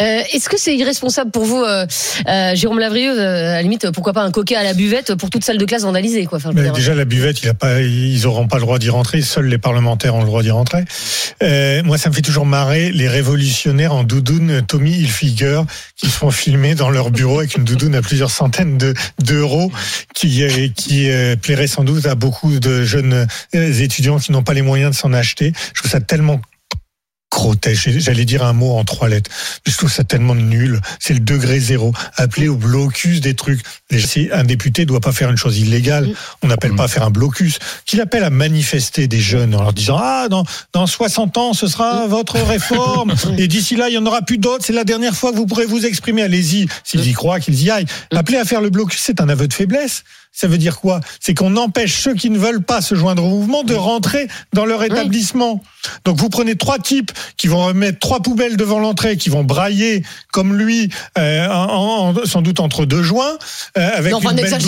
Euh, 0.00 0.20
Est-ce 0.32 0.48
que 0.48 0.58
c'est 0.58 0.76
irresponsable 0.76 1.30
pour 1.30 1.44
vous, 1.44 1.62
euh, 1.62 1.86
euh, 2.28 2.54
Jérôme 2.54 2.78
Lavrieux, 2.78 3.18
euh, 3.18 3.50
à 3.52 3.54
la 3.54 3.62
limite, 3.62 3.90
pourquoi 3.92 4.12
pas 4.12 4.22
un 4.22 4.30
coquet 4.30 4.54
à 4.56 4.62
la 4.62 4.74
buvette 4.74 5.14
pour 5.14 5.30
toute 5.30 5.44
salle 5.44 5.58
de 5.58 5.64
classe 5.64 5.82
vandalisée, 5.82 6.26
quoi. 6.26 6.38
Enfin, 6.38 6.50
Mais 6.54 6.70
déjà, 6.70 6.94
la 6.94 7.04
buvette, 7.04 7.42
il 7.42 7.48
a 7.48 7.54
pas, 7.54 7.80
ils 7.80 8.20
n'auront 8.22 8.46
pas 8.46 8.56
le 8.56 8.62
droit 8.62 8.78
d'y 8.78 8.90
rentrer. 8.90 9.22
Seuls 9.22 9.46
les 9.46 9.58
parlementaires 9.58 10.14
ont 10.14 10.20
le 10.20 10.26
droit 10.26 10.42
d'y 10.42 10.50
rentrer. 10.50 10.84
Euh, 11.42 11.82
moi, 11.82 11.96
ça 11.98 12.10
me 12.10 12.14
fait 12.14 12.22
toujours 12.22 12.46
marrer 12.46 12.92
les 12.92 13.08
révolutionnaires 13.08 13.94
en 13.94 14.04
doudoune 14.04 14.62
Tommy 14.66 14.92
Hilfiger 14.92 15.62
qui 15.96 16.06
se 16.06 16.12
font 16.12 16.30
filmer 16.30 16.74
dans 16.74 16.90
leur 16.90 17.10
bureau 17.10 17.38
avec 17.38 17.56
une 17.56 17.64
doudoune 17.64 17.94
à 17.94 18.02
plusieurs 18.02 18.30
centaines 18.30 18.76
de- 18.78 18.94
d'euros 19.22 19.72
qui, 20.14 20.42
qui 20.74 21.10
euh, 21.10 21.36
plairait 21.36 21.66
sans 21.66 21.84
doute 21.84 22.06
à 22.06 22.14
beaucoup 22.14 22.58
de 22.58 22.84
jeunes 22.84 23.26
étudiants 23.52 24.18
qui 24.18 24.32
n'ont 24.32 24.42
pas 24.42 24.54
les 24.54 24.62
moyens 24.62 24.90
de 24.92 24.96
s'en 24.96 25.12
acheter. 25.12 25.52
Je 25.74 25.80
trouve 25.80 25.90
ça 25.90 26.00
tellement 26.00 26.40
J'allais 27.98 28.24
dire 28.24 28.44
un 28.44 28.52
mot 28.52 28.76
en 28.76 28.84
trois 28.84 29.08
lettres. 29.08 29.30
Je 29.66 29.76
trouve 29.76 29.90
ça 29.90 30.04
tellement 30.04 30.34
nul. 30.34 30.80
C'est 30.98 31.14
le 31.14 31.20
degré 31.20 31.60
zéro. 31.60 31.92
Appeler 32.16 32.48
au 32.48 32.56
blocus 32.56 33.20
des 33.20 33.34
trucs. 33.34 33.60
Si 33.98 34.28
un 34.32 34.44
député 34.44 34.86
doit 34.86 35.00
pas 35.00 35.12
faire 35.12 35.30
une 35.30 35.36
chose 35.36 35.58
illégale, 35.58 36.10
on 36.42 36.48
n'appelle 36.48 36.74
pas 36.74 36.84
à 36.84 36.88
faire 36.88 37.04
un 37.04 37.10
blocus. 37.10 37.58
Qu'il 37.84 38.00
appelle 38.00 38.24
à 38.24 38.30
manifester 38.30 39.06
des 39.06 39.20
jeunes 39.20 39.54
en 39.54 39.62
leur 39.62 39.72
disant 39.72 39.98
ah 40.00 40.28
dans 40.28 40.44
dans 40.72 40.86
60 40.86 41.36
ans 41.38 41.52
ce 41.52 41.66
sera 41.66 42.06
votre 42.06 42.40
réforme 42.40 43.14
et 43.38 43.48
d'ici 43.48 43.76
là 43.76 43.88
il 43.88 43.94
y 43.94 43.98
en 43.98 44.06
aura 44.06 44.22
plus 44.22 44.38
d'autres. 44.38 44.64
C'est 44.64 44.72
la 44.72 44.84
dernière 44.84 45.14
fois 45.14 45.32
que 45.32 45.36
vous 45.36 45.46
pourrez 45.46 45.66
vous 45.66 45.86
exprimer. 45.86 46.22
Allez-y. 46.22 46.66
S'ils 46.84 47.06
y 47.06 47.12
croient, 47.12 47.40
qu'ils 47.40 47.62
y 47.62 47.70
aillent. 47.70 47.86
Appeler 48.14 48.38
à 48.38 48.44
faire 48.44 48.60
le 48.60 48.70
blocus, 48.70 49.00
c'est 49.02 49.20
un 49.20 49.28
aveu 49.28 49.46
de 49.48 49.54
faiblesse. 49.54 50.04
Ça 50.38 50.48
veut 50.48 50.58
dire 50.58 50.80
quoi? 50.80 51.00
C'est 51.18 51.32
qu'on 51.32 51.56
empêche 51.56 51.98
ceux 52.02 52.12
qui 52.12 52.28
ne 52.28 52.38
veulent 52.38 52.62
pas 52.62 52.82
se 52.82 52.94
joindre 52.94 53.24
au 53.24 53.28
mouvement 53.30 53.62
de 53.62 53.72
rentrer 53.74 54.28
dans 54.52 54.66
leur 54.66 54.82
établissement. 54.84 55.62
Donc 56.04 56.18
vous 56.18 56.28
prenez 56.28 56.56
trois 56.56 56.78
types 56.78 57.10
qui 57.38 57.46
vont 57.46 57.64
remettre 57.64 57.98
trois 58.00 58.20
poubelles 58.20 58.58
devant 58.58 58.78
l'entrée, 58.78 59.16
qui 59.16 59.30
vont 59.30 59.44
brailler 59.44 60.02
comme 60.34 60.54
lui, 60.54 60.90
euh, 61.16 61.48
en- 61.48 62.10
en- 62.14 62.26
sans 62.26 62.42
doute 62.42 62.60
entre 62.60 62.84
deux 62.84 63.02
joints, 63.02 63.38
euh, 63.78 63.88
avec 63.94 64.12
non, 64.12 64.18
une 64.20 64.32
belle 64.36 64.50
pas. 64.50 64.58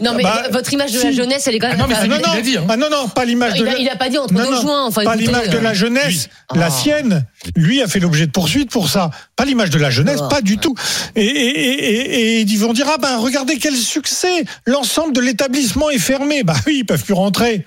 Non, 0.00 0.14
mais 0.16 0.24
Bah, 0.24 0.42
votre 0.50 0.72
image 0.72 0.90
de 0.90 0.98
si. 0.98 1.04
la 1.04 1.12
jeunesse, 1.12 1.46
elle 1.46 1.54
est 1.54 1.58
quand 1.60 1.68
même. 1.68 1.76
Ah 1.78 1.86
non, 1.86 1.88
mais 1.88 2.08
non, 2.08 2.16
non, 2.26 2.32
a 2.32 2.40
dit, 2.40 2.56
hein. 2.56 2.64
ah 2.68 2.76
non, 2.76 2.88
non, 2.90 3.06
pas 3.08 3.24
l'image 3.24 3.54
de 3.54 3.58
il, 3.60 3.68
a, 3.68 3.78
il 3.78 3.88
a 3.88 3.94
pas 3.94 4.08
dit 4.08 4.18
entre 4.18 4.34
non, 4.34 4.50
deux 4.50 4.60
joints. 4.60 4.86
Enfin, 4.86 5.04
pas 5.04 5.14
l'image 5.14 5.50
de 5.50 5.58
euh, 5.58 5.60
la 5.60 5.72
jeunesse, 5.74 6.28
lui. 6.52 6.58
la 6.58 6.66
Ah. 6.66 6.70
sienne. 6.70 7.24
Lui 7.54 7.80
a 7.80 7.86
fait 7.86 8.00
l'objet 8.00 8.26
de 8.26 8.32
poursuites 8.32 8.70
pour 8.72 8.88
ça. 8.88 9.12
Pas 9.36 9.44
l'image 9.44 9.70
de 9.70 9.78
la 9.78 9.90
jeunesse, 9.90 10.18
Ah. 10.24 10.28
pas 10.28 10.40
du 10.40 10.58
tout. 10.58 10.74
Et, 11.14 11.24
et, 11.24 11.60
et, 11.60 11.84
et- 11.84 12.38
et 12.38 12.40
ils 12.40 12.58
vont 12.58 12.72
dire 12.72 12.86
ah 12.92 12.98
ben 12.98 13.18
regardez 13.18 13.58
quel 13.58 13.76
succès, 13.76 14.44
l'ensemble 14.66 14.95
de 15.12 15.20
l'établissement 15.20 15.90
est 15.90 15.98
fermé. 15.98 16.42
Bah 16.42 16.56
oui, 16.66 16.78
ils 16.78 16.84
peuvent 16.84 17.04
plus 17.04 17.14
rentrer. 17.14 17.64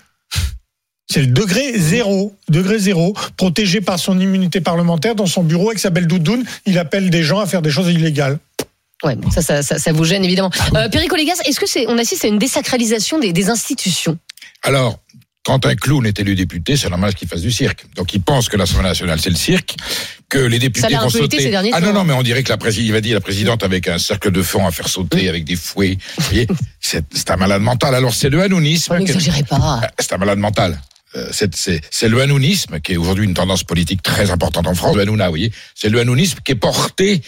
C'est 1.11 1.21
le 1.21 1.27
degré 1.27 1.77
zéro, 1.77 2.35
degré 2.49 2.77
zéro, 2.77 3.15
protégé 3.35 3.81
par 3.81 3.97
son 3.97 4.19
immunité 4.19 4.61
parlementaire 4.61 5.15
dans 5.15 5.25
son 5.25 5.43
bureau 5.43 5.69
avec 5.69 5.79
sa 5.79 5.89
belle 5.89 6.05
doudoune. 6.05 6.43
Il 6.65 6.77
appelle 6.77 7.09
des 7.09 7.23
gens 7.23 7.39
à 7.39 7.47
faire 7.47 7.61
des 7.61 7.71
choses 7.71 7.89
illégales. 7.89 8.37
Ouais, 9.03 9.15
bon, 9.15 9.31
ça, 9.31 9.41
ça, 9.41 9.63
ça, 9.63 9.79
ça 9.79 9.91
vous 9.91 10.03
gêne 10.03 10.23
évidemment. 10.23 10.51
Euh, 10.75 10.89
Perico 10.89 11.15
Légas, 11.15 11.39
est-ce 11.45 11.59
que 11.59 11.67
c'est, 11.67 11.87
on 11.87 11.97
assiste 11.97 12.25
à 12.25 12.27
une 12.27 12.37
désacralisation 12.37 13.17
des, 13.17 13.33
des 13.33 13.49
institutions? 13.49 14.17
Alors, 14.61 14.99
quand 15.49 15.65
un 15.65 15.75
clown 15.75 16.05
est 16.05 16.19
élu 16.19 16.35
député, 16.35 16.77
c'est 16.77 16.89
normal 16.91 17.15
qu'il 17.15 17.27
fasse 17.27 17.41
du 17.41 17.49
cirque. 17.51 17.85
Donc 17.95 18.13
il 18.13 18.21
pense 18.21 18.49
que 18.49 18.55
l'Assemblée 18.55 18.89
nationale, 18.89 19.19
c'est 19.19 19.31
le 19.31 19.35
cirque, 19.35 19.75
que 20.29 20.37
les 20.37 20.59
députés 20.59 20.93
vont 20.95 21.09
sauter. 21.09 21.39
ces 21.39 21.49
derniers 21.49 21.71
ah 21.73 21.81
non, 21.81 21.91
non, 21.91 22.03
mais 22.03 22.13
on 22.13 22.21
dirait 22.21 22.43
que 22.43 22.49
la 22.49 22.57
présidente, 22.57 22.91
va 22.93 23.01
dire 23.01 23.15
la 23.15 23.21
présidente 23.21 23.63
avec 23.63 23.87
un 23.87 23.97
cercle 23.97 24.29
de 24.29 24.43
fond 24.43 24.67
à 24.67 24.71
faire 24.71 24.87
sauter, 24.87 25.27
avec 25.27 25.45
des 25.45 25.55
fouets. 25.55 25.97
Vous 26.19 26.23
voyez, 26.25 26.47
c'est 26.79 27.31
un 27.31 27.35
malade 27.35 27.63
mental. 27.63 27.95
Alors 27.95 28.13
c'est 28.13 28.29
le 28.29 28.39
hanounisme. 28.43 28.95
N'exagérez 28.99 29.41
pas. 29.41 29.81
C'est 29.97 30.13
un 30.13 30.17
malade 30.17 30.37
mental. 30.37 30.79
Euh, 31.15 31.31
C'est 31.31 32.07
le 32.09 32.21
hanounisme 32.21 32.79
qui 32.79 32.93
est 32.93 32.97
aujourd'hui 32.97 33.25
une 33.25 33.33
tendance 33.33 33.63
politique 33.63 34.03
très 34.03 34.29
importante 34.29 34.67
en 34.67 34.75
France. 34.75 34.95
Le 34.95 35.01
hanouna, 35.01 35.25
vous 35.25 35.31
voyez, 35.31 35.51
c'est 35.73 35.89
le 35.89 35.99
hanounisme 35.99 36.37
qui 36.45 36.51
est 36.51 36.61
porté 36.69 37.23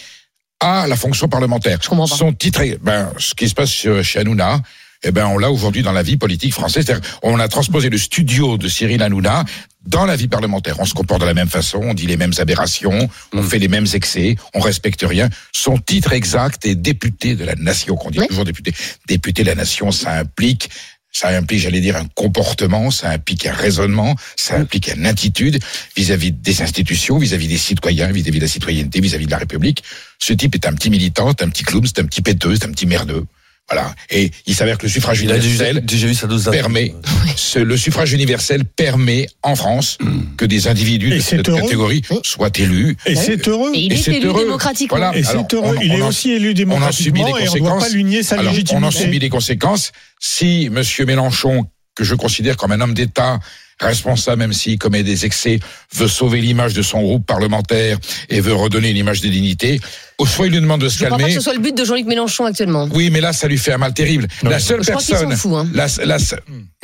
à 0.60 0.86
la 0.86 0.94
fonction 0.94 1.26
parlementaire. 1.26 1.80
Je 1.82 1.88
comprends 1.88 2.06
pas. 2.06 2.14
Son 2.14 2.32
titre, 2.32 2.60
est- 2.60 2.78
ben, 2.80 3.12
ce 3.18 3.34
qui 3.34 3.48
se 3.48 3.54
passe 3.54 3.72
chez 3.72 4.20
Hanouna, 4.20 4.60
eh 5.04 5.10
ben, 5.10 5.26
on 5.26 5.38
l'a 5.38 5.50
aujourd'hui 5.50 5.82
dans 5.82 5.92
la 5.92 6.02
vie 6.02 6.16
politique 6.16 6.52
française. 6.52 6.86
C'est-à-dire, 6.86 7.18
on 7.22 7.38
a 7.38 7.48
transposé 7.48 7.90
le 7.90 7.98
studio 7.98 8.56
de 8.56 8.68
Cyril 8.68 9.02
Hanouna 9.02 9.44
dans 9.86 10.04
la 10.04 10.16
vie 10.16 10.28
parlementaire. 10.28 10.78
On 10.78 10.84
se 10.84 10.94
comporte 10.94 11.20
de 11.20 11.26
la 11.26 11.34
même 11.34 11.48
façon, 11.48 11.80
on 11.82 11.94
dit 11.94 12.06
les 12.06 12.16
mêmes 12.16 12.32
aberrations, 12.38 13.08
on 13.32 13.42
fait 13.42 13.58
les 13.58 13.68
mêmes 13.68 13.86
excès, 13.94 14.36
on 14.54 14.60
respecte 14.60 15.04
rien. 15.06 15.28
Son 15.52 15.76
titre 15.78 16.12
exact 16.12 16.64
est 16.66 16.76
député 16.76 17.34
de 17.34 17.44
la 17.44 17.54
nation, 17.56 17.96
qu'on 17.96 18.10
dit 18.10 18.20
toujours 18.28 18.44
député. 18.44 18.72
Député 19.08 19.42
de 19.42 19.48
la 19.48 19.56
nation, 19.56 19.90
ça 19.90 20.12
implique 20.12 20.70
ça 21.14 21.28
implique, 21.28 21.60
j'allais 21.60 21.80
dire, 21.80 21.96
un 21.96 22.06
comportement, 22.14 22.90
ça 22.90 23.10
implique 23.10 23.44
un 23.46 23.52
raisonnement, 23.52 24.16
ça 24.34 24.56
implique 24.56 24.90
une 24.94 25.04
attitude 25.04 25.58
vis-à-vis 25.94 26.32
des 26.32 26.62
institutions, 26.62 27.18
vis-à-vis 27.18 27.48
des 27.48 27.58
citoyens, 27.58 28.10
vis-à-vis 28.10 28.38
de 28.38 28.44
la 28.44 28.48
citoyenneté, 28.48 29.00
vis-à-vis 29.00 29.26
de 29.26 29.30
la 29.30 29.36
République. 29.36 29.84
Ce 30.18 30.32
type 30.32 30.54
est 30.54 30.66
un 30.66 30.72
petit 30.72 30.88
militant, 30.88 31.30
c'est 31.36 31.44
un 31.44 31.50
petit 31.50 31.64
clown, 31.64 31.84
c'est 31.84 32.00
un 32.00 32.06
petit 32.06 32.22
péteux, 32.22 32.56
c'est 32.56 32.64
un 32.64 32.72
petit 32.72 32.86
merdeux. 32.86 33.26
Voilà. 33.70 33.94
Et 34.10 34.30
il 34.46 34.54
s'avère 34.54 34.76
que 34.76 34.82
le 34.84 34.88
suffrage 34.92 35.20
Il 35.22 35.30
a 35.30 35.36
déjà, 35.38 35.46
universel 35.70 35.84
déjà 35.86 36.06
eu 36.08 36.14
sa 36.14 36.26
dose 36.26 36.44
d'influence. 36.44 36.62
permet, 36.62 36.94
ce- 37.36 37.58
le 37.58 37.76
suffrage 37.76 38.12
universel 38.12 38.64
permet 38.64 39.28
en 39.42 39.54
France 39.54 39.96
que 40.36 40.44
des 40.44 40.66
individus 40.68 41.12
Et 41.12 41.16
de 41.16 41.20
cette 41.20 41.48
heureux. 41.48 41.60
catégorie 41.62 42.02
soient 42.22 42.50
élus. 42.58 42.96
Et 43.06 43.14
c'est 43.14 43.46
heureux. 43.48 43.70
Et 43.74 43.78
il 43.80 43.92
Et 43.92 43.96
est 43.96 44.02
c'est 44.02 44.14
élu 44.16 44.26
heureux. 44.26 44.44
démocratiquement. 44.44 44.98
Voilà. 44.98 45.16
Et 45.16 45.22
c'est 45.22 45.54
heureux. 45.54 45.76
on- 45.76 45.80
il 45.80 45.92
est 45.92 46.02
on 46.02 46.06
en- 46.06 46.08
aussi 46.08 46.32
élu 46.32 46.48
on 46.68 46.82
en 46.82 46.92
subit 46.92 47.20
démocratiquement 47.20 47.24
des 47.24 47.30
et 47.30 47.32
on 47.32 47.36
ne 47.36 47.38
doit 47.38 47.46
conséquences. 47.70 47.82
pas 47.88 47.94
lui 47.94 48.04
nier 48.04 48.22
sa 48.22 48.34
Alors, 48.38 48.52
légitimité. 48.52 48.84
on 48.84 48.86
en 48.86 48.90
subit 48.90 49.18
les 49.20 49.28
conséquences. 49.30 49.92
Si 50.20 50.68
Monsieur 50.70 51.06
Mélenchon, 51.06 51.64
que 51.94 52.04
je 52.04 52.14
considère 52.14 52.56
comme 52.56 52.72
un 52.72 52.80
homme 52.80 52.94
d'État, 52.94 53.38
responsable, 53.80 54.38
même 54.38 54.52
s'il 54.52 54.78
commet 54.78 55.02
des 55.02 55.24
excès, 55.24 55.58
veut 55.94 56.08
sauver 56.08 56.40
l'image 56.40 56.74
de 56.74 56.82
son 56.82 57.00
groupe 57.02 57.26
parlementaire 57.26 57.98
et 58.28 58.40
veut 58.40 58.54
redonner 58.54 58.90
une 58.90 58.96
image 58.96 59.20
de 59.20 59.28
dignité, 59.28 59.80
ou 60.18 60.26
soit 60.26 60.46
il 60.46 60.52
lui 60.52 60.60
demande 60.60 60.80
de 60.82 60.88
se 60.88 60.98
Je 60.98 61.04
ne 61.04 61.06
crois 61.06 61.18
pas 61.18 61.22
calmer. 61.24 61.34
que 61.34 61.40
ce 61.40 61.44
soit 61.44 61.54
le 61.54 61.60
but 61.60 61.76
de 61.76 61.84
Jean-Luc 61.84 62.06
Mélenchon 62.06 62.44
actuellement. 62.44 62.88
Oui, 62.92 63.10
mais 63.10 63.20
là, 63.20 63.32
ça 63.32 63.48
lui 63.48 63.58
fait 63.58 63.72
un 63.72 63.78
mal 63.78 63.92
terrible. 63.94 64.28
la 64.42 64.58
seule 64.60 64.82
Je 64.82 64.86
personne, 64.88 65.34
fout, 65.36 65.52
hein. 65.54 65.66
la- 65.74 65.86
la- 66.04 66.18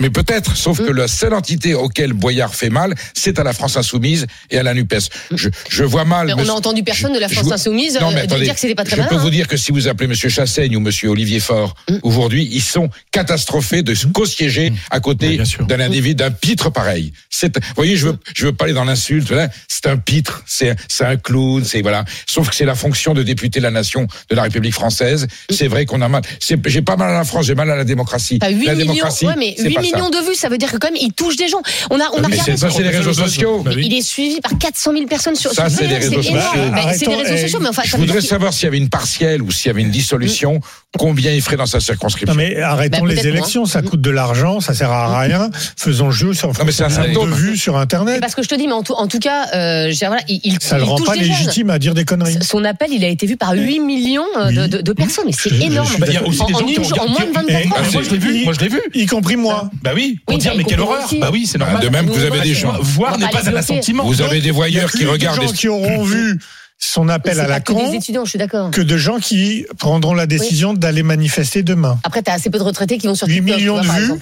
mais 0.00 0.10
peut-être, 0.10 0.56
sauf 0.56 0.78
que 0.78 0.90
la 0.92 1.08
seule 1.08 1.34
entité 1.34 1.74
auquel 1.74 2.12
Boyard 2.12 2.54
fait 2.54 2.70
mal, 2.70 2.94
c'est 3.14 3.38
à 3.38 3.44
la 3.44 3.52
France 3.52 3.76
Insoumise 3.76 4.26
et 4.50 4.58
à 4.58 4.62
la 4.62 4.72
Nupes. 4.74 4.94
Je, 5.34 5.48
je 5.68 5.84
vois 5.84 6.04
mal. 6.04 6.26
Mais 6.28 6.34
on 6.34 6.44
n'a 6.44 6.54
entendu 6.54 6.82
personne 6.84 7.12
de 7.12 7.18
la 7.18 7.28
je 7.28 7.34
France 7.34 7.50
Insoumise 7.52 7.98
Non, 8.00 8.10
mais 8.10 8.20
euh, 8.20 8.24
attendez, 8.24 8.44
dire 8.44 8.54
que 8.54 8.60
c'était 8.60 8.74
pas 8.74 8.84
très 8.84 8.96
Je 8.96 9.02
malin. 9.02 9.08
peux 9.10 9.16
vous 9.20 9.26
hein. 9.28 9.30
dire 9.30 9.48
que 9.48 9.56
si 9.56 9.72
vous 9.72 9.88
appelez 9.88 10.06
Monsieur 10.08 10.28
Chassaigne 10.28 10.76
ou 10.76 10.80
Monsieur 10.80 11.08
Olivier 11.10 11.40
Faure, 11.40 11.74
aujourd'hui, 12.02 12.48
ils 12.52 12.62
sont 12.62 12.88
catastrophés 13.12 13.82
de 13.82 13.94
co-siéger 14.12 14.72
à 14.90 15.00
côté 15.00 15.38
d'un 15.68 15.80
individu, 15.80 16.14
d'un 16.14 16.30
pitre 16.30 16.70
pareil. 16.70 17.12
C'est, 17.30 17.56
vous 17.56 17.62
voyez, 17.76 17.96
je 17.96 18.08
veux, 18.08 18.18
je 18.34 18.46
veux 18.46 18.52
pas 18.52 18.64
aller 18.64 18.74
dans 18.74 18.84
l'insulte. 18.84 18.97
Là. 19.30 19.48
C'est 19.68 19.86
un 19.86 19.96
pitre, 19.96 20.42
c'est, 20.46 20.74
un 21.00 21.16
clown, 21.16 21.64
c'est 21.64 21.82
voilà. 21.82 22.04
Sauf 22.26 22.50
que 22.50 22.54
c'est 22.56 22.64
la 22.64 22.74
fonction 22.74 23.14
de 23.14 23.22
député 23.22 23.60
de 23.60 23.64
la 23.64 23.70
nation 23.70 24.06
de 24.30 24.36
la 24.36 24.42
République 24.42 24.74
française. 24.74 25.26
C'est 25.50 25.68
vrai 25.68 25.86
qu'on 25.86 26.00
a 26.00 26.08
mal. 26.08 26.22
J'ai 26.66 26.82
pas 26.82 26.96
mal 26.96 27.10
à 27.10 27.18
la 27.18 27.24
France, 27.24 27.46
j'ai 27.46 27.54
mal 27.54 27.70
à 27.70 27.76
la 27.76 27.84
démocratie. 27.84 28.38
T'as 28.38 28.50
8 28.50 28.66
la 28.66 28.74
millions, 28.74 28.92
démocratie, 28.92 29.26
ouais, 29.26 29.34
mais 29.38 29.54
c'est 29.56 29.68
8 29.68 29.74
pas 29.74 29.82
ça. 29.82 29.86
millions 29.86 30.10
de 30.10 30.28
vues, 30.28 30.34
ça 30.34 30.48
veut 30.48 30.58
dire 30.58 30.70
que 30.70 30.76
quand 30.78 30.88
même, 30.90 31.00
il 31.00 31.12
touche 31.12 31.36
des 31.36 31.48
gens. 31.48 31.62
On 31.90 32.00
a, 32.00 32.04
on 32.14 32.22
a 32.22 32.26
regardé 32.26 32.56
ça, 32.56 32.70
c'est 32.70 32.82
les 32.82 32.90
réseaux 32.90 33.12
sociaux. 33.12 33.62
Mais 33.64 33.74
Il 33.76 33.94
est 33.94 34.02
suivi 34.02 34.40
par 34.40 34.56
400 34.58 34.92
000 34.92 35.06
personnes 35.06 35.36
sur 35.36 35.52
Ça, 35.52 35.68
c'est 35.68 35.86
des 35.86 35.98
Twitter, 35.98 36.16
réseaux 36.16 36.22
sociaux. 36.22 36.38
Bah, 36.72 36.92
c'est 36.92 37.06
des 37.06 37.14
réseaux 37.14 37.36
sociaux, 37.36 37.58
mais 37.60 37.68
enfin, 37.68 37.82
Je 37.84 37.96
voudrais 37.96 38.20
savoir 38.20 38.52
s'il 38.52 38.64
y 38.64 38.68
avait 38.68 38.78
une 38.78 38.88
partielle 38.88 39.42
ou 39.42 39.50
s'il 39.50 39.68
y 39.68 39.70
avait 39.70 39.82
une 39.82 39.90
dissolution, 39.90 40.60
combien 40.98 41.32
il 41.32 41.42
ferait 41.42 41.56
dans 41.56 41.66
sa 41.66 41.80
circonscription. 41.80 42.34
Non 42.34 42.38
mais 42.42 42.60
arrêtons 42.60 43.04
Bah, 43.04 43.12
les 43.12 43.26
élections, 43.26 43.66
ça 43.66 43.82
coûte 43.82 44.00
de 44.00 44.10
l'argent, 44.10 44.60
ça 44.60 44.74
sert 44.74 44.90
à 44.90 45.20
rien. 45.20 45.50
Faisons 45.76 46.10
jeu 46.10 46.34
sur 46.34 46.52
mais 46.64 46.72
c'est 46.72 46.84
un 46.84 46.88
de 46.88 46.92
symptôme. 46.92 47.32
vues 47.32 47.56
sur 47.56 47.76
Internet. 47.76 48.20
parce 48.20 48.34
que 48.34 48.42
je 48.42 48.48
te 48.48 48.54
dis, 48.54 48.66
mais 48.66 48.72
en 48.72 48.82
tout, 48.88 48.94
en 48.94 49.06
tout 49.06 49.18
cas, 49.18 49.46
euh, 49.54 49.90
dire, 49.92 50.08
voilà, 50.08 50.22
il, 50.28 50.40
il, 50.44 50.58
Ça 50.60 50.76
il 50.76 50.80
le 50.80 50.84
rend 50.84 50.96
pas 50.98 51.14
des 51.14 51.20
jeunes. 51.24 51.28
légitime 51.30 51.70
à 51.70 51.78
dire 51.78 51.94
des 51.94 52.04
conneries. 52.04 52.38
Son 52.42 52.64
appel, 52.64 52.88
il 52.92 53.04
a 53.04 53.08
été 53.08 53.26
vu 53.26 53.36
par 53.36 53.52
8 53.52 53.80
millions 53.80 54.24
euh, 54.36 54.50
de, 54.50 54.66
de- 54.76 54.80
de 54.82 54.92
personnes, 54.92 55.24
mais 55.26 55.32
c'est 55.32 55.52
énorme. 55.52 55.88
Bah, 55.98 56.06
il 56.08 56.14
y 56.14 56.16
a 56.16 56.26
aussi 56.26 56.42
en, 56.42 56.46
des 56.46 56.52
gens 56.52 56.58
en 56.60 56.64
qui 56.66 56.74
une 56.74 57.00
en 57.00 57.08
moins 57.08 57.24
de 57.26 57.32
24 57.34 57.50
Et- 57.50 57.54
heures. 57.54 57.62
Ah, 57.76 57.80
moi, 57.92 58.02
je 58.02 58.10
l'ai 58.10 58.18
vu, 58.18 58.44
moi, 58.44 58.52
je 58.54 58.60
l'ai 58.60 58.68
vu. 58.68 58.80
Y 58.94 59.06
compris 59.06 59.36
moi. 59.36 59.70
Bah 59.82 59.90
oui, 59.94 60.18
pour 60.26 60.34
Oui, 60.36 60.40
dire 60.40 60.52
bah, 60.52 60.58
mais 60.58 60.64
quelle 60.64 60.80
horreur. 60.80 61.04
aussi. 61.04 61.18
Bah 61.18 61.30
oui, 61.32 61.46
c'est 61.46 61.58
Bah, 61.58 61.66
normal. 61.66 61.82
de 61.84 61.88
même 61.90 62.06
que 62.08 62.12
vous 62.12 62.24
avez 62.24 62.40
des 62.40 62.54
gens. 62.54 62.72
Voir 62.80 63.18
n'est 63.18 63.28
pas 63.28 63.48
un 63.48 63.54
assentiment. 63.56 64.04
Vous 64.04 64.22
avez 64.22 64.40
des 64.40 64.40
Il 64.40 64.46
y 64.46 64.50
a 64.50 64.52
voyeurs 64.52 64.90
qui 64.90 64.96
plus 64.98 65.06
de 65.06 65.10
regardent 65.10 65.36
gens 65.42 65.42
les... 65.50 65.52
qui 65.52 65.68
auront 65.68 66.02
vu 66.04 66.40
son 66.80 67.08
appel 67.08 67.40
à 67.40 67.44
pas 67.46 67.60
que 67.60 67.72
Lacan 67.72 67.90
des 67.90 67.96
étudiants, 67.96 68.24
je 68.24 68.30
suis 68.30 68.38
d'accord. 68.38 68.70
que 68.70 68.80
de 68.80 68.96
gens 68.96 69.18
qui 69.18 69.66
prendront 69.78 70.14
la 70.14 70.26
décision 70.26 70.74
d'aller 70.74 71.02
manifester 71.02 71.64
demain. 71.64 71.98
Après, 72.04 72.22
t'as 72.22 72.34
assez 72.34 72.50
peu 72.50 72.58
de 72.58 72.62
retraités 72.62 72.98
qui 72.98 73.08
vont 73.08 73.16
sur 73.16 73.26
8 73.26 73.34
TikTok, 73.34 73.56
millions 73.56 73.80
tu 73.80 73.86
vois, 73.88 73.96
de 73.96 74.02
vues. 74.04 74.12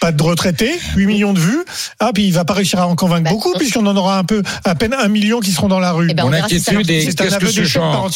Pas 0.00 0.12
de 0.12 0.22
retraités, 0.22 0.72
8 0.96 1.06
millions 1.06 1.32
de 1.32 1.40
vues. 1.40 1.64
Ah, 1.98 2.10
puis 2.12 2.24
il 2.26 2.32
va 2.32 2.44
pas 2.44 2.52
réussir 2.54 2.78
à 2.80 2.86
en 2.86 2.94
convaincre 2.96 3.24
Bah, 3.24 3.30
beaucoup, 3.30 3.52
on- 3.54 3.58
puisqu'on 3.58 3.86
en 3.86 3.96
aura 3.96 4.18
un 4.18 4.24
peu, 4.24 4.42
à 4.64 4.74
peine 4.74 4.92
un 4.92 5.08
million 5.08 5.40
qui 5.40 5.50
seront 5.52 5.68
dans 5.68 5.80
la 5.80 5.92
rue. 5.92 6.08
Eh 6.10 6.14
ben, 6.14 6.24
on 6.24 6.30
Mon 6.30 6.32
inquiétude 6.34 6.90
est 6.90 7.16
qu'est-ce 7.16 7.38
que 7.38 7.46
ce 7.50 7.64
genre, 7.64 8.10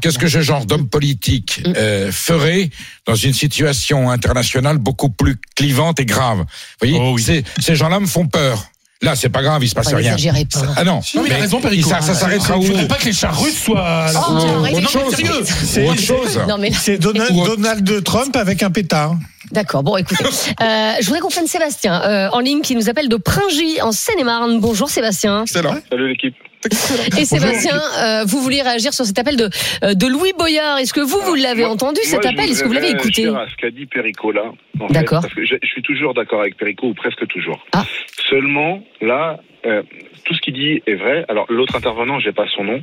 qu'est-ce 0.00 0.18
que, 0.18 0.28
ce 0.28 0.40
genre 0.42 0.66
d'homme 0.66 0.88
politique 0.88 1.62
Mm. 1.66 1.72
euh, 1.76 2.12
ferait 2.12 2.70
dans 3.06 3.14
une 3.16 3.32
situation 3.32 4.10
internationale 4.10 4.78
beaucoup 4.78 5.10
plus 5.10 5.36
clivante 5.56 5.98
et 6.00 6.06
grave? 6.06 6.38
Vous 6.38 6.44
voyez, 6.80 6.98
Oh 7.00 7.12
oui. 7.14 7.22
ces, 7.22 7.44
ces 7.60 7.74
gens-là 7.74 7.98
me 8.00 8.06
font 8.06 8.26
peur. 8.26 8.66
Là, 9.02 9.14
c'est 9.16 9.30
pas 9.30 9.42
grave, 9.42 9.64
il 9.64 9.68
se 9.68 9.74
passe 9.74 9.86
Enfin, 9.86 9.96
rien. 9.96 10.14
pas. 10.14 10.58
Ah 10.76 10.84
non, 10.84 11.00
Non, 11.14 11.22
mais 11.22 11.28
il 11.28 11.32
a 11.32 11.36
raison, 11.38 11.60
Perico. 11.60 11.88
ça, 11.88 12.02
ça 12.02 12.14
s'arrêtera 12.14 12.56
Il 12.56 12.58
où 12.58 12.62
faudrait 12.66 12.86
pas 12.88 12.96
que 12.96 13.06
les 13.06 13.12
chars 13.14 13.40
russes 13.40 13.62
soient 13.62 14.06
Oh, 14.28 14.32
non, 14.32 14.60
mais 14.60 14.82
chose. 14.82 15.14
sérieux. 15.14 15.42
C'est- 15.44 15.88
autre 15.88 16.00
chose. 16.02 16.38
Non, 16.46 16.58
mais 16.58 16.70
C'est 16.70 16.98
Donald, 16.98 17.32
Donald 17.34 18.04
Trump 18.04 18.36
avec 18.36 18.62
un 18.62 18.70
pétard. 18.70 19.16
D'accord, 19.52 19.82
bon, 19.82 19.96
écoutez. 19.96 20.22
Euh, 20.60 20.92
je 21.00 21.06
voudrais 21.06 21.20
qu'on 21.20 21.28
prenne 21.30 21.46
Sébastien 21.46 22.02
euh, 22.02 22.28
en 22.32 22.40
ligne 22.40 22.60
qui 22.60 22.76
nous 22.76 22.90
appelle 22.90 23.08
de 23.08 23.16
Pringy, 23.16 23.80
en 23.80 23.90
Seine-et-Marne. 23.92 24.60
Bonjour 24.60 24.90
Sébastien. 24.90 25.44
Salut 25.46 26.08
l'équipe. 26.08 26.34
Et 27.18 27.24
Sébastien, 27.24 27.80
euh, 27.98 28.24
vous 28.24 28.40
vouliez 28.40 28.62
réagir 28.62 28.92
sur 28.92 29.04
cet 29.04 29.18
appel 29.18 29.36
de, 29.36 29.48
euh, 29.82 29.94
de 29.94 30.06
Louis 30.06 30.32
Boyard. 30.38 30.78
Est-ce 30.78 30.92
que 30.92 31.00
vous, 31.00 31.20
vous 31.20 31.34
l'avez 31.34 31.64
entendu 31.64 32.00
cet 32.04 32.24
moi, 32.24 32.32
appel 32.32 32.50
Est-ce 32.50 32.62
que 32.62 32.68
vous 32.68 32.74
l'avez 32.74 32.90
écouté 32.90 33.28
à 33.28 33.46
ce 33.50 33.56
qu'a 33.56 33.70
dit 33.70 33.86
Perico 33.86 34.32
là. 34.32 34.44
D'accord. 34.90 35.24
je 35.36 35.56
suis 35.62 35.82
toujours 35.82 36.14
d'accord 36.14 36.40
avec 36.40 36.56
Perico, 36.56 36.88
ou 36.88 36.94
presque 36.94 37.26
toujours. 37.28 37.64
Ah. 37.72 37.84
Seulement, 38.28 38.82
là, 39.00 39.40
euh, 39.66 39.82
tout 40.24 40.34
ce 40.34 40.40
qu'il 40.40 40.54
dit 40.54 40.82
est 40.86 40.94
vrai. 40.94 41.24
Alors, 41.28 41.46
l'autre 41.48 41.76
intervenant, 41.76 42.18
j'ai 42.18 42.32
pas 42.32 42.46
son 42.54 42.64
nom, 42.64 42.80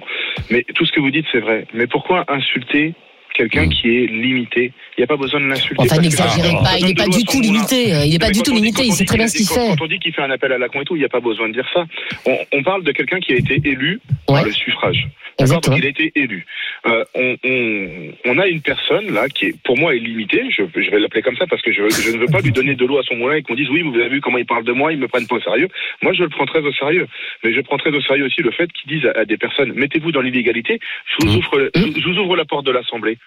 mais 0.49 0.63
tout 0.75 0.85
ce 0.85 0.91
que 0.91 0.99
vous 0.99 1.11
dites, 1.11 1.25
c'est 1.31 1.39
vrai. 1.39 1.65
Mais 1.73 1.87
pourquoi 1.87 2.25
insulter 2.27 2.93
quelqu'un 3.37 3.69
qui 3.69 3.87
est 3.89 4.07
limité 4.07 4.71
Il 4.97 5.01
n'y 5.01 5.03
a 5.03 5.07
pas 5.07 5.15
besoin 5.15 5.39
de 5.39 5.45
l'insulter. 5.45 5.75
Enfin, 5.79 6.01
n'exagérez 6.01 6.51
pas, 6.63 6.77
il 6.79 6.85
n'est 6.87 6.93
pas 6.95 7.07
du 7.07 7.23
tout 7.23 7.39
limité. 7.39 7.93
euh, 7.93 8.05
Il 8.05 8.11
n'est 8.11 8.19
pas 8.19 8.31
du 8.31 8.41
tout 8.41 8.53
limité, 8.53 8.83
il 8.83 8.93
sait 8.93 9.05
très 9.05 9.17
bien 9.17 9.27
ce 9.27 9.37
qu'il 9.37 9.45
fait. 9.47 9.67
Quand 9.77 9.81
on 9.85 9.87
dit 9.87 9.99
qu'il 9.99 10.13
fait 10.13 10.21
un 10.23 10.31
appel 10.31 10.51
à 10.51 10.57
la 10.57 10.67
con 10.69 10.81
et 10.81 10.85
tout, 10.85 10.95
il 10.95 10.99
n'y 10.99 11.05
a 11.05 11.09
pas 11.09 11.19
besoin 11.19 11.47
de 11.49 11.53
dire 11.53 11.67
ça. 11.73 11.85
On, 12.25 12.35
on 12.51 12.63
parle 12.63 12.83
de 12.83 12.91
quelqu'un 12.91 13.19
qui 13.19 13.33
a 13.33 13.37
été 13.37 13.61
élu 13.63 14.01
Ouais. 14.27 14.35
par 14.35 14.43
le 14.43 14.51
suffrage. 14.51 15.07
D'accord. 15.39 15.61
Donc 15.61 15.77
il 15.77 15.85
a 15.85 15.89
été 15.89 16.11
élu. 16.15 16.45
Euh, 16.85 17.03
on, 17.15 17.35
on, 17.43 18.11
on 18.25 18.37
a 18.39 18.47
une 18.47 18.61
personne 18.61 19.13
là 19.13 19.27
qui 19.29 19.47
est, 19.47 19.61
pour 19.63 19.77
moi, 19.77 19.95
est 19.95 19.99
limitée. 19.99 20.43
Je, 20.49 20.63
je 20.75 20.89
vais 20.89 20.99
l'appeler 20.99 21.21
comme 21.21 21.35
ça 21.37 21.45
parce 21.47 21.61
que 21.61 21.71
je, 21.71 21.87
je 21.89 22.11
ne 22.11 22.17
veux 22.17 22.27
pas 22.27 22.41
lui 22.41 22.51
donner 22.51 22.75
de 22.75 22.85
l'eau 22.85 22.97
à 22.97 23.03
son 23.03 23.15
moulin 23.15 23.35
et 23.35 23.43
qu'on 23.43 23.55
dise 23.55 23.69
oui, 23.69 23.81
vous 23.81 23.95
avez 23.95 24.09
vu 24.09 24.21
comment 24.21 24.37
ils 24.37 24.45
parlent 24.45 24.63
de 24.63 24.71
moi, 24.71 24.91
ils 24.91 24.99
me 24.99 25.07
prennent 25.07 25.27
pas 25.27 25.35
au 25.35 25.41
sérieux. 25.41 25.67
Moi, 26.01 26.13
je 26.13 26.23
le 26.23 26.29
prends 26.29 26.45
très 26.45 26.59
au 26.61 26.73
sérieux. 26.73 27.07
Mais 27.43 27.53
je 27.53 27.61
prends 27.61 27.77
très 27.77 27.91
au 27.91 28.01
sérieux 28.01 28.25
aussi 28.25 28.41
le 28.41 28.51
fait 28.51 28.71
qu'ils 28.71 28.99
disent 28.99 29.09
à, 29.15 29.19
à 29.19 29.25
des 29.25 29.37
personnes 29.37 29.73
mettez-vous 29.73 30.11
dans 30.11 30.21
l'illégalité. 30.21 30.79
Je 31.05 31.27
vous 31.27 31.35
ouvre, 31.37 31.69
je, 31.75 31.81
je 31.99 32.07
vous 32.07 32.17
ouvre 32.19 32.35
la 32.35 32.45
porte 32.45 32.65
de 32.65 32.71
l'Assemblée. 32.71 33.17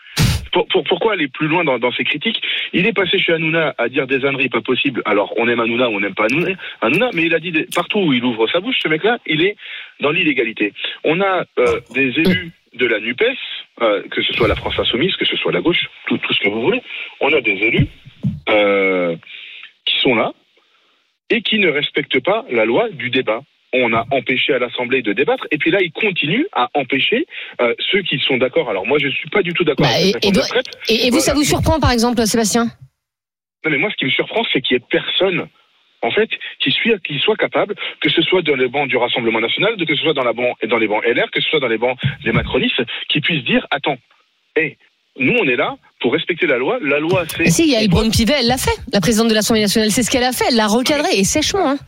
Pour, 0.53 0.67
pour- 0.69 0.85
pourquoi 0.85 1.13
aller 1.13 1.29
plus 1.29 1.49
loin 1.49 1.65
dans, 1.65 1.79
dans 1.79 1.93
ces 1.93 2.05
critiques? 2.05 2.41
Il 2.73 2.87
est 2.87 2.93
passé 2.93 3.19
chez 3.19 3.33
Hanouna 3.33 3.75
à 3.79 3.89
dire 3.89 4.07
des 4.07 4.25
âneries 4.25 4.49
pas 4.49 4.61
possibles. 4.61 5.03
Alors, 5.05 5.33
on 5.37 5.49
aime 5.49 5.61
Hanouna 5.61 5.89
ou 5.89 5.95
on 5.97 6.01
n'aime 6.01 6.15
pas 6.15 6.27
Hanouna, 6.81 7.11
mais 7.15 7.23
il 7.25 7.35
a 7.35 7.39
dit 7.39 7.53
partout 7.75 7.99
où 8.01 8.13
il 8.13 8.25
ouvre 8.25 8.47
sa 8.49 8.61
bouche, 8.61 8.77
ce 8.83 8.89
mec-là, 8.89 9.19
il 9.27 9.43
est 9.43 9.57
dans 10.01 10.11
l'illégalité. 10.11 10.73
On 11.05 11.21
a 11.21 11.45
euh, 11.59 11.81
des 11.95 12.19
élus 12.19 12.53
de 12.75 12.87
la 12.87 13.01
NUPES, 13.01 13.37
euh, 13.83 14.03
que 14.11 14.23
ce 14.23 14.33
soit 14.33 14.49
la 14.49 14.55
France 14.55 14.79
Insoumise, 14.79 15.17
que 15.17 15.25
ce 15.25 15.37
soit 15.37 15.53
la 15.53 15.61
gauche, 15.61 15.89
tout, 16.07 16.19
tout 16.19 16.33
ce 16.35 16.41
que 16.41 16.49
vous 16.49 16.63
voulez. 16.63 16.83
On 17.21 17.33
a 17.33 17.41
des 17.41 17.53
élus 17.53 17.87
euh, 18.49 19.17
qui 19.85 19.99
sont 20.01 20.15
là 20.15 20.33
et 21.31 21.43
qui 21.43 21.59
ne 21.59 21.69
respectent 21.69 22.23
pas 22.25 22.45
la 22.51 22.65
loi 22.65 22.89
du 22.91 23.11
débat. 23.11 23.43
On 23.73 23.93
a 23.93 24.05
empêché 24.11 24.53
à 24.53 24.59
l'Assemblée 24.59 25.01
de 25.01 25.13
débattre, 25.13 25.47
et 25.53 25.59
puis 25.59 25.71
là, 25.71 25.79
ils 25.81 25.93
continuent 25.93 26.47
à 26.53 26.69
empêcher 26.75 27.27
euh, 27.61 27.73
ceux 27.93 28.03
qui 28.03 28.19
sont 28.19 28.37
d'accord. 28.37 28.69
Alors 28.69 28.85
moi, 28.85 28.99
je 29.01 29.09
suis 29.09 29.29
pas 29.31 29.43
du 29.43 29.53
tout 29.53 29.63
d'accord 29.63 29.87
Bah, 29.87 29.93
avec 29.95 30.17
et- 30.25 31.07
et 31.07 31.11
vous, 31.11 31.21
ça 31.21 31.35
vous 31.35 31.45
surprend, 31.45 31.79
par 31.79 31.93
exemple, 31.93 32.21
Sébastien? 32.27 32.65
Non, 33.65 33.71
mais 33.71 33.79
moi, 33.79 33.91
ce 33.91 33.97
qui 33.97 34.07
me 34.07 34.11
surprend, 34.11 34.43
c'est 34.53 34.61
qu'il 34.61 34.77
y 34.77 34.81
ait 34.81 34.85
personne, 34.91 35.47
en 36.03 36.11
fait, 36.11 36.29
qui, 36.61 36.73
soit, 36.73 36.99
qui 37.07 37.19
soit 37.21 37.37
capable, 37.37 37.75
que 38.01 38.11
ce 38.11 38.23
soit 38.23 38.43
dans 38.43 38.57
les 38.57 38.67
bancs 38.69 38.89
du 38.89 38.97
Rassemblement 38.97 39.41
National, 39.41 39.77
que 39.77 39.95
ce 39.95 40.03
soit 40.03 40.15
dans, 40.15 40.25
la 40.25 40.33
banc, 40.33 40.55
dans 40.67 40.79
les 40.79 40.89
bancs 40.89 41.05
LR, 41.05 41.31
que 41.31 41.41
ce 41.41 41.49
soit 41.49 41.61
dans 41.61 41.69
les 41.69 41.79
bancs 41.79 41.97
des 42.25 42.33
macronistes, 42.33 42.83
qui 43.09 43.21
puissent 43.21 43.45
dire, 43.45 43.67
attends, 43.71 43.99
hé, 44.57 44.79
nous, 45.19 45.37
on 45.41 45.45
est 45.47 45.57
là 45.57 45.77
pour 46.01 46.13
respecter 46.13 46.47
la 46.47 46.57
loi. 46.59 46.79
La 46.83 46.99
loi, 46.99 47.25
c'est... 47.29 47.49
Si, 47.51 47.65
il 47.65 47.71
y 47.73 47.77
a 47.77 47.83
Elbron 47.83 48.09
Pivet, 48.11 48.35
elle 48.41 48.47
l'a 48.49 48.57
fait. 48.59 48.77
La 48.93 49.01
présidente 49.01 49.29
de 49.29 49.35
l'Assemblée 49.35 49.61
nationale, 49.63 49.91
c'est 49.91 50.03
ce 50.03 50.11
qu'elle 50.11 50.25
a 50.25 50.33
fait. 50.33 50.47
Elle 50.49 50.57
l'a 50.57 50.67
recadré, 50.67 51.09
et 51.15 51.25
sèchement. 51.25 51.69
Hein. 51.71 51.79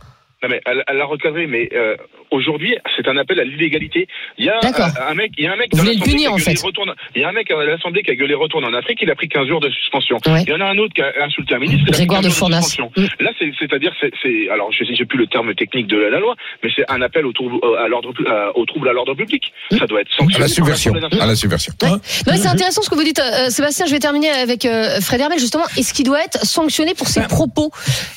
Non, 0.43 0.49
mais 0.49 0.61
elle, 0.65 0.83
elle 0.87 0.97
l'a 0.97 1.05
recadré, 1.05 1.47
mais 1.47 1.69
euh, 1.73 1.95
aujourd'hui, 2.31 2.75
c'est 2.95 3.07
un 3.07 3.15
appel 3.17 3.39
à 3.39 3.43
l'illégalité. 3.45 4.07
Il 4.37 4.45
y 4.45 4.49
a 4.49 4.59
D'accord. 4.61 4.87
un, 5.07 5.11
un 5.11 5.15
mec, 5.15 5.31
il 5.37 5.45
y 5.45 5.47
a 5.47 5.53
un 5.53 5.55
mec 5.55 5.69
Vous 5.71 5.77
dans 5.79 5.83
l'Assemblée 5.85 6.11
punir, 6.11 6.19
qui 6.19 6.25
a 6.27 6.31
en 6.31 6.35
gueulé 6.37 6.55
fait. 6.57 6.65
retourne- 6.65 6.93
Il 7.15 7.21
y 7.21 7.23
a 7.25 7.29
un 7.29 7.31
mec 7.31 7.49
à 7.51 7.63
l'Assemblée 7.63 8.03
qui 8.03 8.11
a 8.11 8.15
gueulé 8.15 8.33
retourne 8.33 8.65
en 8.65 8.73
Afrique, 8.73 8.99
il 9.01 9.09
a 9.09 9.15
pris 9.15 9.29
15 9.29 9.47
jours 9.47 9.61
de 9.61 9.69
suspension. 9.69 10.17
Ouais. 10.27 10.43
Il 10.45 10.49
y 10.49 10.53
en 10.53 10.59
a 10.61 10.65
un 10.65 10.77
autre 10.77 10.93
qui 10.93 11.01
a 11.01 11.11
insulté 11.23 11.55
un 11.55 11.59
ministre, 11.59 11.89
Grégoire 11.91 12.21
de 12.21 12.27
15 12.27 12.33
jours 12.37 12.47
Fournas. 12.47 12.61
suspension. 12.61 12.91
Mm. 12.97 13.23
Là, 13.23 13.31
c'est- 13.39 13.51
c'est-à-dire, 13.59 13.93
c'est, 14.01 14.11
c'est- 14.21 14.49
alors 14.49 14.71
je 14.71 14.83
sais, 14.83 15.05
plus 15.05 15.17
le 15.17 15.27
terme 15.27 15.53
technique 15.55 15.87
de 15.87 15.97
la, 15.97 16.09
la 16.09 16.19
loi, 16.19 16.35
mais 16.63 16.69
c'est 16.75 16.89
un 16.89 17.01
appel 17.01 17.25
au 17.25 17.33
trouble 17.33 17.55
à 17.77 17.87
l'ordre, 17.87 18.13
au 18.55 18.65
trouble 18.65 18.89
à 18.89 18.93
l'ordre 18.93 19.13
public. 19.15 19.43
Ça 19.71 19.85
doit 19.87 20.01
être 20.01 20.09
À 20.13 20.17
sanctionné. 20.17 20.43
la 20.43 20.47
subversion. 20.49 20.93
À 21.19 21.25
la 21.25 21.35
subversion. 21.35 21.73
Ouais. 21.81 21.89
Non, 21.89 21.99
mais 22.27 22.37
c'est 22.37 22.47
intéressant 22.47 22.81
ce 22.81 22.89
que 22.89 22.95
vous 22.95 23.03
dites, 23.03 23.19
euh, 23.19 23.49
Sébastien. 23.49 23.85
Je 23.85 23.91
vais 23.91 23.99
terminer 23.99 24.29
avec 24.29 24.65
euh, 24.65 24.99
Fred 25.01 25.19
Hermel, 25.21 25.39
justement. 25.39 25.63
Est-ce 25.77 25.93
qu'il 25.93 26.05
doit 26.05 26.21
être 26.23 26.45
sanctionné 26.45 26.93
pour 26.93 27.07
ses 27.07 27.21
propos 27.27 27.71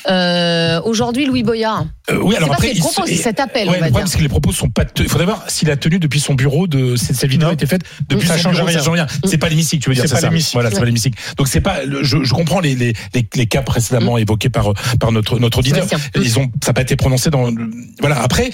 euh, 0.09 0.79
Aujourd'hui, 0.85 1.25
Louis 1.25 1.43
Boyard? 1.43 1.85
Euh, 2.09 2.16
oui, 2.21 2.35
alors 2.35 2.47
C'est 2.47 2.47
pas 2.49 2.53
après, 2.55 2.71
il 2.73 2.79
propos, 2.79 3.05
se- 3.05 3.09
c'est 3.15 3.15
cet 3.23 3.39
appel, 3.39 3.67
Ouais, 3.69 3.75
on 3.77 3.79
va 3.79 3.85
le 3.85 3.91
problème, 3.91 4.07
c'est 4.07 4.17
que 4.17 4.23
les 4.23 4.29
propos 4.29 4.51
sont 4.51 4.69
pas. 4.69 4.85
te- 4.85 5.01
Il 5.03 5.09
faudrait 5.09 5.25
voir 5.25 5.43
s'il 5.47 5.69
a 5.71 5.77
tenu 5.77 5.99
depuis 5.99 6.19
son 6.19 6.33
bureau 6.35 6.67
de 6.67 6.95
cette, 6.95 7.15
cette 7.15 7.29
vidéo 7.29 7.49
a 7.49 7.53
été 7.53 7.65
faite 7.65 7.81
depuis 8.09 8.27
Ça 8.27 8.35
son 8.37 8.43
change 8.43 8.55
bureau, 8.55 8.67
rien. 8.67 8.77
ça 8.79 8.83
change 8.85 8.95
rien. 8.95 9.07
C'est 9.25 9.37
pas 9.37 9.49
l'hémicycle, 9.49 9.83
tu 9.83 9.89
veux 9.89 9.95
dire 9.95 10.03
C'est 10.03 10.15
c'est 10.15 10.21
pas 10.21 10.27
l'hémicycle. 10.29 10.53
Voilà, 10.53 10.69
c'est 10.71 10.79
pas 10.79 10.85
l'hémicycle. 10.85 11.19
Donc 11.37 11.47
c'est 11.47 11.61
pas. 11.61 11.79
Je, 12.01 12.23
je 12.23 12.33
comprends 12.33 12.59
les, 12.59 12.75
les, 12.75 12.93
les, 13.13 13.27
les 13.35 13.45
cas 13.45 13.61
précédemment 13.61 14.17
évoqués 14.17 14.49
par 14.49 14.73
par 14.99 15.11
notre 15.11 15.39
notre 15.39 15.59
auditeur. 15.59 15.85
Ils 16.15 16.39
ont 16.39 16.49
ça 16.63 16.69
n'a 16.69 16.73
pas 16.73 16.81
été 16.81 16.95
prononcé 16.95 17.29
dans. 17.29 17.51
Voilà. 17.99 18.21
Après. 18.21 18.49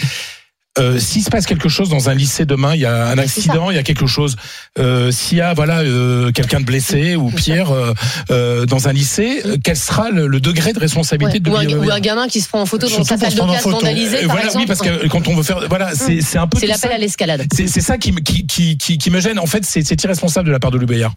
Euh, 0.80 0.98
S'il 0.98 1.24
se 1.24 1.30
passe 1.30 1.46
quelque 1.46 1.70
chose 1.70 1.90
dans 1.90 2.10
un 2.10 2.16
lycée 2.16 2.46
demain, 2.46 2.74
il 2.74 2.82
y 2.82 2.86
a 2.88 3.08
un 3.10 3.18
accident, 3.20 3.70
il 3.70 3.76
y 3.76 3.80
a 3.80 3.84
quelque 3.84 4.08
chose. 4.08 4.36
Euh, 4.80 5.12
S'il 5.12 5.38
y 5.38 5.42
a 5.42 5.54
voilà 5.54 5.82
euh, 5.82 6.32
quelqu'un 6.32 6.60
de 6.62 6.66
blessé 6.66 7.16
ou 7.16 7.30
pire 7.30 7.72
euh, 8.32 8.66
dans 8.66 8.88
un 8.88 8.94
lycée, 8.94 9.44
quel 9.64 9.78
sera 9.78 10.10
le, 10.10 10.26
le 10.26 10.40
degré 10.40 10.74
de 10.74 10.80
responsabilité 10.80 11.34
Ouais. 11.34 11.40
de 11.68 11.76
ou, 11.76 11.82
un, 11.84 11.88
ou 11.88 11.92
un 11.92 12.00
gamin 12.00 12.28
qui 12.28 12.42
se 12.42 12.50
prend 12.50 12.60
en 12.62 12.66
photo 12.66 12.88
dans 12.90 13.04
sa 13.04 13.18
salle 13.18 13.34
de 13.36 13.40
classe 13.40 13.64
vandalisée, 13.68 14.18
par 14.26 14.30
voilà, 14.32 14.46
exemple. 14.46 14.62
oui, 14.62 14.66
parce 14.68 14.80
que 14.82 15.08
quand 15.10 15.28
on 15.28 15.36
veut 15.36 15.44
faire, 15.44 15.60
voilà, 15.70 15.94
c'est 15.94 16.22
c'est 16.22 16.40
un 16.40 16.48
peu. 16.48 16.58
C'est 16.60 16.66
l'appel 16.68 16.92
à 16.92 16.98
l'escalade. 16.98 17.46
C'est 17.54 17.68
ça 17.82 18.00
qui, 18.00 18.12
me- 18.12 18.20
qui, 18.22 18.48
qui, 18.48 18.76
qui, 18.78 18.98
qui 18.98 19.10
me 19.12 19.20
gêne. 19.20 19.38
En 19.38 19.46
fait, 19.46 19.64
c'est 19.66 20.04
irresponsable 20.04 20.48
de 20.48 20.52
la 20.52 20.60
part 20.60 20.72
de 20.72 20.78
Louis 20.78 20.88
Boyard. 20.88 21.14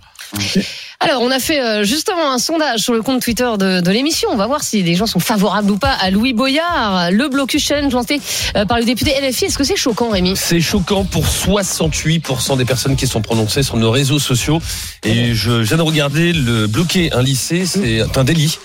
Alors, 1.01 1.23
on 1.23 1.31
a 1.31 1.39
fait 1.39 1.85
justement 1.85 2.31
un 2.33 2.39
sondage 2.39 2.81
sur 2.81 2.93
le 2.93 3.01
compte 3.03 3.23
Twitter 3.23 3.49
de, 3.59 3.81
de 3.81 3.91
l'émission. 3.91 4.29
On 4.33 4.37
va 4.37 4.47
voir 4.47 4.63
si 4.63 4.83
les 4.83 4.95
gens 4.97 5.07
sont 5.07 5.21
favorables 5.21 5.71
ou 5.71 5.79
pas 5.79 5.93
à 6.01 6.11
Louis 6.11 6.33
Boyard, 6.35 7.11
le 7.11 7.29
blocus 7.29 7.65
challenge 7.65 7.93
lancé 7.93 8.21
par 8.69 8.79
le 8.79 8.85
député 8.85 9.13
LFI. 9.23 9.46
Est-ce 9.47 9.57
que 9.59 9.65
c'est 9.65 9.77
choquant, 9.77 10.11
Rémi 10.11 10.35
C'est 10.37 10.61
choquant 10.61 11.05
pour 11.05 11.25
68% 11.25 12.57
des 12.57 12.65
personnes 12.65 12.97
qui 12.97 13.07
sont 13.07 13.23
prononcées 13.23 13.63
sur 13.63 13.77
nos 13.77 13.91
réseaux 13.91 14.19
sociaux. 14.19 14.61
Et 15.05 15.35
je 15.35 15.53
viens 15.53 15.77
de 15.77 15.83
regarder 15.83 16.33
le 16.33 16.67
bloquer 16.67 17.13
un 17.13 17.23
lycée, 17.23 17.65
c'est 17.67 18.03
un 18.17 18.25
délit. 18.25 18.59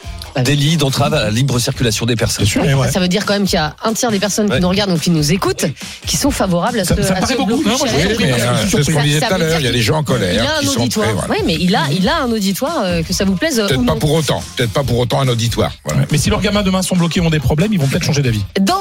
Délit 0.46 0.78
d'entrave 0.78 1.14
à 1.14 1.24
la 1.26 1.30
libre 1.30 1.60
circulation 1.60 2.06
des 2.06 2.16
personnes. 2.16 2.46
Ouais. 2.64 2.90
Ça 2.90 3.02
veut 3.02 3.10
dire 3.10 3.26
quand 3.26 3.34
même 3.34 3.44
qu'il 3.44 3.56
y 3.56 3.58
a 3.58 3.76
un 3.84 3.92
tiers 3.92 4.12
des 4.12 4.20
personnes 4.20 4.46
qui 4.48 4.54
Ouais. 4.54 4.60
nous 4.62 4.70
regardent 4.70 4.92
ou 4.94 4.98
qui 4.98 5.10
nous 5.10 5.34
écoutent 5.34 5.66
qui 6.08 6.16
sont 6.16 6.32
favorables 6.32 6.80
à 6.80 6.86
ce, 6.86 6.96
Ça- 6.96 7.04
ça 7.04 7.12
à 7.16 7.20
paraît 7.20 7.34
ce 7.34 7.38
beaucoup, 7.38 7.62
non 7.62 7.78
Moi, 7.78 7.86
je- 7.86 7.92
challenge. 7.92 8.16
Oui, 8.18 8.24
mais 8.28 8.42
euh, 8.42 8.56
c'est 8.72 8.82
ce 8.84 8.92
qu'on 8.92 9.04
disait 9.04 9.20
tout 9.20 9.34
à 9.34 9.38
l'heure. 9.38 9.60
Il 9.60 9.66
y 9.66 9.68
a 9.68 9.74
des 9.74 9.82
gens 9.82 9.98
en 9.98 10.02
Il 10.02 10.06
colère 10.06 10.42
a 10.50 10.58
un 10.58 10.60
qui 10.62 10.68
sont 10.68 10.80
auditoire. 10.80 11.08
prêts. 11.10 11.16
voilà. 11.28 11.34
Oui, 11.34 11.44
mais 11.46 11.56
il 11.60 11.76
a, 11.76 11.82
il 11.92 12.08
a 12.08 12.22
un 12.24 12.32
auditoire, 12.32 12.78
euh, 12.82 13.04
que 13.04 13.12
ça 13.12 13.26
vous 13.26 13.36
plaise 13.36 13.60
ou 13.60 13.68
Peut-être 13.68 13.80
non. 13.82 13.86
pas 13.94 13.96
pour 14.00 14.14
autant. 14.14 14.42
Peut-être 14.56 14.72
pas 14.72 14.84
pour 14.84 15.00
autant 15.00 15.20
un 15.20 15.28
auditoire. 15.28 15.74
Voilà. 15.84 16.06
Mais 16.10 16.18
si 16.18 16.30
leurs 16.30 16.40
gamins 16.42 16.64
demain 16.64 16.82
sont 16.82 16.96
bloqués, 16.96 17.20
ont 17.20 17.30
des 17.30 17.40
problèmes, 17.42 17.74
ils 17.74 17.80
vont 17.80 17.88
peut-être 17.88 18.06
changer 18.06 18.22
d'avis. 18.22 18.46
Dans 18.62 18.80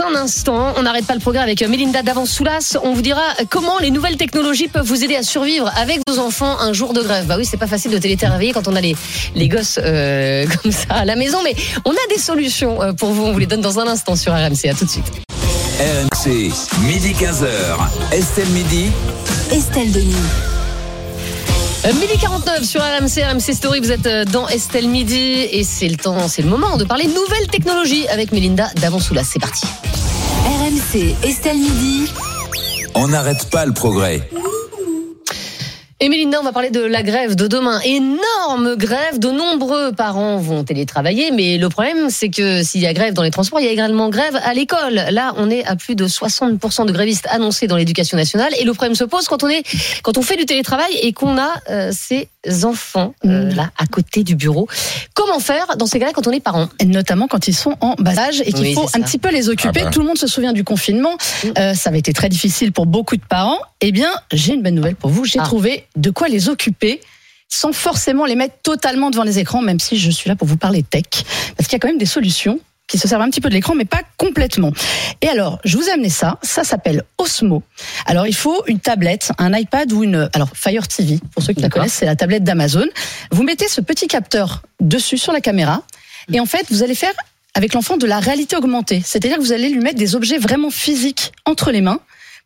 un 0.00 0.14
instant, 0.14 0.74
on 0.76 0.82
n'arrête 0.82 1.06
pas 1.06 1.14
le 1.14 1.20
progrès 1.20 1.42
avec 1.42 1.62
Mélinda 1.62 2.02
d'Avance-Soulas. 2.02 2.78
On 2.82 2.94
vous 2.94 3.02
dira 3.02 3.22
comment 3.50 3.78
les 3.78 3.90
nouvelles 3.90 4.16
technologies 4.16 4.68
peuvent 4.68 4.86
vous 4.86 5.04
aider 5.04 5.16
à 5.16 5.22
survivre 5.22 5.70
avec 5.76 6.00
vos 6.08 6.18
enfants 6.18 6.58
un 6.60 6.72
jour 6.72 6.92
de 6.92 7.02
grève. 7.02 7.26
Bah 7.26 7.34
oui, 7.38 7.44
c'est 7.44 7.56
pas 7.56 7.66
facile 7.66 7.90
de 7.90 7.98
télétravailler 7.98 8.52
quand 8.52 8.68
on 8.68 8.76
a 8.76 8.80
les, 8.80 8.96
les 9.34 9.48
gosses 9.48 9.78
euh, 9.82 10.46
comme 10.62 10.72
ça 10.72 10.94
à 10.94 11.04
la 11.04 11.16
maison, 11.16 11.38
mais 11.44 11.54
on 11.84 11.90
a 11.90 12.06
des 12.08 12.18
solutions 12.18 12.82
euh, 12.82 12.92
pour 12.92 13.12
vous. 13.12 13.24
On 13.24 13.32
vous 13.32 13.38
les 13.38 13.46
donne 13.46 13.60
dans 13.60 13.80
un 13.80 13.86
instant 13.86 14.16
sur 14.16 14.32
RMC. 14.32 14.68
À 14.70 14.74
tout 14.74 14.84
de 14.84 14.90
suite. 14.90 15.12
RMC, 15.80 16.52
midi 16.86 17.12
15h. 17.12 18.12
Estelle 18.12 18.48
Midi. 18.48 18.90
Estelle 19.50 19.92
Denis. 19.92 20.51
Euh, 21.84 21.92
Midi 21.94 22.16
49 22.16 22.62
sur 22.62 22.80
RMC, 22.80 23.24
RMC 23.24 23.54
Story, 23.54 23.80
vous 23.80 23.90
êtes 23.90 24.06
euh, 24.06 24.24
dans 24.24 24.46
Estelle 24.46 24.88
Midi 24.88 25.48
et 25.50 25.64
c'est 25.64 25.88
le 25.88 25.96
temps, 25.96 26.28
c'est 26.28 26.42
le 26.42 26.48
moment 26.48 26.76
de 26.76 26.84
parler 26.84 27.08
nouvelles 27.08 27.48
technologies 27.50 28.06
avec 28.06 28.30
Mélinda 28.30 28.68
d'Avance-Soulas. 28.76 29.24
C'est 29.24 29.40
parti. 29.40 29.66
RMC, 30.44 31.16
Estelle 31.24 31.58
Midi. 31.58 32.04
On 32.94 33.08
n'arrête 33.08 33.50
pas 33.50 33.66
le 33.66 33.72
progrès. 33.72 34.28
Et 36.04 36.08
Mélinda, 36.08 36.40
on 36.40 36.42
va 36.42 36.50
parler 36.50 36.70
de 36.70 36.80
la 36.80 37.04
grève 37.04 37.36
de 37.36 37.46
demain. 37.46 37.78
Énorme 37.84 38.74
grève, 38.74 39.20
de 39.20 39.30
nombreux 39.30 39.92
parents 39.92 40.36
vont 40.38 40.64
télétravailler, 40.64 41.30
mais 41.30 41.58
le 41.58 41.68
problème, 41.68 42.10
c'est 42.10 42.28
que 42.28 42.64
s'il 42.64 42.80
y 42.80 42.88
a 42.88 42.92
grève 42.92 43.14
dans 43.14 43.22
les 43.22 43.30
transports, 43.30 43.60
il 43.60 43.66
y 43.66 43.68
a 43.68 43.70
également 43.70 44.08
grève 44.08 44.36
à 44.42 44.52
l'école. 44.52 44.94
Là, 44.94 45.32
on 45.36 45.48
est 45.48 45.64
à 45.64 45.76
plus 45.76 45.94
de 45.94 46.08
60% 46.08 46.86
de 46.86 46.92
grévistes 46.92 47.28
annoncés 47.30 47.68
dans 47.68 47.76
l'éducation 47.76 48.16
nationale, 48.16 48.52
et 48.58 48.64
le 48.64 48.74
problème 48.74 48.96
se 48.96 49.04
pose 49.04 49.28
quand 49.28 49.44
on 49.44 49.48
est, 49.48 49.62
quand 50.02 50.18
on 50.18 50.22
fait 50.22 50.34
du 50.34 50.44
télétravail 50.44 50.92
et 51.00 51.12
qu'on 51.12 51.38
a 51.38 51.52
euh, 51.70 51.92
ces 51.92 52.28
enfants 52.64 53.14
euh, 53.24 53.50
là 53.52 53.70
à 53.78 53.86
côté 53.86 54.24
du 54.24 54.34
bureau. 54.34 54.68
Comment 55.14 55.38
faire 55.40 55.76
dans 55.76 55.86
ces 55.86 55.98
cas-là 55.98 56.12
quand 56.12 56.26
on 56.26 56.32
est 56.32 56.40
parent? 56.40 56.68
Et 56.80 56.84
notamment 56.84 57.28
quand 57.28 57.48
ils 57.48 57.54
sont 57.54 57.76
en 57.80 57.94
bas 57.98 58.18
âge 58.18 58.40
et 58.40 58.52
qu'il 58.52 58.62
Oui, 58.66 58.74
faut 58.74 58.88
un 58.94 59.00
petit 59.00 59.18
peu 59.18 59.30
les 59.30 59.48
occuper. 59.48 59.80
Ah 59.82 59.84
bah. 59.84 59.90
Tout 59.90 60.00
le 60.00 60.06
monde 60.06 60.18
se 60.18 60.26
souvient 60.26 60.52
du 60.52 60.64
confinement. 60.64 61.16
Mm. 61.44 61.48
Euh, 61.58 61.74
ça 61.74 61.90
avait 61.90 61.98
été 62.00 62.12
très 62.12 62.28
difficile 62.28 62.72
pour 62.72 62.86
beaucoup 62.86 63.16
de 63.16 63.24
parents. 63.24 63.58
Eh 63.80 63.92
bien, 63.92 64.10
j'ai 64.32 64.54
une 64.54 64.62
bonne 64.62 64.74
nouvelle 64.74 64.96
pour 64.96 65.10
vous. 65.10 65.24
J'ai 65.24 65.38
Ah. 65.38 65.44
trouvé 65.44 65.86
de 65.96 66.10
quoi 66.10 66.28
les 66.28 66.48
occuper 66.48 67.00
sans 67.48 67.72
forcément 67.72 68.24
les 68.24 68.34
mettre 68.34 68.54
totalement 68.62 69.10
devant 69.10 69.24
les 69.24 69.38
écrans, 69.38 69.60
même 69.60 69.78
si 69.78 69.98
je 69.98 70.10
suis 70.10 70.28
là 70.28 70.36
pour 70.36 70.48
vous 70.48 70.56
parler 70.56 70.82
tech. 70.82 71.04
Parce 71.56 71.68
qu'il 71.68 71.74
y 71.74 71.76
a 71.76 71.78
quand 71.80 71.88
même 71.88 71.98
des 71.98 72.06
solutions 72.06 72.58
qui 72.92 72.98
se 72.98 73.08
servent 73.08 73.22
un 73.22 73.30
petit 73.30 73.40
peu 73.40 73.48
de 73.48 73.54
l'écran, 73.54 73.74
mais 73.74 73.86
pas 73.86 74.02
complètement. 74.18 74.70
Et 75.22 75.28
alors, 75.28 75.58
je 75.64 75.78
vous 75.78 75.88
ai 75.88 75.92
amené 75.92 76.10
ça. 76.10 76.38
Ça 76.42 76.62
s'appelle 76.62 77.04
Osmo. 77.16 77.62
Alors, 78.04 78.26
il 78.26 78.34
faut 78.34 78.62
une 78.66 78.80
tablette, 78.80 79.32
un 79.38 79.56
iPad 79.56 79.90
ou 79.92 80.04
une... 80.04 80.28
Alors, 80.34 80.50
Fire 80.52 80.86
TV, 80.86 81.18
pour 81.32 81.42
ceux 81.42 81.54
qui 81.54 81.62
la 81.62 81.70
connaissent, 81.70 81.94
c'est 81.94 82.04
la 82.04 82.16
tablette 82.16 82.44
d'Amazon. 82.44 82.84
Vous 83.30 83.44
mettez 83.44 83.66
ce 83.66 83.80
petit 83.80 84.08
capteur 84.08 84.60
dessus 84.78 85.16
sur 85.16 85.32
la 85.32 85.40
caméra. 85.40 85.84
Et 86.30 86.38
en 86.38 86.44
fait, 86.44 86.66
vous 86.70 86.82
allez 86.82 86.94
faire 86.94 87.14
avec 87.54 87.72
l'enfant 87.72 87.96
de 87.96 88.04
la 88.04 88.20
réalité 88.20 88.56
augmentée. 88.56 89.00
C'est-à-dire 89.02 89.38
que 89.38 89.42
vous 89.42 89.52
allez 89.52 89.70
lui 89.70 89.80
mettre 89.80 89.98
des 89.98 90.14
objets 90.14 90.36
vraiment 90.36 90.70
physiques 90.70 91.32
entre 91.46 91.70
les 91.70 91.80
mains 91.80 92.00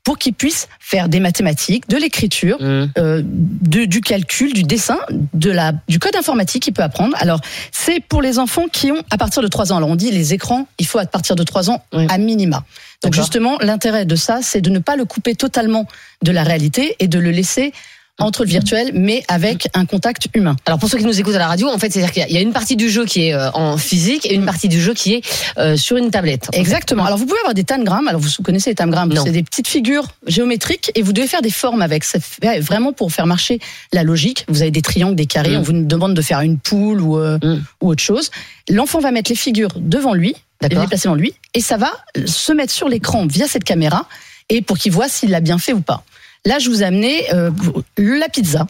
pour 0.07 0.19
qu'il 0.19 0.35
puisse 0.35 0.69
faire 0.79 1.09
des 1.09 1.19
mathématiques, 1.19 1.89
de 1.89 1.97
l'écriture, 1.97 2.59
Mmh. 2.61 2.87
euh, 2.99 3.23
du 3.25 4.01
calcul, 4.01 4.53
du 4.53 4.63
dessin, 4.63 4.99
de 5.35 5.51
la, 5.51 5.73
du 5.89 5.99
code 5.99 6.15
informatique 6.15 6.63
qu'il 6.63 6.73
peut 6.75 6.85
apprendre. 6.85 7.17
Alors, 7.19 7.41
c'est 7.73 7.99
pour 7.99 8.23
les 8.23 8.39
enfants 8.39 8.67
qui 8.73 8.93
ont 8.93 9.03
à 9.11 9.19
partir 9.19 9.43
de 9.43 9.49
3 9.49 9.73
ans. 9.73 9.79
Alors, 9.79 9.89
on 9.89 9.97
dit 9.97 10.13
les 10.13 10.33
écrans, 10.33 10.69
il 10.79 10.87
faut 10.87 11.01
à 11.01 11.07
partir 11.07 11.35
de 11.35 11.43
3 11.43 11.71
ans 11.71 11.83
Oui. 11.93 12.07
à 12.09 12.19
minima. 12.19 12.63
Donc, 13.03 13.15
justement, 13.15 13.59
l'intérêt 13.61 14.05
de 14.07 14.15
ça, 14.15 14.39
c'est 14.43 14.61
de 14.61 14.71
ne 14.71 14.79
pas 14.79 14.95
le 14.95 15.05
couper 15.07 15.35
totalement 15.35 15.87
de 16.23 16.31
la 16.31 16.45
réalité 16.45 16.95
et 17.01 17.09
de 17.09 17.19
le 17.19 17.33
laisser 17.33 17.73
entre 18.19 18.45
le 18.45 18.49
virtuel, 18.51 18.93
mais 18.95 19.23
avec 19.29 19.69
un 19.75 19.85
contact 19.85 20.29
humain. 20.35 20.57
Alors 20.65 20.79
pour 20.79 20.89
ceux 20.89 20.97
qui 20.97 21.05
nous 21.05 21.21
écoutent 21.21 21.35
à 21.35 21.39
la 21.39 21.49
radio, 21.49 21.69
en 21.69 21.79
fait, 21.79 21.93
c'est-à-dire 21.93 22.13
qu'il 22.13 22.33
y 22.35 22.39
a- 22.39 22.41
une 22.41 22.53
partie 22.55 22.75
du 22.77 22.89
jeu 22.89 23.05
qui 23.05 23.27
est 23.29 23.35
euh, 23.35 23.51
en 23.53 23.77
physique 23.77 24.25
et 24.25 24.35
une 24.35 24.47
partie 24.47 24.69
du 24.69 24.81
jeu 24.81 24.95
qui 24.95 25.15
est 25.15 25.23
euh, 25.59 25.77
sur 25.77 25.99
une 25.99 26.11
tablette. 26.11 26.49
Exactement. 26.55 27.05
Alors 27.05 27.19
vous 27.19 27.27
pouvez 27.27 27.39
avoir 27.41 27.53
des 27.55 27.65
tangrammes. 27.65 28.09
Alors 28.09 28.21
vous 28.21 28.31
connaissez 28.43 28.71
les 28.71 28.75
tangrammes, 28.77 29.13
c'est 29.23 29.33
des 29.33 29.43
petites 29.43 29.69
figures 29.69 30.07
géométriques 30.27 30.91
et 30.95 31.03
vous 31.03 31.13
devez 31.13 31.27
faire 31.27 31.43
des 31.43 31.51
formes 31.51 31.83
avec. 31.83 32.05
C'est 32.05 32.23
vraiment 32.61 32.93
pour 32.95 33.13
faire 33.13 33.27
marcher 33.27 33.61
la 33.93 34.03
logique. 34.03 34.47
Vous 34.49 34.63
avez 34.63 34.71
des 34.71 34.83
triangles, 34.83 35.17
des 35.17 35.27
carrés. 35.27 35.51
Mm. 35.57 35.59
On 35.59 35.63
vous 35.63 35.73
demande 35.73 36.15
de 36.15 36.23
faire 36.23 36.41
une 36.41 36.59
poule 36.59 37.01
ou 37.03 37.19
euh, 37.19 37.39
Mm. 37.43 37.63
ou 37.83 37.89
autre 37.91 38.03
chose. 38.03 38.31
L'enfant 38.71 38.99
va 39.01 39.11
mettre 39.11 39.31
les 39.31 39.37
figures 39.37 39.69
devant 39.77 40.15
lui, 40.15 40.35
les 40.63 40.69
déplacer 40.71 41.05
devant 41.09 41.17
lui, 41.17 41.35
et 41.53 41.61
ça 41.61 41.77
va 41.77 41.93
se 42.25 42.53
mettre 42.53 42.73
sur 42.73 42.89
l'écran 42.89 43.27
via 43.27 43.47
cette 43.47 43.65
caméra 43.65 44.09
et 44.49 44.63
pour 44.63 44.79
qu'il 44.79 44.91
voit 44.93 45.09
s'il 45.09 45.31
l'a 45.31 45.41
bien 45.41 45.59
fait 45.59 45.73
ou 45.75 45.81
pas. 45.83 46.03
Là, 46.47 46.59
je 46.59 46.71
vous 46.71 46.83
ai 46.83 46.87
amené 46.87 47.25
euh, 47.35 47.51
la 47.99 48.29
pizza. 48.31 48.67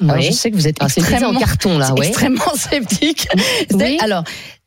Alors, 0.00 0.16
Oui. 0.16 0.26
je 0.26 0.32
sais 0.32 0.50
que 0.50 0.56
vous 0.56 0.68
êtes 0.68 0.76
Ah, 0.80 0.86
pizza 0.86 1.00
en 1.00 1.04
extrêmement 1.04 1.40
carton 1.40 1.78
là, 1.78 1.92
ouais. 1.98 2.06
extrêmement 2.08 2.54
sceptique. 2.54 3.26
Oui. 3.72 3.98
Alors, 4.00 4.22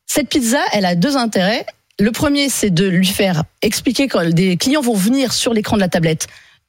cette 0.06 0.28
pizza, 0.28 0.58
elle 0.72 0.84
a 0.84 0.94
deux 0.94 1.16
intérêts. 1.16 1.64
Le 2.00 2.10
premier, 2.12 2.48
c'est 2.48 2.70
de 2.70 2.86
lui 2.86 3.06
faire 3.06 3.44
expliquer 3.62 4.08
quand 4.08 4.24
des 4.28 4.56
clients 4.56 4.80
vont 4.82 4.94
venir 4.94 5.32
sur 5.32 5.52
l'écran 5.54 5.76
de 5.76 5.80
la 5.80 5.88
tablette 5.88 6.26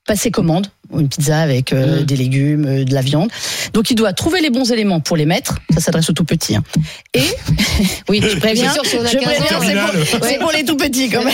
passer 0.08 0.32
commande, 0.32 0.68
une 0.98 1.08
pizza 1.08 1.40
avec 1.40 1.72
euh, 1.72 2.02
Mm. 2.02 2.04
des 2.04 2.16
légumes, 2.16 2.66
euh, 2.66 2.84
de 2.84 2.94
la 2.96 3.02
viande. 3.02 3.30
Donc 3.74 3.92
il 3.92 3.96
doit 3.96 4.12
trouver 4.14 4.42
les 4.42 4.50
bons 4.50 4.72
éléments 4.72 5.00
pour 5.02 5.16
les 5.18 5.26
mettre. 5.26 5.60
Ça 5.72 5.82
s'adresse 5.82 6.10
aux 6.10 6.14
tout 6.14 6.24
petits. 6.24 6.56
hein. 6.56 6.64
Et 7.14 7.22
oui, 8.10 8.20
je 8.24 8.38
préviens, 8.38 8.70
C'est 8.70 8.74
sûr, 8.74 8.86
si 8.86 8.96
on 8.98 9.04
a 9.06 9.08
je 9.08 9.18
15 9.18 9.22
ans, 9.22 9.24
préviens, 9.26 9.44
c'est 9.44 9.50
terminal. 9.60 9.92
pour, 9.92 10.26
c'est 10.28 10.40
pour 10.40 10.52
les 10.52 10.66
tout 10.66 10.78
petits 10.78 11.10
quand 11.10 11.24
même. 11.24 11.34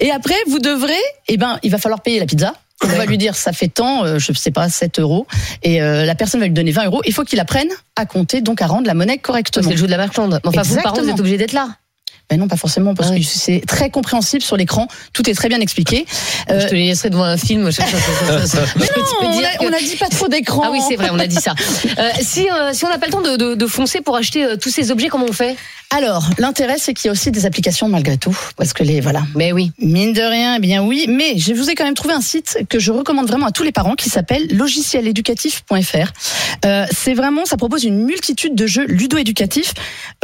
Et 0.00 0.12
après, 0.12 0.36
vous 0.48 0.60
devrez, 0.60 0.92
eh 1.26 1.36
ben, 1.36 1.58
il 1.64 1.70
va 1.72 1.78
falloir 1.78 2.00
payer 2.00 2.20
la 2.20 2.26
pizza. 2.26 2.54
On 2.84 2.88
va 2.88 3.04
lui 3.04 3.18
dire 3.18 3.34
ça 3.34 3.52
fait 3.52 3.68
tant, 3.68 4.04
euh, 4.04 4.18
je 4.18 4.32
sais 4.32 4.50
pas, 4.50 4.68
7 4.68 5.00
euros, 5.00 5.26
et 5.62 5.82
euh, 5.82 6.04
la 6.04 6.14
personne 6.14 6.40
va 6.40 6.46
lui 6.46 6.54
donner 6.54 6.72
20 6.72 6.86
euros. 6.86 7.02
Il 7.06 7.12
faut 7.12 7.24
qu'il 7.24 7.38
apprenne 7.40 7.68
à 7.96 8.06
compter, 8.06 8.40
donc 8.40 8.62
à 8.62 8.66
rendre 8.66 8.86
la 8.86 8.94
monnaie 8.94 9.18
correctement. 9.18 9.64
C'est 9.68 9.74
le 9.74 9.80
jeu 9.80 9.86
de 9.86 9.90
la 9.90 9.98
marchande. 9.98 10.40
Enfin, 10.44 10.62
vous, 10.62 10.76
parents, 10.76 10.94
vous 10.94 11.00
Exactement. 11.00 11.12
êtes 11.14 11.20
obligés 11.20 11.36
d'être 11.36 11.52
là. 11.52 11.68
Ben 12.30 12.38
non, 12.38 12.46
pas 12.48 12.56
forcément, 12.56 12.94
parce 12.94 13.10
Ah 13.10 13.14
oui. 13.14 13.20
que 13.22 13.26
c'est 13.26 13.60
très 13.66 13.90
compréhensible 13.90 14.42
sur 14.42 14.56
l'écran. 14.56 14.86
Tout 15.12 15.28
est 15.28 15.34
très 15.34 15.48
bien 15.48 15.60
expliqué. 15.60 16.06
Euh, 16.48 16.60
Je 16.60 16.68
te 16.68 16.74
les 16.74 16.86
laisserai 16.86 17.10
devant 17.10 17.24
un 17.24 17.36
film. 17.36 17.70
Je, 17.72 17.80
mais 17.82 17.86
non, 18.30 18.46
te 18.46 19.24
on 19.24 19.38
a, 19.38 19.42
que- 19.58 19.64
on 19.64 19.72
a 19.72 19.78
dit 19.80 19.96
pas 19.98 20.08
trop 20.08 20.28
d'écran. 20.28 20.62
Ah 20.66 20.70
oui, 20.70 20.78
c'est 20.88 20.94
vrai, 20.96 21.08
on 21.10 21.18
a 21.18 21.26
dit 21.26 21.34
ça. 21.36 21.54
Euh, 21.98 22.08
si 22.20 22.48
euh, 22.50 22.72
si 22.72 22.84
on 22.84 22.88
n'a 22.88 22.98
pas 22.98 23.06
le 23.06 23.12
temps 23.12 23.20
de, 23.20 23.36
de, 23.36 23.54
de 23.56 23.66
foncer 23.66 24.00
pour 24.00 24.16
acheter 24.16 24.44
euh, 24.44 24.56
tous 24.56 24.70
ces 24.70 24.90
objets, 24.92 25.08
comment 25.08 25.26
on 25.28 25.32
fait? 25.32 25.56
Alors, 25.92 26.30
l'intérêt, 26.38 26.76
c'est 26.78 26.94
qu'il 26.94 27.06
y 27.06 27.08
a 27.08 27.12
aussi 27.12 27.32
des 27.32 27.46
applications 27.46 27.88
malgré 27.88 28.16
tout, 28.16 28.38
parce 28.56 28.72
que 28.72 28.84
les 28.84 29.00
voilà. 29.00 29.22
Mais 29.34 29.50
oui. 29.52 29.72
Mine 29.80 30.12
de 30.12 30.22
rien, 30.22 30.54
eh 30.56 30.60
bien 30.60 30.84
oui, 30.84 31.06
mais 31.08 31.36
je 31.36 31.52
vous 31.52 31.68
ai 31.68 31.74
quand 31.74 31.82
même 31.84 31.94
trouvé 31.94 32.14
un 32.14 32.20
site 32.20 32.58
que 32.68 32.78
je 32.78 32.92
recommande 32.92 33.26
vraiment 33.26 33.46
à 33.46 33.50
tous 33.50 33.64
les 33.64 33.72
parents 33.72 33.96
qui 33.96 34.08
s'appelle 34.08 34.46
logicieléducatif.fr. 34.56 36.12
Euh, 36.64 36.86
c'est 36.96 37.14
vraiment, 37.14 37.44
ça 37.44 37.56
propose 37.56 37.82
une 37.82 38.04
multitude 38.04 38.54
de 38.54 38.66
jeux 38.68 38.86
ludo-éducatifs 38.86 39.74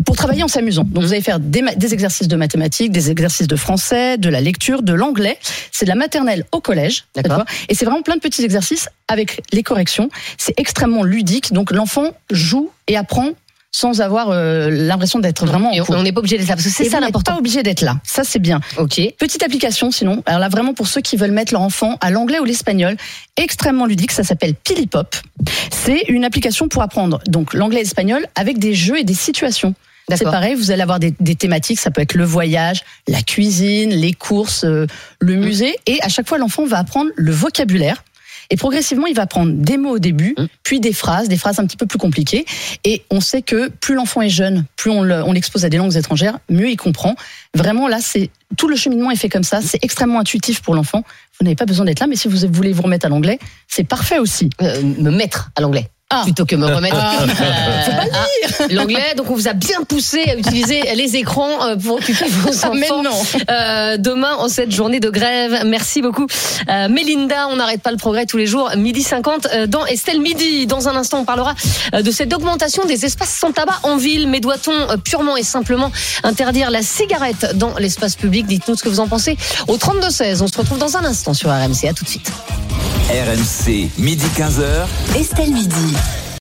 pour 0.05 0.15
travailler 0.17 0.45
en 0.45 0.49
s'amusant. 0.49 0.85
Donc 0.87 1.03
vous 1.03 1.13
allez 1.13 1.23
faire 1.23 1.41
des 1.41 1.63
exercices 1.97 2.29
de 2.29 2.37
mathématiques, 2.37 2.93
des 2.93 3.11
exercices 3.11 3.49
de 3.49 3.57
français, 3.57 4.19
de 4.19 4.29
la 4.29 4.41
lecture, 4.41 4.83
de 4.83 4.93
l'anglais. 4.93 5.39
C'est 5.73 5.87
de 5.87 5.91
la 5.91 5.97
maternelle 5.97 6.45
au 6.53 6.61
collège, 6.61 7.05
D'accord. 7.15 7.45
et 7.69 7.75
c'est 7.75 7.85
vraiment 7.87 8.03
plein 8.03 8.17
de 8.17 8.21
petits 8.21 8.45
exercices 8.45 8.89
avec 9.09 9.41
les 9.53 9.63
corrections. 9.63 10.09
C'est 10.39 10.55
extrêmement 10.61 11.03
ludique, 11.03 11.53
donc 11.53 11.71
l'enfant 11.73 12.13
joue 12.31 12.71
et 12.87 12.97
apprend 12.97 13.31
sans 13.73 14.01
avoir 14.01 14.31
euh, 14.31 14.71
l'impression 14.71 15.19
d'être 15.19 15.45
vraiment 15.45 15.71
en 15.71 15.79
on- 15.81 15.85
cours. 15.85 15.97
on 15.99 16.03
n'est 16.03 16.13
pas 16.13 16.21
obligé 16.21 16.39
d'être 16.39 16.49
là 16.49 16.55
parce 16.57 16.65
que 16.67 16.73
c'est 16.73 16.89
ça 16.89 16.99
l'important. 17.01 17.33
pas 17.33 17.39
obligé 17.39 17.63
d'être 17.63 17.83
là. 17.83 17.97
Ça, 18.05 18.25
c'est 18.25 18.39
bien. 18.39 18.61
Ok. 18.79 18.99
Petite 19.19 19.43
application, 19.43 19.91
sinon. 19.91 20.23
Alors 20.25 20.41
là, 20.41 20.49
vraiment 20.49 20.73
pour 20.73 20.87
ceux 20.87 21.03
qui 21.03 21.17
veulent 21.19 21.33
mettre 21.33 21.53
leur 21.53 21.61
enfant 21.61 21.99
à 22.01 22.11
l'anglais 22.11 22.39
ou 22.39 22.45
l'espagnol, 22.45 22.97
extrêmement 23.37 23.85
ludique. 23.85 24.13
Ça 24.13 24.23
s'appelle 24.25 24.55
Pilipop. 24.55 25.17
C'est 25.71 26.03
une 26.09 26.25
application 26.25 26.69
pour 26.69 26.81
apprendre 26.83 27.21
donc 27.27 27.53
l'anglais 27.53 27.81
et 27.81 27.83
l'espagnol 27.83 28.25
avec 28.35 28.59
des 28.59 28.73
jeux 28.73 28.99
et 28.99 29.05
des 29.05 29.15
situations. 29.15 29.75
C'est 30.15 30.25
pareil, 30.25 30.55
vous 30.55 30.71
allez 30.71 30.83
avoir 30.83 31.01
des, 31.01 31.13
des 31.19 31.35
thématiques, 31.35 31.81
ça 31.81 31.91
peut 31.91 32.01
être 32.01 32.15
le 32.15 32.25
voyage, 32.25 32.83
la 33.09 33.23
cuisine, 33.23 33.91
les 33.91 34.13
courses, 34.13 34.65
euh, 34.65 34.87
le 35.21 35.35
Mm. 35.37 35.41
musée, 35.41 35.77
et 35.87 35.99
à 36.03 36.09
chaque 36.09 36.29
fois 36.29 36.39
l'enfant 36.39 36.65
va 36.65 36.79
apprendre 36.79 37.11
le 37.17 37.33
vocabulaire. 37.33 38.05
Et 38.49 38.57
progressivement, 38.57 39.09
il 39.09 39.15
va 39.17 39.23
apprendre 39.23 39.53
des 39.55 39.77
mots 39.77 39.97
au 39.97 39.99
début, 39.99 40.37
Mm. 40.39 40.45
puis 40.63 40.79
des 40.79 40.93
phrases, 40.93 41.29
des 41.29 41.37
phrases 41.37 41.59
un 41.59 41.67
petit 41.67 41.77
peu 41.77 41.87
plus 41.87 41.99
compliquées. 41.99 42.45
Et 42.85 43.03
on 43.11 43.21
sait 43.21 43.43
que 43.43 43.69
plus 43.69 43.97
l'enfant 43.97 44.23
est 44.23 44.29
jeune, 44.29 44.65
plus 44.77 44.93
on 44.93 45.33
l'expose 45.33 45.65
à 45.65 45.69
des 45.69 45.79
langues 45.79 45.97
étrangères, 45.97 46.39
mieux 46.49 46.71
il 46.71 46.77
comprend. 46.77 47.17
Vraiment, 47.55 47.89
là, 47.89 47.99
c'est 48.01 48.31
tout 48.57 48.69
le 48.69 48.77
cheminement 48.77 49.11
est 49.11 49.17
fait 49.17 49.29
comme 49.29 49.43
ça. 49.43 49.61
C'est 49.63 49.83
extrêmement 49.83 50.21
intuitif 50.21 50.63
pour 50.63 50.77
l'enfant. 50.77 51.03
Vous 51.41 51.45
n'avez 51.45 51.57
pas 51.57 51.67
besoin 51.67 51.85
d'être 51.85 51.99
là, 51.99 52.07
mais 52.07 52.15
si 52.15 52.29
vous 52.29 52.39
voulez 52.53 52.73
vous 52.73 52.83
remettre 52.83 53.07
à 53.07 53.09
l'anglais, 53.09 53.41
c'est 53.67 53.83
parfait 53.83 54.21
aussi. 54.21 54.49
Euh, 54.63 54.81
me 54.81 55.11
mettre 55.11 55.51
à 55.57 55.61
l'anglais. 55.61 55.89
Ah. 56.09 56.23
plutôt 56.23 56.45
que 56.47 56.55
me 56.55 56.67
remettre 56.67 56.95
Ah. 57.01 57.25
Le 57.27 57.33
Ah, 58.15 58.67
l'anglais. 58.71 59.15
Donc 59.17 59.29
on 59.29 59.35
vous 59.35 59.49
a 59.49 59.55
bien 59.55 59.83
poussé 59.89 60.23
à 60.29 60.37
utiliser 60.37 60.81
les 60.95 61.17
écrans 61.17 61.65
euh, 61.67 61.77
pour 61.77 61.97
occuper 61.97 62.27
vos 62.29 62.49
enfants. 62.65 62.75
Mais 62.75 62.89
non. 62.89 63.11
Euh, 63.51 63.97
demain 63.97 64.35
en 64.39 64.49
cette 64.49 64.71
journée 64.71 65.01
de 65.01 65.11
grève. 65.11 65.63
Merci 65.67 66.03
beaucoup. 66.03 66.27
Euh, 66.71 66.89
Mélinda, 66.89 67.49
on 67.51 67.57
n'arrête 67.57 67.83
pas 67.83 67.91
le 67.91 67.97
progrès 67.97 68.25
tous 68.25 68.37
les 68.37 68.47
jours. 68.47 68.71
Midi 68.77 69.03
50 69.03 69.49
euh, 69.53 69.67
dans 69.67 69.85
Estelle 69.87 70.21
Midi. 70.21 70.67
Dans 70.67 70.89
un 70.89 70.95
instant, 70.95 71.19
on 71.19 71.25
parlera 71.25 71.55
euh, 71.93 72.03
de 72.03 72.11
cette 72.13 72.33
augmentation 72.33 72.85
des 72.85 73.05
espaces 73.05 73.35
sans 73.37 73.51
tabac 73.51 73.81
en 73.83 73.97
ville. 73.97 74.29
Mais 74.29 74.39
doit-on 74.39 74.73
euh, 74.73 74.97
purement 74.99 75.37
et 75.37 75.43
simplement 75.43 75.91
interdire 76.23 76.71
la 76.71 76.83
cigarette 76.83 77.57
dans 77.57 77.75
l'espace 77.79 78.15
public? 78.15 78.47
Dites-nous 78.47 78.77
ce 78.77 78.85
que 78.85 78.89
vous 78.89 79.01
en 79.01 79.09
pensez 79.09 79.37
au 79.67 79.77
32-16. 79.77 80.41
On 80.43 80.47
se 80.47 80.57
retrouve 80.57 80.79
dans 80.79 80.97
un 80.97 81.05
instant 81.05 81.35
sur 81.35 81.51
RMC. 81.51 81.89
À 81.89 81.93
tout 81.95 82.05
de 82.05 82.11
suite. 82.11 82.31
RMC, 83.09 83.89
midi 83.99 84.27
15h. 84.37 85.19
Estelle 85.21 85.53
Midi. 85.53 85.96